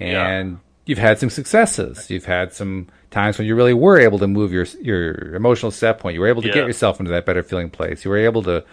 And 0.00 0.52
yeah. 0.52 0.56
you've 0.86 0.96
had 0.96 1.18
some 1.18 1.28
successes. 1.28 2.08
You've 2.08 2.24
had 2.24 2.54
some 2.54 2.88
times 3.10 3.36
when 3.36 3.46
you 3.46 3.54
really 3.54 3.74
were 3.74 4.00
able 4.00 4.18
to 4.20 4.26
move 4.26 4.50
your 4.50 4.64
your 4.80 5.34
emotional 5.34 5.70
set 5.70 5.98
point. 5.98 6.14
You 6.14 6.22
were 6.22 6.28
able 6.28 6.40
to 6.40 6.48
yeah. 6.48 6.54
get 6.54 6.66
yourself 6.66 6.98
into 6.98 7.12
that 7.12 7.26
better 7.26 7.42
feeling 7.42 7.68
place. 7.68 8.02
You 8.02 8.12
were 8.12 8.16
able 8.16 8.42
to 8.44 8.64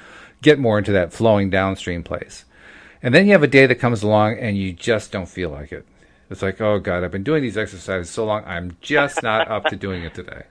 get 0.41 0.57
more 0.57 0.77
into 0.77 0.93
that 0.93 1.11
flowing 1.11 1.49
downstream 1.49 2.01
place. 2.01 2.45
And 3.03 3.13
then 3.13 3.25
you 3.25 3.33
have 3.33 3.43
a 3.43 3.47
day 3.47 3.65
that 3.65 3.75
comes 3.75 4.03
along 4.03 4.39
and 4.39 4.57
you 4.57 4.71
just 4.71 5.11
don't 5.11 5.27
feel 5.27 5.49
like 5.49 5.73
it. 5.73 5.85
It's 6.29 6.41
like, 6.41 6.61
oh 6.61 6.79
God, 6.79 7.03
I've 7.03 7.11
been 7.11 7.23
doing 7.23 7.43
these 7.43 7.57
exercises 7.57 8.09
so 8.09 8.23
long, 8.23 8.45
I'm 8.45 8.77
just 8.79 9.21
not 9.21 9.49
up 9.51 9.65
to 9.65 9.75
doing 9.75 10.03
it 10.03 10.13
today. 10.13 10.43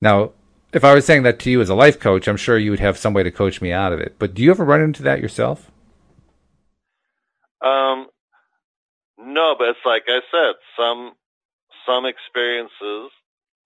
Now, 0.00 0.32
if 0.72 0.84
I 0.84 0.94
was 0.94 1.04
saying 1.04 1.24
that 1.24 1.38
to 1.40 1.50
you 1.50 1.60
as 1.60 1.68
a 1.68 1.74
life 1.74 1.98
coach, 1.98 2.28
I'm 2.28 2.36
sure 2.36 2.56
you 2.56 2.70
would 2.70 2.80
have 2.80 2.96
some 2.96 3.12
way 3.12 3.22
to 3.22 3.30
coach 3.30 3.60
me 3.60 3.72
out 3.72 3.92
of 3.92 4.00
it. 4.00 4.16
But 4.18 4.34
do 4.34 4.42
you 4.42 4.50
ever 4.50 4.64
run 4.64 4.80
into 4.80 5.02
that 5.02 5.20
yourself? 5.20 5.70
Um, 7.62 8.06
no, 9.18 9.54
but 9.58 9.68
it's 9.68 9.84
like 9.84 10.04
I 10.08 10.20
said, 10.30 10.54
some 10.78 11.12
some 11.86 12.06
experiences 12.06 13.10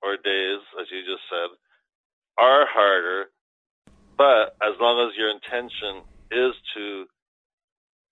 or 0.02 0.16
days, 0.16 0.60
as 0.80 0.86
you 0.90 1.00
just 1.04 1.22
said, 1.30 1.50
are 2.38 2.66
harder. 2.66 3.26
But 4.16 4.56
as 4.62 4.74
long 4.80 5.06
as 5.06 5.16
your 5.16 5.30
intention 5.30 6.02
is 6.30 6.54
to 6.74 7.06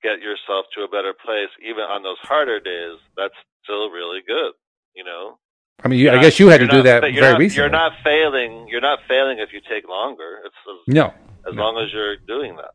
get 0.02 0.20
yourself 0.20 0.66
to 0.76 0.82
a 0.82 0.88
better 0.88 1.14
place, 1.14 1.50
even 1.62 1.84
on 1.84 2.02
those 2.02 2.18
harder 2.22 2.60
days, 2.60 2.98
that's 3.16 3.34
still 3.64 3.90
really 3.90 4.20
good. 4.26 4.52
You 4.94 5.04
know. 5.04 5.38
I 5.84 5.88
mean, 5.88 5.98
you, 5.98 6.10
I 6.10 6.20
guess 6.20 6.38
you 6.38 6.48
had 6.48 6.60
to 6.60 6.68
do 6.68 6.82
that 6.82 7.00
very 7.00 7.14
not, 7.14 7.38
recently. 7.38 7.62
You're 7.62 7.70
not 7.70 7.92
failing. 8.04 8.68
You're 8.68 8.80
not 8.80 9.00
failing 9.08 9.38
if 9.38 9.52
you 9.52 9.60
take 9.68 9.88
longer. 9.88 10.38
It's 10.44 10.54
as, 10.68 10.94
no, 10.94 11.06
as 11.48 11.54
no. 11.54 11.62
long 11.62 11.84
as 11.84 11.92
you're 11.92 12.16
doing 12.16 12.56
that. 12.56 12.70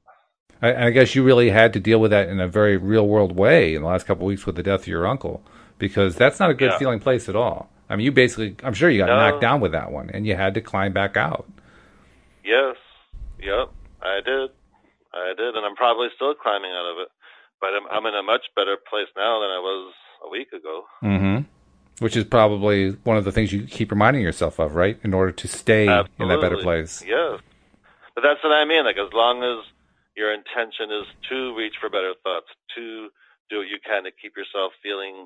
I, 0.61 0.87
I, 0.87 0.89
guess 0.89 1.15
you 1.15 1.23
really 1.23 1.49
had 1.49 1.71
to 1.73 1.79
deal 1.79 1.99
with 1.99 2.11
that 2.11 2.29
in 2.29 2.39
a 2.39 2.47
very 2.47 2.77
real 2.77 3.07
world 3.07 3.37
way 3.37 3.75
in 3.75 3.83
the 3.83 3.87
last 3.87 4.07
couple 4.07 4.25
of 4.25 4.27
weeks 4.27 4.45
with 4.45 4.55
the 4.55 4.63
death 4.63 4.81
of 4.81 4.87
your 4.87 5.07
uncle, 5.07 5.41
because 5.77 6.15
that's 6.15 6.39
not 6.39 6.49
a 6.49 6.53
good 6.53 6.71
yeah. 6.71 6.77
feeling 6.79 6.99
place 6.99 7.29
at 7.29 7.35
all. 7.35 7.69
I 7.89 7.95
mean, 7.95 8.05
you 8.05 8.11
basically, 8.11 8.55
I'm 8.63 8.73
sure 8.73 8.89
you 8.89 8.97
got 8.99 9.07
no. 9.07 9.15
knocked 9.15 9.41
down 9.41 9.61
with 9.61 9.71
that 9.71 9.91
one, 9.91 10.09
and 10.09 10.25
you 10.25 10.35
had 10.35 10.55
to 10.55 10.61
climb 10.61 10.93
back 10.93 11.15
out. 11.15 11.47
Yes. 12.43 12.75
Yep. 13.39 13.71
I 14.01 14.19
did. 14.25 14.49
I 15.13 15.33
did, 15.37 15.55
and 15.55 15.65
I'm 15.65 15.75
probably 15.75 16.07
still 16.15 16.33
climbing 16.35 16.71
out 16.71 16.91
of 16.91 16.97
it. 16.99 17.09
But 17.61 17.69
I'm, 17.73 17.87
I'm 17.89 18.05
in 18.05 18.15
a 18.15 18.23
much 18.23 18.45
better 18.55 18.77
place 18.89 19.07
now 19.15 19.39
than 19.39 19.49
I 19.49 19.59
was 19.59 19.93
a 20.25 20.29
week 20.29 20.51
ago. 20.53 20.83
Mm-hmm. 21.03 21.43
Which 21.99 22.15
is 22.15 22.25
probably 22.25 22.91
one 23.03 23.17
of 23.17 23.25
the 23.25 23.31
things 23.31 23.51
you 23.51 23.65
keep 23.65 23.89
reminding 23.89 24.21
yourself 24.21 24.59
of, 24.59 24.75
right? 24.75 24.99
In 25.03 25.13
order 25.13 25.31
to 25.31 25.47
stay 25.47 25.87
Absolutely. 25.87 26.23
in 26.23 26.29
that 26.29 26.41
better 26.41 26.61
place. 26.61 27.03
Yes. 27.05 27.41
But 28.13 28.21
that's 28.21 28.43
what 28.43 28.53
I 28.53 28.65
mean. 28.65 28.85
Like, 28.85 28.97
as 28.97 29.11
long 29.13 29.41
as 29.41 29.65
your 30.15 30.33
intention 30.33 30.93
is 30.93 31.05
to 31.29 31.57
reach 31.57 31.73
for 31.81 31.89
better 31.89 32.13
thoughts, 32.23 32.47
to 32.75 33.09
do 33.49 33.57
what 33.59 33.67
you 33.67 33.81
can 33.81 34.03
to 34.03 34.11
keep 34.11 34.37
yourself 34.37 34.73
feeling 34.83 35.25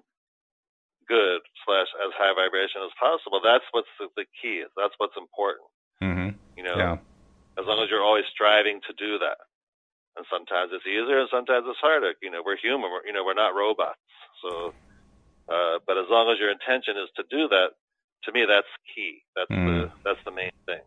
good 1.08 1.42
slash 1.68 1.92
as 2.08 2.16
high 2.16 2.32
vibration 2.32 2.80
as 2.88 2.96
possible. 2.96 3.42
That's 3.44 3.68
what's 3.72 3.92
the, 4.00 4.08
the 4.16 4.26
key. 4.40 4.64
That's 4.78 4.96
what's 4.98 5.18
important. 5.20 5.68
Mm-hmm. 6.00 6.40
You 6.56 6.64
know, 6.64 6.78
yeah. 6.78 6.98
as 7.60 7.68
long 7.68 7.84
as 7.84 7.90
you're 7.90 8.04
always 8.04 8.26
striving 8.32 8.80
to 8.88 8.94
do 8.96 9.20
that 9.20 9.44
and 10.18 10.26
sometimes 10.28 10.72
it's 10.74 10.86
easier 10.86 11.20
and 11.20 11.30
sometimes 11.32 11.66
it's 11.68 11.80
harder. 11.80 12.14
You 12.22 12.32
know, 12.32 12.44
we're 12.44 12.60
human. 12.60 12.92
We're, 12.92 13.06
you 13.06 13.14
know, 13.14 13.24
we're 13.24 13.38
not 13.38 13.56
robots. 13.56 14.00
So, 14.44 14.74
uh, 15.52 15.80
but 15.86 15.98
as 15.98 16.06
long 16.10 16.32
as 16.32 16.40
your 16.40 16.52
intention 16.52 16.96
is 16.98 17.10
to 17.18 17.24
do 17.30 17.48
that, 17.50 17.70
to 18.24 18.32
me, 18.32 18.46
that's 18.48 18.68
key. 18.96 19.24
That's 19.36 19.52
mm. 19.52 19.66
the 19.66 19.92
that's 20.04 20.24
the 20.26 20.32
main 20.32 20.52
thing. 20.66 20.82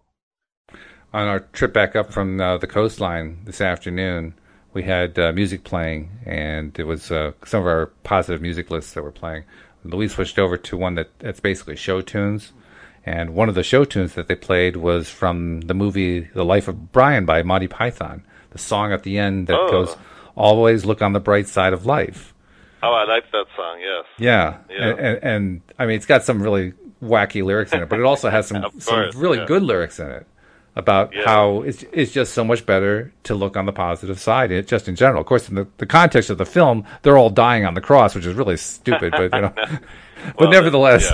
On 1.13 1.29
our 1.29 1.41
trip 1.41 1.73
back 1.73 1.95
up 1.95 2.13
from 2.13 2.41
uh, 2.41 2.59
the 2.59 2.67
coastline 2.67 3.39
this 3.45 3.61
afternoon, 3.61 4.35
we 4.73 4.83
had 4.83 5.19
uh, 5.19 5.33
music 5.33 5.65
playing, 5.65 6.11
and 6.27 6.77
it 6.79 6.85
was 6.85 7.11
uh, 7.11 7.33
some 7.45 7.61
of 7.61 7.67
our 7.67 7.87
positive 8.03 8.41
music 8.41 8.71
lists 8.71 8.95
that 8.95 9.03
were 9.03 9.13
playing. 9.13 9.45
Louise 9.85 10.15
switched 10.15 10.39
over 10.39 10.57
to 10.57 10.77
one 10.77 10.95
that 10.95 11.11
that's 11.19 11.41
basically 11.41 11.77
show 11.77 12.01
tunes. 12.01 12.53
And 13.07 13.35
one 13.35 13.51
of 13.51 13.55
the 13.55 13.63
show 13.63 13.85
tunes 13.85 14.15
that 14.15 14.29
they 14.29 14.35
played 14.35 14.77
was 14.77 15.11
from 15.11 15.61
the 15.63 15.75
movie 15.75 16.21
The 16.21 16.45
Life 16.45 16.69
of 16.69 16.91
Brian 16.91 17.27
by 17.27 17.43
Monty 17.43 17.69
Python 17.69 18.25
the 18.55 18.59
song 18.59 18.93
at 18.93 19.03
the 19.03 19.19
end 19.19 19.49
that 19.49 19.59
oh. 19.59 19.71
goes, 19.71 19.97
"Always 20.35 20.87
look 20.87 21.03
on 21.03 21.13
the 21.13 21.21
bright 21.21 21.47
side 21.47 21.75
of 21.75 21.85
life." 21.85 22.34
Oh, 22.85 22.93
I 22.93 23.05
like 23.05 23.31
that 23.33 23.47
song. 23.57 23.81
Yes. 23.81 24.05
Yeah, 24.19 24.59
yeah. 24.69 24.91
And, 24.91 24.99
and, 24.99 25.25
and, 25.25 25.61
I 25.79 25.87
mean, 25.87 25.97
it's 25.97 26.07
got 26.07 26.23
some 26.25 26.43
really 26.43 26.75
wacky 27.03 27.43
lyrics 27.45 27.73
in 27.73 27.83
it, 27.83 27.89
but 27.89 27.99
it 27.99 28.05
also 28.05 28.31
has 28.31 28.47
some 28.47 28.67
some 28.79 29.11
really 29.17 29.39
yeah. 29.39 29.47
good 29.47 29.63
lyrics 29.63 29.99
in 29.99 30.11
it 30.11 30.27
about 30.77 31.15
yeah. 31.15 31.25
how 31.25 31.63
it's 31.63 31.85
it's 31.93 32.13
just 32.13 32.35
so 32.35 32.45
much 32.45 32.67
better 32.67 33.13
to 33.23 33.35
look 33.35 33.57
on 33.57 33.67
the 33.67 33.73
positive 33.73 34.19
side. 34.19 34.51
It 34.51 34.67
just 34.67 34.89
in 34.89 34.97
general, 34.97 35.21
of 35.21 35.27
course, 35.27 35.49
in 35.49 35.55
the, 35.55 35.67
the 35.79 35.87
context 35.87 36.31
of 36.31 36.39
the 36.39 36.47
film, 36.47 36.85
they're 37.03 37.17
all 37.17 37.31
dying 37.31 37.65
on 37.65 37.75
the 37.75 37.81
cross, 37.81 38.15
which 38.15 38.27
is 38.27 38.35
really 38.35 38.57
stupid. 38.57 39.13
But 39.13 39.33
you 39.33 39.41
know, 39.41 39.53
well, 39.57 39.81
but 40.39 40.51
nevertheless, 40.51 41.11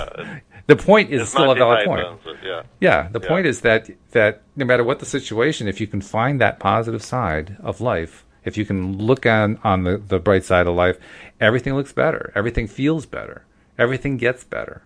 the 0.67 0.75
point 0.75 1.11
is 1.11 1.29
still 1.29 1.51
a 1.51 1.55
valid 1.55 1.85
point. 1.85 2.07
yeah. 2.43 2.63
yeah, 2.79 3.07
the 3.09 3.19
yeah. 3.21 3.27
point 3.27 3.45
is 3.45 3.61
that 3.61 3.89
that 4.11 4.41
no 4.55 4.65
matter 4.65 4.83
what 4.83 4.99
the 4.99 5.05
situation, 5.05 5.67
if 5.67 5.79
you 5.79 5.87
can 5.87 6.01
find 6.01 6.41
that 6.41 6.59
positive 6.59 7.03
side 7.03 7.57
of 7.61 7.81
life, 7.81 8.25
if 8.43 8.57
you 8.57 8.65
can 8.65 8.97
look 8.97 9.25
on 9.25 9.59
on 9.63 9.83
the, 9.83 9.97
the 9.97 10.19
bright 10.19 10.43
side 10.43 10.67
of 10.67 10.75
life, 10.75 10.97
everything 11.39 11.75
looks 11.75 11.93
better. 11.93 12.31
Everything 12.35 12.67
feels 12.67 13.05
better. 13.05 13.45
Everything 13.77 14.17
gets 14.17 14.43
better. 14.43 14.83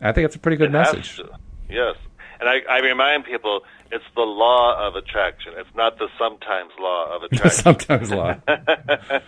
I 0.00 0.12
think 0.12 0.26
it's 0.26 0.36
a 0.36 0.38
pretty 0.38 0.56
good 0.56 0.70
it 0.70 0.72
message. 0.72 1.20
Yes. 1.68 1.96
And 2.40 2.48
I, 2.48 2.60
I 2.68 2.78
remind 2.80 3.24
people 3.24 3.60
it's 3.92 4.04
the 4.16 4.22
law 4.22 4.86
of 4.86 4.96
attraction. 4.96 5.52
It's 5.56 5.74
not 5.76 5.98
the 5.98 6.08
sometimes 6.18 6.72
law 6.78 7.16
of 7.16 7.22
attraction. 7.30 7.62
sometimes 7.62 8.10
law. 8.10 8.36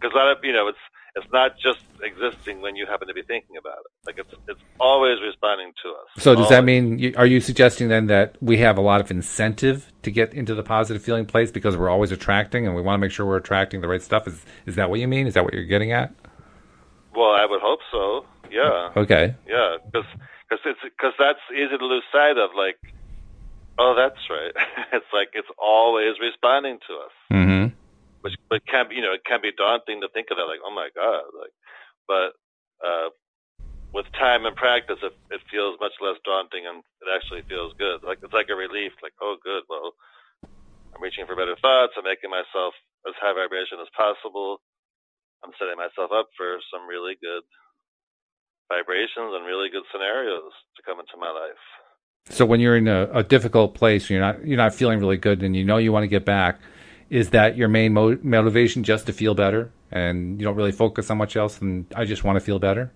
Because 0.00 0.14
a 0.14 0.16
lot 0.16 0.32
of 0.32 0.42
you 0.42 0.52
know, 0.54 0.66
it's 0.68 0.78
it's 1.16 1.26
not 1.32 1.58
just 1.58 1.80
existing 2.02 2.60
when 2.60 2.76
you 2.76 2.86
happen 2.86 3.08
to 3.08 3.14
be 3.14 3.22
thinking 3.22 3.56
about 3.56 3.78
it. 3.78 4.06
Like 4.06 4.18
it's 4.18 4.32
it's 4.48 4.60
always 4.78 5.20
responding 5.20 5.72
to 5.82 5.90
us. 5.90 6.22
So 6.22 6.34
does 6.34 6.44
always. 6.44 6.50
that 6.50 6.64
mean 6.64 7.14
are 7.16 7.26
you 7.26 7.40
suggesting 7.40 7.88
then 7.88 8.06
that 8.06 8.36
we 8.40 8.58
have 8.58 8.78
a 8.78 8.80
lot 8.80 9.00
of 9.00 9.10
incentive 9.10 9.92
to 10.02 10.10
get 10.10 10.32
into 10.34 10.54
the 10.54 10.62
positive 10.62 11.02
feeling 11.02 11.26
place 11.26 11.50
because 11.50 11.76
we're 11.76 11.90
always 11.90 12.12
attracting 12.12 12.66
and 12.66 12.74
we 12.76 12.82
want 12.82 12.94
to 12.94 13.00
make 13.00 13.12
sure 13.12 13.26
we're 13.26 13.36
attracting 13.36 13.80
the 13.80 13.88
right 13.88 14.02
stuff? 14.02 14.26
Is 14.26 14.44
is 14.66 14.76
that 14.76 14.90
what 14.90 15.00
you 15.00 15.08
mean? 15.08 15.26
Is 15.26 15.34
that 15.34 15.44
what 15.44 15.54
you're 15.54 15.64
getting 15.64 15.92
at? 15.92 16.14
Well, 17.14 17.30
I 17.30 17.46
would 17.48 17.60
hope 17.60 17.80
so. 17.90 18.24
Yeah. 18.50 18.90
Okay. 18.96 19.34
Yeah, 19.48 19.76
because 19.84 20.06
because 20.48 21.12
that's 21.18 21.40
easy 21.52 21.76
to 21.76 21.86
lose 21.86 22.04
sight 22.12 22.38
of. 22.38 22.50
Like, 22.56 22.78
oh, 23.78 23.94
that's 23.96 24.20
right. 24.30 24.52
it's 24.92 25.06
like 25.12 25.30
it's 25.34 25.48
always 25.58 26.18
responding 26.20 26.78
to 26.88 26.94
us. 26.94 27.12
Mm-hmm 27.32 27.79
which 28.20 28.34
but 28.48 28.64
can 28.66 28.88
be 28.88 28.96
you 28.96 29.02
know 29.02 29.12
it 29.12 29.24
can 29.24 29.40
be 29.40 29.52
daunting 29.56 30.00
to 30.00 30.08
think 30.12 30.28
of 30.30 30.36
that 30.36 30.48
like 30.48 30.60
oh 30.64 30.74
my 30.74 30.88
god 30.94 31.24
like 31.38 31.54
but 32.08 32.36
uh 32.84 33.08
with 33.92 34.06
time 34.14 34.46
and 34.46 34.54
practice 34.54 35.02
it, 35.02 35.14
it 35.34 35.42
feels 35.50 35.74
much 35.80 35.94
less 36.00 36.16
daunting 36.24 36.62
and 36.62 36.78
it 37.02 37.10
actually 37.10 37.42
feels 37.50 37.74
good. 37.74 38.06
Like 38.06 38.22
it's 38.22 38.32
like 38.32 38.46
a 38.46 38.54
relief 38.54 38.92
like 39.02 39.14
oh 39.20 39.36
good 39.42 39.64
well 39.68 39.92
i'm 40.94 41.02
reaching 41.02 41.26
for 41.26 41.36
better 41.36 41.56
thoughts 41.60 41.94
i'm 41.96 42.04
making 42.04 42.30
myself 42.30 42.74
as 43.06 43.14
high 43.18 43.34
vibration 43.34 43.78
as 43.80 43.90
possible 43.96 44.60
i'm 45.44 45.54
setting 45.58 45.76
myself 45.76 46.10
up 46.12 46.28
for 46.36 46.58
some 46.70 46.86
really 46.86 47.16
good 47.20 47.42
vibrations 48.70 49.34
and 49.34 49.44
really 49.44 49.68
good 49.68 49.82
scenarios 49.90 50.52
to 50.76 50.82
come 50.86 51.00
into 51.00 51.18
my 51.18 51.30
life. 51.30 51.58
So 52.30 52.46
when 52.46 52.60
you're 52.60 52.76
in 52.76 52.86
a, 52.86 53.10
a 53.12 53.22
difficult 53.24 53.74
place 53.74 54.08
you're 54.08 54.20
not 54.20 54.46
you're 54.46 54.56
not 54.56 54.74
feeling 54.74 55.00
really 55.00 55.16
good 55.16 55.42
and 55.42 55.56
you 55.56 55.64
know 55.64 55.78
you 55.78 55.92
want 55.92 56.04
to 56.04 56.08
get 56.08 56.24
back 56.24 56.60
is 57.10 57.30
that 57.30 57.56
your 57.56 57.68
main 57.68 57.92
mo- 57.92 58.18
motivation 58.22 58.84
just 58.84 59.06
to 59.06 59.12
feel 59.12 59.34
better 59.34 59.70
and 59.90 60.40
you 60.40 60.44
don't 60.46 60.54
really 60.54 60.72
focus 60.72 61.10
on 61.10 61.18
much 61.18 61.36
else 61.36 61.60
and 61.60 61.84
i 61.96 62.04
just 62.04 62.22
want 62.24 62.36
to 62.36 62.40
feel 62.40 62.58
better? 62.58 62.92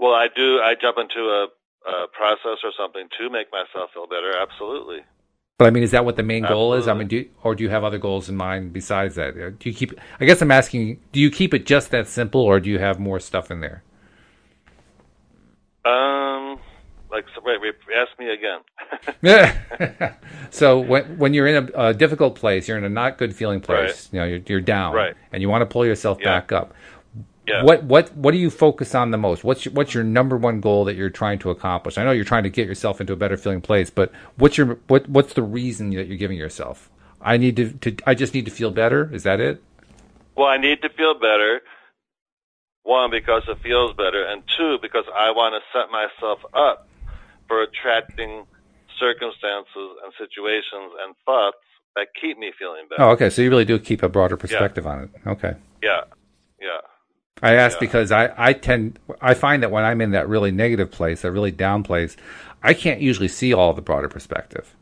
Well 0.00 0.12
i 0.14 0.26
do 0.34 0.58
i 0.58 0.74
jump 0.80 0.96
into 0.98 1.20
a, 1.20 1.46
a 1.88 2.08
process 2.08 2.58
or 2.64 2.72
something 2.76 3.06
to 3.18 3.30
make 3.30 3.52
myself 3.52 3.90
feel 3.92 4.06
better 4.06 4.32
absolutely. 4.36 5.00
But 5.58 5.66
i 5.66 5.70
mean 5.70 5.82
is 5.82 5.92
that 5.92 6.04
what 6.04 6.16
the 6.16 6.22
main 6.22 6.44
goal 6.44 6.74
is? 6.74 6.88
I 6.88 6.94
mean 6.94 7.06
do 7.08 7.16
you, 7.16 7.30
or 7.42 7.54
do 7.54 7.62
you 7.62 7.70
have 7.70 7.84
other 7.84 7.98
goals 7.98 8.28
in 8.28 8.36
mind 8.36 8.72
besides 8.72 9.14
that? 9.16 9.36
Uh, 9.36 9.50
do 9.58 9.68
you 9.68 9.74
keep 9.74 9.92
i 10.18 10.24
guess 10.24 10.40
i'm 10.40 10.50
asking 10.50 10.98
do 11.12 11.20
you 11.20 11.30
keep 11.30 11.52
it 11.54 11.66
just 11.66 11.90
that 11.90 12.08
simple 12.08 12.40
or 12.40 12.58
do 12.58 12.70
you 12.70 12.78
have 12.78 12.98
more 12.98 13.20
stuff 13.20 13.50
in 13.50 13.60
there? 13.60 13.82
Um 15.84 16.53
like, 17.14 17.26
wait, 17.44 17.60
wait, 17.60 17.74
ask 17.96 18.18
me 18.18 18.30
again. 18.30 18.60
yeah. 19.22 20.14
so 20.50 20.80
when 20.80 21.16
when 21.18 21.32
you're 21.32 21.46
in 21.46 21.70
a, 21.74 21.88
a, 21.88 21.94
difficult 21.94 22.34
place, 22.34 22.68
you're 22.68 22.76
in 22.76 22.84
a 22.84 22.88
not 22.88 23.18
good 23.18 23.34
feeling 23.34 23.60
place. 23.60 23.78
Right. 23.78 24.08
You 24.12 24.20
know, 24.20 24.26
you're, 24.26 24.40
you're 24.46 24.60
down, 24.60 24.94
right. 24.94 25.14
and 25.32 25.40
you 25.40 25.48
want 25.48 25.62
to 25.62 25.66
pull 25.66 25.86
yourself 25.86 26.18
yeah. 26.20 26.26
back 26.26 26.52
up. 26.52 26.74
Yeah. 27.46 27.62
What 27.62 27.84
what 27.84 28.14
what 28.16 28.32
do 28.32 28.38
you 28.38 28.50
focus 28.50 28.94
on 28.94 29.10
the 29.10 29.18
most? 29.18 29.44
What's 29.44 29.66
your, 29.66 29.74
what's 29.74 29.94
your 29.94 30.02
number 30.02 30.36
one 30.36 30.60
goal 30.60 30.84
that 30.86 30.96
you're 30.96 31.10
trying 31.10 31.38
to 31.40 31.50
accomplish? 31.50 31.98
I 31.98 32.04
know 32.04 32.10
you're 32.10 32.24
trying 32.24 32.44
to 32.44 32.50
get 32.50 32.66
yourself 32.66 33.00
into 33.00 33.12
a 33.12 33.16
better 33.16 33.36
feeling 33.36 33.60
place, 33.60 33.90
but 33.90 34.12
what's 34.36 34.56
your 34.56 34.78
what 34.88 35.08
what's 35.08 35.34
the 35.34 35.42
reason 35.42 35.90
that 35.90 36.06
you're 36.06 36.16
giving 36.16 36.38
yourself? 36.38 36.90
I 37.20 37.36
need 37.36 37.56
to, 37.56 37.72
to 37.72 37.96
I 38.06 38.14
just 38.14 38.34
need 38.34 38.46
to 38.46 38.50
feel 38.50 38.70
better. 38.70 39.12
Is 39.14 39.22
that 39.24 39.40
it? 39.40 39.62
Well, 40.36 40.48
I 40.48 40.56
need 40.56 40.82
to 40.82 40.88
feel 40.88 41.14
better. 41.14 41.60
One, 42.82 43.10
because 43.10 43.42
it 43.48 43.58
feels 43.62 43.94
better, 43.94 44.24
and 44.26 44.42
two, 44.58 44.78
because 44.82 45.04
I 45.14 45.30
want 45.30 45.54
to 45.54 45.78
set 45.78 45.90
myself 45.90 46.40
up 46.52 46.86
for 47.48 47.62
attracting 47.62 48.44
circumstances 48.98 49.98
and 50.04 50.12
situations 50.18 50.92
and 51.04 51.14
thoughts 51.24 51.58
that 51.96 52.08
keep 52.20 52.38
me 52.38 52.52
feeling 52.58 52.86
better. 52.88 53.02
Oh, 53.02 53.10
okay. 53.10 53.30
So 53.30 53.42
you 53.42 53.50
really 53.50 53.64
do 53.64 53.78
keep 53.78 54.02
a 54.02 54.08
broader 54.08 54.36
perspective 54.36 54.84
yeah. 54.84 54.90
on 54.90 54.98
it. 55.04 55.10
Okay. 55.26 55.54
Yeah. 55.82 56.02
Yeah. 56.60 56.80
I 57.42 57.54
ask 57.54 57.76
yeah. 57.76 57.80
because 57.80 58.12
I, 58.12 58.32
I 58.36 58.52
tend 58.52 58.98
I 59.20 59.34
find 59.34 59.62
that 59.62 59.70
when 59.70 59.84
I'm 59.84 60.00
in 60.00 60.12
that 60.12 60.28
really 60.28 60.50
negative 60.50 60.90
place, 60.90 61.22
that 61.22 61.32
really 61.32 61.50
down 61.50 61.82
place, 61.82 62.16
I 62.62 62.74
can't 62.74 63.00
usually 63.00 63.28
see 63.28 63.52
all 63.52 63.74
the 63.74 63.82
broader 63.82 64.08
perspective. 64.08 64.74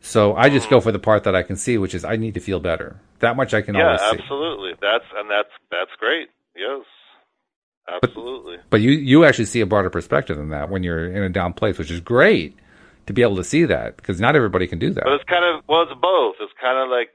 So 0.00 0.36
I 0.36 0.48
just 0.48 0.70
go 0.70 0.78
mm. 0.78 0.82
for 0.82 0.92
the 0.92 0.98
part 0.98 1.24
that 1.24 1.34
I 1.34 1.42
can 1.42 1.56
see, 1.56 1.78
which 1.78 1.94
is 1.94 2.04
I 2.04 2.16
need 2.16 2.34
to 2.34 2.40
feel 2.40 2.60
better. 2.60 2.96
That 3.20 3.36
much 3.36 3.54
I 3.54 3.62
can 3.62 3.74
yeah, 3.74 3.86
always 3.86 4.00
see. 4.00 4.18
absolutely. 4.22 4.72
That's 4.80 5.04
and 5.16 5.28
that's 5.28 5.50
that's 5.70 5.90
great. 5.98 6.28
Absolutely. 7.88 8.56
But, 8.56 8.70
but 8.70 8.80
you 8.80 8.90
you 8.90 9.24
actually 9.24 9.44
see 9.44 9.60
a 9.60 9.66
broader 9.66 9.90
perspective 9.90 10.36
than 10.36 10.48
that 10.50 10.70
when 10.70 10.82
you're 10.82 11.10
in 11.10 11.22
a 11.22 11.28
down 11.28 11.52
place, 11.52 11.78
which 11.78 11.90
is 11.90 12.00
great 12.00 12.56
to 13.06 13.12
be 13.12 13.22
able 13.22 13.36
to 13.36 13.44
see 13.44 13.64
that 13.64 13.96
because 13.96 14.20
not 14.20 14.34
everybody 14.34 14.66
can 14.66 14.78
do 14.78 14.92
that. 14.92 15.04
But 15.04 15.14
it's 15.14 15.24
kind 15.24 15.44
of 15.44 15.62
well, 15.68 15.82
it's 15.82 15.92
both. 16.00 16.36
It's 16.40 16.52
kind 16.60 16.78
of 16.78 16.90
like, 16.90 17.10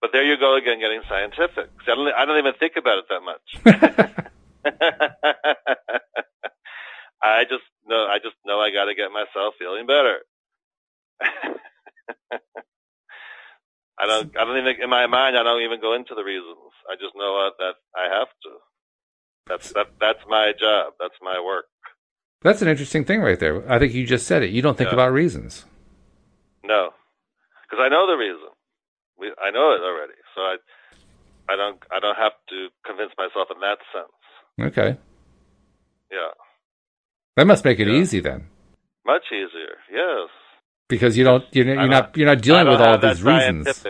but 0.00 0.10
there 0.12 0.24
you 0.24 0.38
go 0.38 0.56
again, 0.56 0.80
getting 0.80 1.02
scientific. 1.08 1.70
I 1.82 1.94
don't, 1.94 2.14
I 2.14 2.24
don't 2.24 2.38
even 2.38 2.54
think 2.58 2.72
about 2.76 2.98
it 2.98 3.04
that 3.10 3.20
much. 3.20 4.24
I 7.22 7.44
just 7.44 7.64
know, 7.86 8.06
I 8.06 8.18
just 8.18 8.36
know 8.46 8.60
I 8.60 8.70
got 8.70 8.86
to 8.86 8.94
get 8.94 9.12
myself 9.12 9.54
feeling 9.58 9.86
better. 9.86 10.20
I 14.00 14.06
don't, 14.06 14.34
I 14.36 14.44
don't 14.44 14.56
even 14.56 14.80
in 14.82 14.88
my 14.88 15.06
mind. 15.06 15.36
I 15.36 15.42
don't 15.42 15.60
even 15.62 15.80
go 15.80 15.92
into 15.92 16.14
the 16.14 16.24
reasons. 16.24 16.56
I 16.90 16.94
just 16.94 17.14
know 17.14 17.50
that 17.58 17.74
I 17.94 18.04
have 18.18 18.28
to. 18.44 18.50
That's 19.46 19.72
that. 19.72 19.86
That's 20.00 20.20
my 20.28 20.52
job. 20.58 20.94
That's 21.00 21.14
my 21.22 21.42
work. 21.44 21.66
That's 22.42 22.62
an 22.62 22.68
interesting 22.68 23.04
thing 23.04 23.20
right 23.20 23.38
there. 23.38 23.70
I 23.70 23.78
think 23.78 23.92
you 23.92 24.06
just 24.06 24.26
said 24.26 24.42
it. 24.42 24.50
You 24.50 24.62
don't 24.62 24.78
think 24.78 24.88
yeah. 24.88 24.94
about 24.94 25.12
reasons. 25.12 25.66
No, 26.64 26.90
because 27.62 27.82
I 27.84 27.88
know 27.88 28.06
the 28.06 28.16
reason. 28.16 28.48
We, 29.18 29.26
I 29.26 29.50
know 29.50 29.72
it 29.72 29.82
already, 29.82 30.14
so 30.34 30.40
I, 30.40 30.56
I 31.52 31.56
don't, 31.56 31.78
I 31.92 32.00
don't 32.00 32.16
have 32.16 32.32
to 32.48 32.68
convince 32.86 33.12
myself 33.18 33.48
in 33.54 33.60
that 33.60 33.76
sense. 33.92 34.72
Okay. 34.72 34.98
Yeah. 36.10 36.32
That 37.36 37.46
must 37.46 37.62
make 37.62 37.78
it 37.80 37.86
yeah. 37.86 38.00
easy 38.00 38.20
then. 38.20 38.46
Much 39.04 39.24
easier, 39.30 39.76
yes. 39.92 40.30
Because 40.88 41.18
you 41.18 41.24
don't, 41.24 41.44
you're, 41.52 41.66
you're 41.66 41.86
not, 41.86 42.16
you're 42.16 42.26
not 42.26 42.40
dealing 42.40 42.66
with 42.66 42.80
all 42.80 42.96
these 42.96 43.22
reasons. 43.22 43.84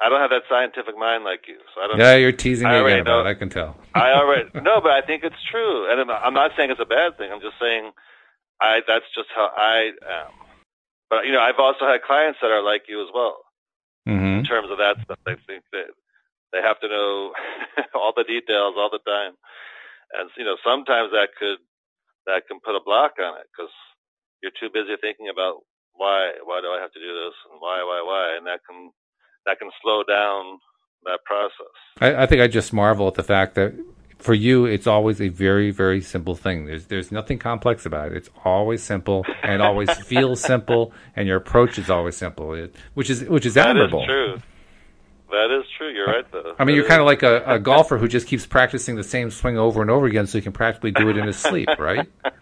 I 0.00 0.10
don't 0.10 0.20
have 0.20 0.30
that 0.30 0.44
scientific 0.48 0.96
mind 0.98 1.24
like 1.24 1.48
you, 1.48 1.56
so 1.74 1.80
I 1.80 1.86
don't. 1.88 1.98
Yeah, 1.98 2.16
you're 2.16 2.32
teasing 2.32 2.68
me 2.68 2.76
again 2.76 3.00
about 3.00 3.24
it. 3.24 3.30
I 3.30 3.34
can 3.34 3.48
tell. 3.48 3.76
I 3.94 4.12
already 4.12 4.50
no, 4.54 4.80
but 4.80 4.92
I 4.92 5.00
think 5.00 5.24
it's 5.24 5.40
true, 5.50 5.90
and 5.90 6.10
I'm 6.10 6.34
not 6.34 6.52
saying 6.56 6.70
it's 6.70 6.80
a 6.80 6.88
bad 6.88 7.16
thing. 7.16 7.32
I'm 7.32 7.40
just 7.40 7.56
saying, 7.60 7.92
I 8.60 8.80
that's 8.86 9.08
just 9.14 9.28
how 9.34 9.48
I 9.56 9.92
am. 10.04 10.32
But 11.08 11.24
you 11.24 11.32
know, 11.32 11.40
I've 11.40 11.58
also 11.58 11.86
had 11.86 12.02
clients 12.02 12.40
that 12.42 12.50
are 12.50 12.62
like 12.62 12.84
you 12.88 13.00
as 13.00 13.08
well. 13.14 13.40
Mm-hmm. 14.06 14.40
In 14.40 14.44
terms 14.44 14.70
of 14.70 14.78
that 14.78 15.00
stuff, 15.02 15.18
they 15.24 15.34
think 15.48 15.64
that 15.72 15.90
they 16.52 16.60
have 16.60 16.78
to 16.80 16.88
know 16.88 17.32
all 17.94 18.12
the 18.14 18.24
details 18.24 18.76
all 18.76 18.90
the 18.92 19.02
time, 19.02 19.32
and 20.12 20.28
you 20.36 20.44
know, 20.44 20.56
sometimes 20.62 21.10
that 21.12 21.32
could 21.40 21.58
that 22.26 22.46
can 22.48 22.60
put 22.60 22.76
a 22.76 22.84
block 22.84 23.16
on 23.16 23.40
it 23.40 23.48
because 23.48 23.72
you're 24.42 24.54
too 24.60 24.68
busy 24.68 24.92
thinking 25.00 25.32
about 25.32 25.64
why 25.94 26.36
why 26.44 26.60
do 26.60 26.68
I 26.68 26.84
have 26.84 26.92
to 26.92 27.00
do 27.00 27.12
this 27.16 27.36
and 27.48 27.64
why 27.64 27.80
why 27.80 28.04
why, 28.04 28.36
and 28.36 28.46
that 28.46 28.60
can 28.68 28.92
that 29.46 29.58
can 29.58 29.70
slow 29.82 30.02
down 30.02 30.58
that 31.04 31.20
process. 31.24 31.72
I, 32.00 32.24
I 32.24 32.26
think 32.26 32.42
I 32.42 32.48
just 32.48 32.72
marvel 32.72 33.06
at 33.08 33.14
the 33.14 33.22
fact 33.22 33.54
that 33.54 33.74
for 34.18 34.34
you, 34.34 34.64
it's 34.64 34.86
always 34.86 35.20
a 35.20 35.28
very, 35.28 35.70
very 35.70 36.00
simple 36.00 36.34
thing. 36.34 36.66
There's 36.66 36.86
there's 36.86 37.12
nothing 37.12 37.38
complex 37.38 37.86
about 37.86 38.12
it. 38.12 38.16
It's 38.16 38.30
always 38.44 38.82
simple 38.82 39.24
and 39.42 39.62
always 39.62 39.90
feels 40.06 40.40
simple, 40.40 40.92
and 41.14 41.28
your 41.28 41.36
approach 41.36 41.78
is 41.78 41.90
always 41.90 42.16
simple, 42.16 42.54
it, 42.54 42.74
which 42.94 43.10
is 43.10 43.24
which 43.24 43.46
is 43.46 43.56
admirable. 43.56 44.00
That 44.00 44.04
is 44.04 44.08
true. 44.08 44.42
That 45.30 45.58
is 45.58 45.66
true. 45.76 45.92
You're 45.92 46.06
right, 46.06 46.24
though. 46.32 46.54
I 46.58 46.64
mean, 46.64 46.74
that 46.74 46.80
you're 46.80 46.88
kind 46.88 47.00
of 47.00 47.06
like 47.06 47.22
a, 47.22 47.42
a 47.46 47.58
golfer 47.58 47.98
who 47.98 48.08
just 48.08 48.26
keeps 48.26 48.46
practicing 48.46 48.96
the 48.96 49.04
same 49.04 49.30
swing 49.30 49.58
over 49.58 49.82
and 49.82 49.90
over 49.90 50.06
again, 50.06 50.26
so 50.26 50.38
he 50.38 50.42
can 50.42 50.52
practically 50.52 50.92
do 50.92 51.08
it 51.08 51.16
in 51.16 51.26
his 51.26 51.36
sleep, 51.36 51.68
right? 51.78 52.08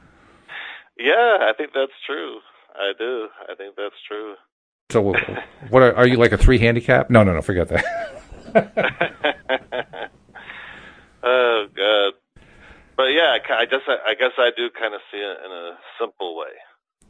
Yeah, 0.96 1.50
I 1.50 1.52
think 1.58 1.70
that's 1.74 1.92
true. 2.06 2.38
I 2.74 2.92
do. 2.96 3.26
I 3.50 3.54
think 3.56 3.74
that's 3.76 3.98
true. 4.06 4.34
So, 4.90 5.14
what 5.70 5.82
are, 5.82 5.94
are 5.94 6.06
you 6.06 6.16
like 6.16 6.32
a 6.32 6.38
three 6.38 6.58
handicap? 6.58 7.10
No, 7.10 7.24
no, 7.24 7.34
no. 7.34 7.42
Forget 7.42 7.68
that. 7.68 7.84
oh 11.22 11.66
God. 11.74 12.12
But 12.96 13.06
yeah, 13.06 13.36
I 13.50 13.64
guess 13.64 13.80
I, 13.88 14.10
I 14.10 14.14
guess 14.14 14.30
I 14.38 14.50
do 14.56 14.68
kind 14.78 14.94
of 14.94 15.00
see 15.10 15.18
it 15.18 15.38
in 15.44 15.50
a 15.50 15.76
simple 16.00 16.36
way, 16.36 16.52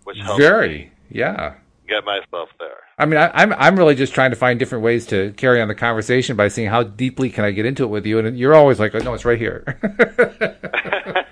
which 0.04 0.16
helps 0.18 0.38
very 0.38 0.92
yeah 1.10 1.54
get 1.88 2.04
myself 2.04 2.48
there. 2.58 2.78
I 2.98 3.06
mean, 3.06 3.18
I, 3.20 3.30
I'm 3.34 3.52
I'm 3.54 3.76
really 3.76 3.94
just 3.94 4.14
trying 4.14 4.30
to 4.30 4.36
find 4.36 4.58
different 4.58 4.84
ways 4.84 5.06
to 5.06 5.32
carry 5.32 5.60
on 5.60 5.68
the 5.68 5.74
conversation 5.74 6.36
by 6.36 6.48
seeing 6.48 6.68
how 6.68 6.82
deeply 6.82 7.30
can 7.30 7.44
I 7.44 7.50
get 7.50 7.66
into 7.66 7.84
it 7.84 7.88
with 7.88 8.06
you, 8.06 8.18
and 8.18 8.38
you're 8.38 8.54
always 8.54 8.80
like, 8.80 8.94
oh, 8.94 8.98
no, 8.98 9.14
it's 9.14 9.24
right 9.24 9.38
here. 9.38 9.78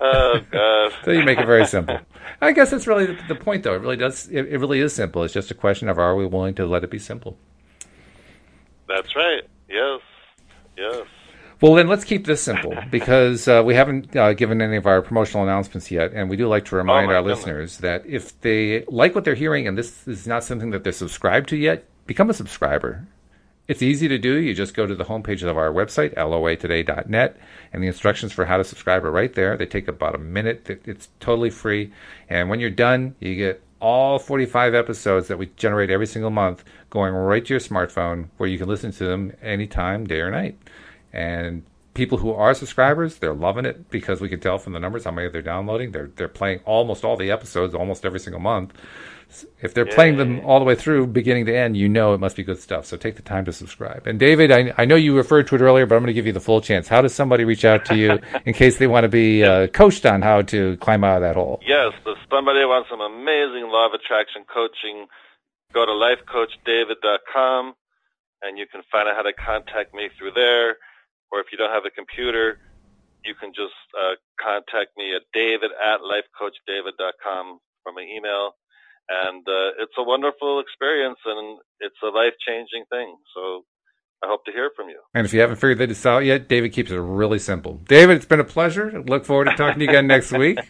oh 0.00 0.40
God! 0.50 0.92
so 1.04 1.10
you 1.10 1.24
make 1.24 1.38
it 1.38 1.46
very 1.46 1.66
simple. 1.66 1.98
I 2.40 2.52
guess 2.52 2.70
that's 2.70 2.86
really 2.86 3.18
the 3.28 3.34
point, 3.34 3.62
though. 3.64 3.74
It 3.74 3.82
really 3.82 3.96
does. 3.96 4.28
It, 4.28 4.46
it 4.46 4.58
really 4.58 4.80
is 4.80 4.94
simple. 4.94 5.22
It's 5.24 5.34
just 5.34 5.50
a 5.50 5.54
question 5.54 5.88
of 5.88 5.98
are 5.98 6.16
we 6.16 6.26
willing 6.26 6.54
to 6.54 6.66
let 6.66 6.84
it 6.84 6.90
be 6.90 6.98
simple. 6.98 7.36
That's 8.88 9.14
right. 9.14 9.42
Yes. 9.68 10.00
Yes. 10.76 11.06
Well, 11.60 11.74
then 11.74 11.88
let's 11.88 12.04
keep 12.04 12.24
this 12.24 12.42
simple 12.42 12.74
because 12.90 13.46
uh, 13.46 13.62
we 13.64 13.74
haven't 13.74 14.16
uh, 14.16 14.32
given 14.32 14.62
any 14.62 14.76
of 14.76 14.86
our 14.86 15.02
promotional 15.02 15.42
announcements 15.42 15.90
yet, 15.90 16.12
and 16.14 16.30
we 16.30 16.36
do 16.36 16.48
like 16.48 16.64
to 16.66 16.76
remind 16.76 17.10
oh 17.10 17.14
our 17.14 17.22
goodness. 17.22 17.38
listeners 17.38 17.78
that 17.78 18.06
if 18.06 18.40
they 18.40 18.84
like 18.86 19.14
what 19.14 19.24
they're 19.24 19.34
hearing 19.34 19.68
and 19.68 19.76
this 19.76 20.08
is 20.08 20.26
not 20.26 20.42
something 20.42 20.70
that 20.70 20.84
they're 20.84 20.92
subscribed 20.92 21.50
to 21.50 21.56
yet, 21.56 21.84
become 22.06 22.30
a 22.30 22.34
subscriber. 22.34 23.06
It's 23.70 23.82
easy 23.82 24.08
to 24.08 24.18
do. 24.18 24.34
You 24.34 24.52
just 24.52 24.74
go 24.74 24.84
to 24.84 24.96
the 24.96 25.04
homepage 25.04 25.48
of 25.48 25.56
our 25.56 25.70
website, 25.70 26.16
loatoday.net, 26.16 27.36
and 27.72 27.80
the 27.80 27.86
instructions 27.86 28.32
for 28.32 28.44
how 28.44 28.56
to 28.56 28.64
subscribe 28.64 29.04
are 29.04 29.12
right 29.12 29.32
there. 29.32 29.56
They 29.56 29.64
take 29.64 29.86
about 29.86 30.16
a 30.16 30.18
minute. 30.18 30.68
It's 30.84 31.08
totally 31.20 31.50
free. 31.50 31.92
And 32.28 32.48
when 32.48 32.58
you're 32.58 32.70
done, 32.70 33.14
you 33.20 33.36
get 33.36 33.62
all 33.80 34.18
45 34.18 34.74
episodes 34.74 35.28
that 35.28 35.38
we 35.38 35.52
generate 35.56 35.88
every 35.88 36.08
single 36.08 36.32
month 36.32 36.64
going 36.90 37.14
right 37.14 37.46
to 37.46 37.54
your 37.54 37.60
smartphone 37.60 38.30
where 38.38 38.48
you 38.48 38.58
can 38.58 38.66
listen 38.66 38.90
to 38.90 39.04
them 39.04 39.34
anytime, 39.40 40.04
day 40.04 40.18
or 40.18 40.32
night. 40.32 40.58
And 41.12 41.62
people 41.94 42.18
who 42.18 42.32
are 42.32 42.54
subscribers, 42.54 43.18
they're 43.18 43.32
loving 43.32 43.66
it 43.66 43.88
because 43.88 44.20
we 44.20 44.28
can 44.28 44.40
tell 44.40 44.58
from 44.58 44.72
the 44.72 44.80
numbers 44.80 45.04
how 45.04 45.12
many 45.12 45.28
they're 45.28 45.42
downloading. 45.42 45.92
They're 45.92 46.10
they're 46.16 46.26
playing 46.26 46.58
almost 46.64 47.04
all 47.04 47.16
the 47.16 47.30
episodes 47.30 47.72
almost 47.72 48.04
every 48.04 48.18
single 48.18 48.40
month. 48.40 48.72
If 49.62 49.74
they're 49.74 49.86
playing 49.86 50.16
them 50.16 50.40
all 50.44 50.58
the 50.58 50.64
way 50.64 50.74
through, 50.74 51.06
beginning 51.08 51.46
to 51.46 51.56
end, 51.56 51.76
you 51.76 51.88
know 51.88 52.14
it 52.14 52.20
must 52.20 52.36
be 52.36 52.42
good 52.42 52.58
stuff. 52.58 52.86
So 52.86 52.96
take 52.96 53.16
the 53.16 53.22
time 53.22 53.44
to 53.44 53.52
subscribe. 53.52 54.06
And 54.06 54.18
David, 54.18 54.50
I, 54.50 54.72
I 54.76 54.84
know 54.84 54.96
you 54.96 55.16
referred 55.16 55.46
to 55.48 55.54
it 55.54 55.60
earlier, 55.60 55.86
but 55.86 55.94
I'm 55.94 56.02
going 56.02 56.08
to 56.08 56.14
give 56.14 56.26
you 56.26 56.32
the 56.32 56.40
full 56.40 56.60
chance. 56.60 56.88
How 56.88 57.00
does 57.00 57.14
somebody 57.14 57.44
reach 57.44 57.64
out 57.64 57.84
to 57.86 57.96
you 57.96 58.18
in 58.44 58.54
case 58.54 58.78
they 58.78 58.86
want 58.86 59.04
to 59.04 59.08
be 59.08 59.44
uh, 59.44 59.68
coached 59.68 60.06
on 60.06 60.22
how 60.22 60.42
to 60.42 60.76
climb 60.78 61.04
out 61.04 61.16
of 61.16 61.22
that 61.22 61.36
hole? 61.36 61.60
Yes, 61.66 61.92
if 62.06 62.18
somebody 62.30 62.64
wants 62.64 62.90
some 62.90 63.00
amazing 63.00 63.68
law 63.70 63.86
of 63.86 63.92
attraction 63.94 64.44
coaching, 64.52 65.06
go 65.72 65.86
to 65.86 65.92
lifecoachdavid.com 65.92 67.74
and 68.42 68.58
you 68.58 68.66
can 68.66 68.82
find 68.90 69.08
out 69.08 69.16
how 69.16 69.22
to 69.22 69.32
contact 69.32 69.94
me 69.94 70.08
through 70.18 70.32
there. 70.34 70.76
Or 71.30 71.38
if 71.40 71.46
you 71.52 71.58
don't 71.58 71.70
have 71.70 71.84
a 71.86 71.90
computer, 71.90 72.58
you 73.24 73.34
can 73.34 73.52
just 73.54 73.76
uh, 73.94 74.16
contact 74.40 74.96
me 74.96 75.14
at 75.14 75.22
david 75.32 75.70
at 75.76 76.00
lifecoachdavid.com 76.00 77.60
from 77.82 77.96
an 77.96 78.04
email 78.04 78.56
and 79.10 79.42
uh, 79.46 79.82
it's 79.82 79.92
a 79.98 80.04
wonderful 80.04 80.60
experience 80.60 81.18
and 81.26 81.58
it's 81.80 81.96
a 82.02 82.08
life 82.08 82.34
changing 82.46 82.84
thing. 82.90 83.16
So 83.34 83.64
I 84.22 84.28
hope 84.28 84.44
to 84.44 84.52
hear 84.52 84.70
from 84.76 84.88
you. 84.88 85.00
And 85.14 85.26
if 85.26 85.32
you 85.32 85.40
haven't 85.40 85.56
figured 85.56 85.78
this 85.78 86.06
out 86.06 86.24
yet, 86.24 86.48
David 86.48 86.72
keeps 86.72 86.90
it 86.90 86.96
really 86.96 87.38
simple. 87.38 87.80
David, 87.88 88.16
it's 88.16 88.26
been 88.26 88.40
a 88.40 88.44
pleasure. 88.44 89.02
Look 89.02 89.24
forward 89.24 89.46
to 89.46 89.56
talking 89.56 89.80
to 89.80 89.84
you 89.84 89.90
again 89.90 90.06
next 90.06 90.32
week. 90.32 90.58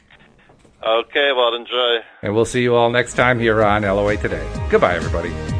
Okay, 0.82 1.30
well, 1.36 1.54
enjoy. 1.54 1.98
And 2.22 2.34
we'll 2.34 2.46
see 2.46 2.62
you 2.62 2.74
all 2.74 2.88
next 2.88 3.12
time 3.12 3.38
here 3.38 3.62
on 3.62 3.82
LOA 3.82 4.16
Today. 4.16 4.50
Goodbye, 4.70 4.94
everybody. 4.94 5.59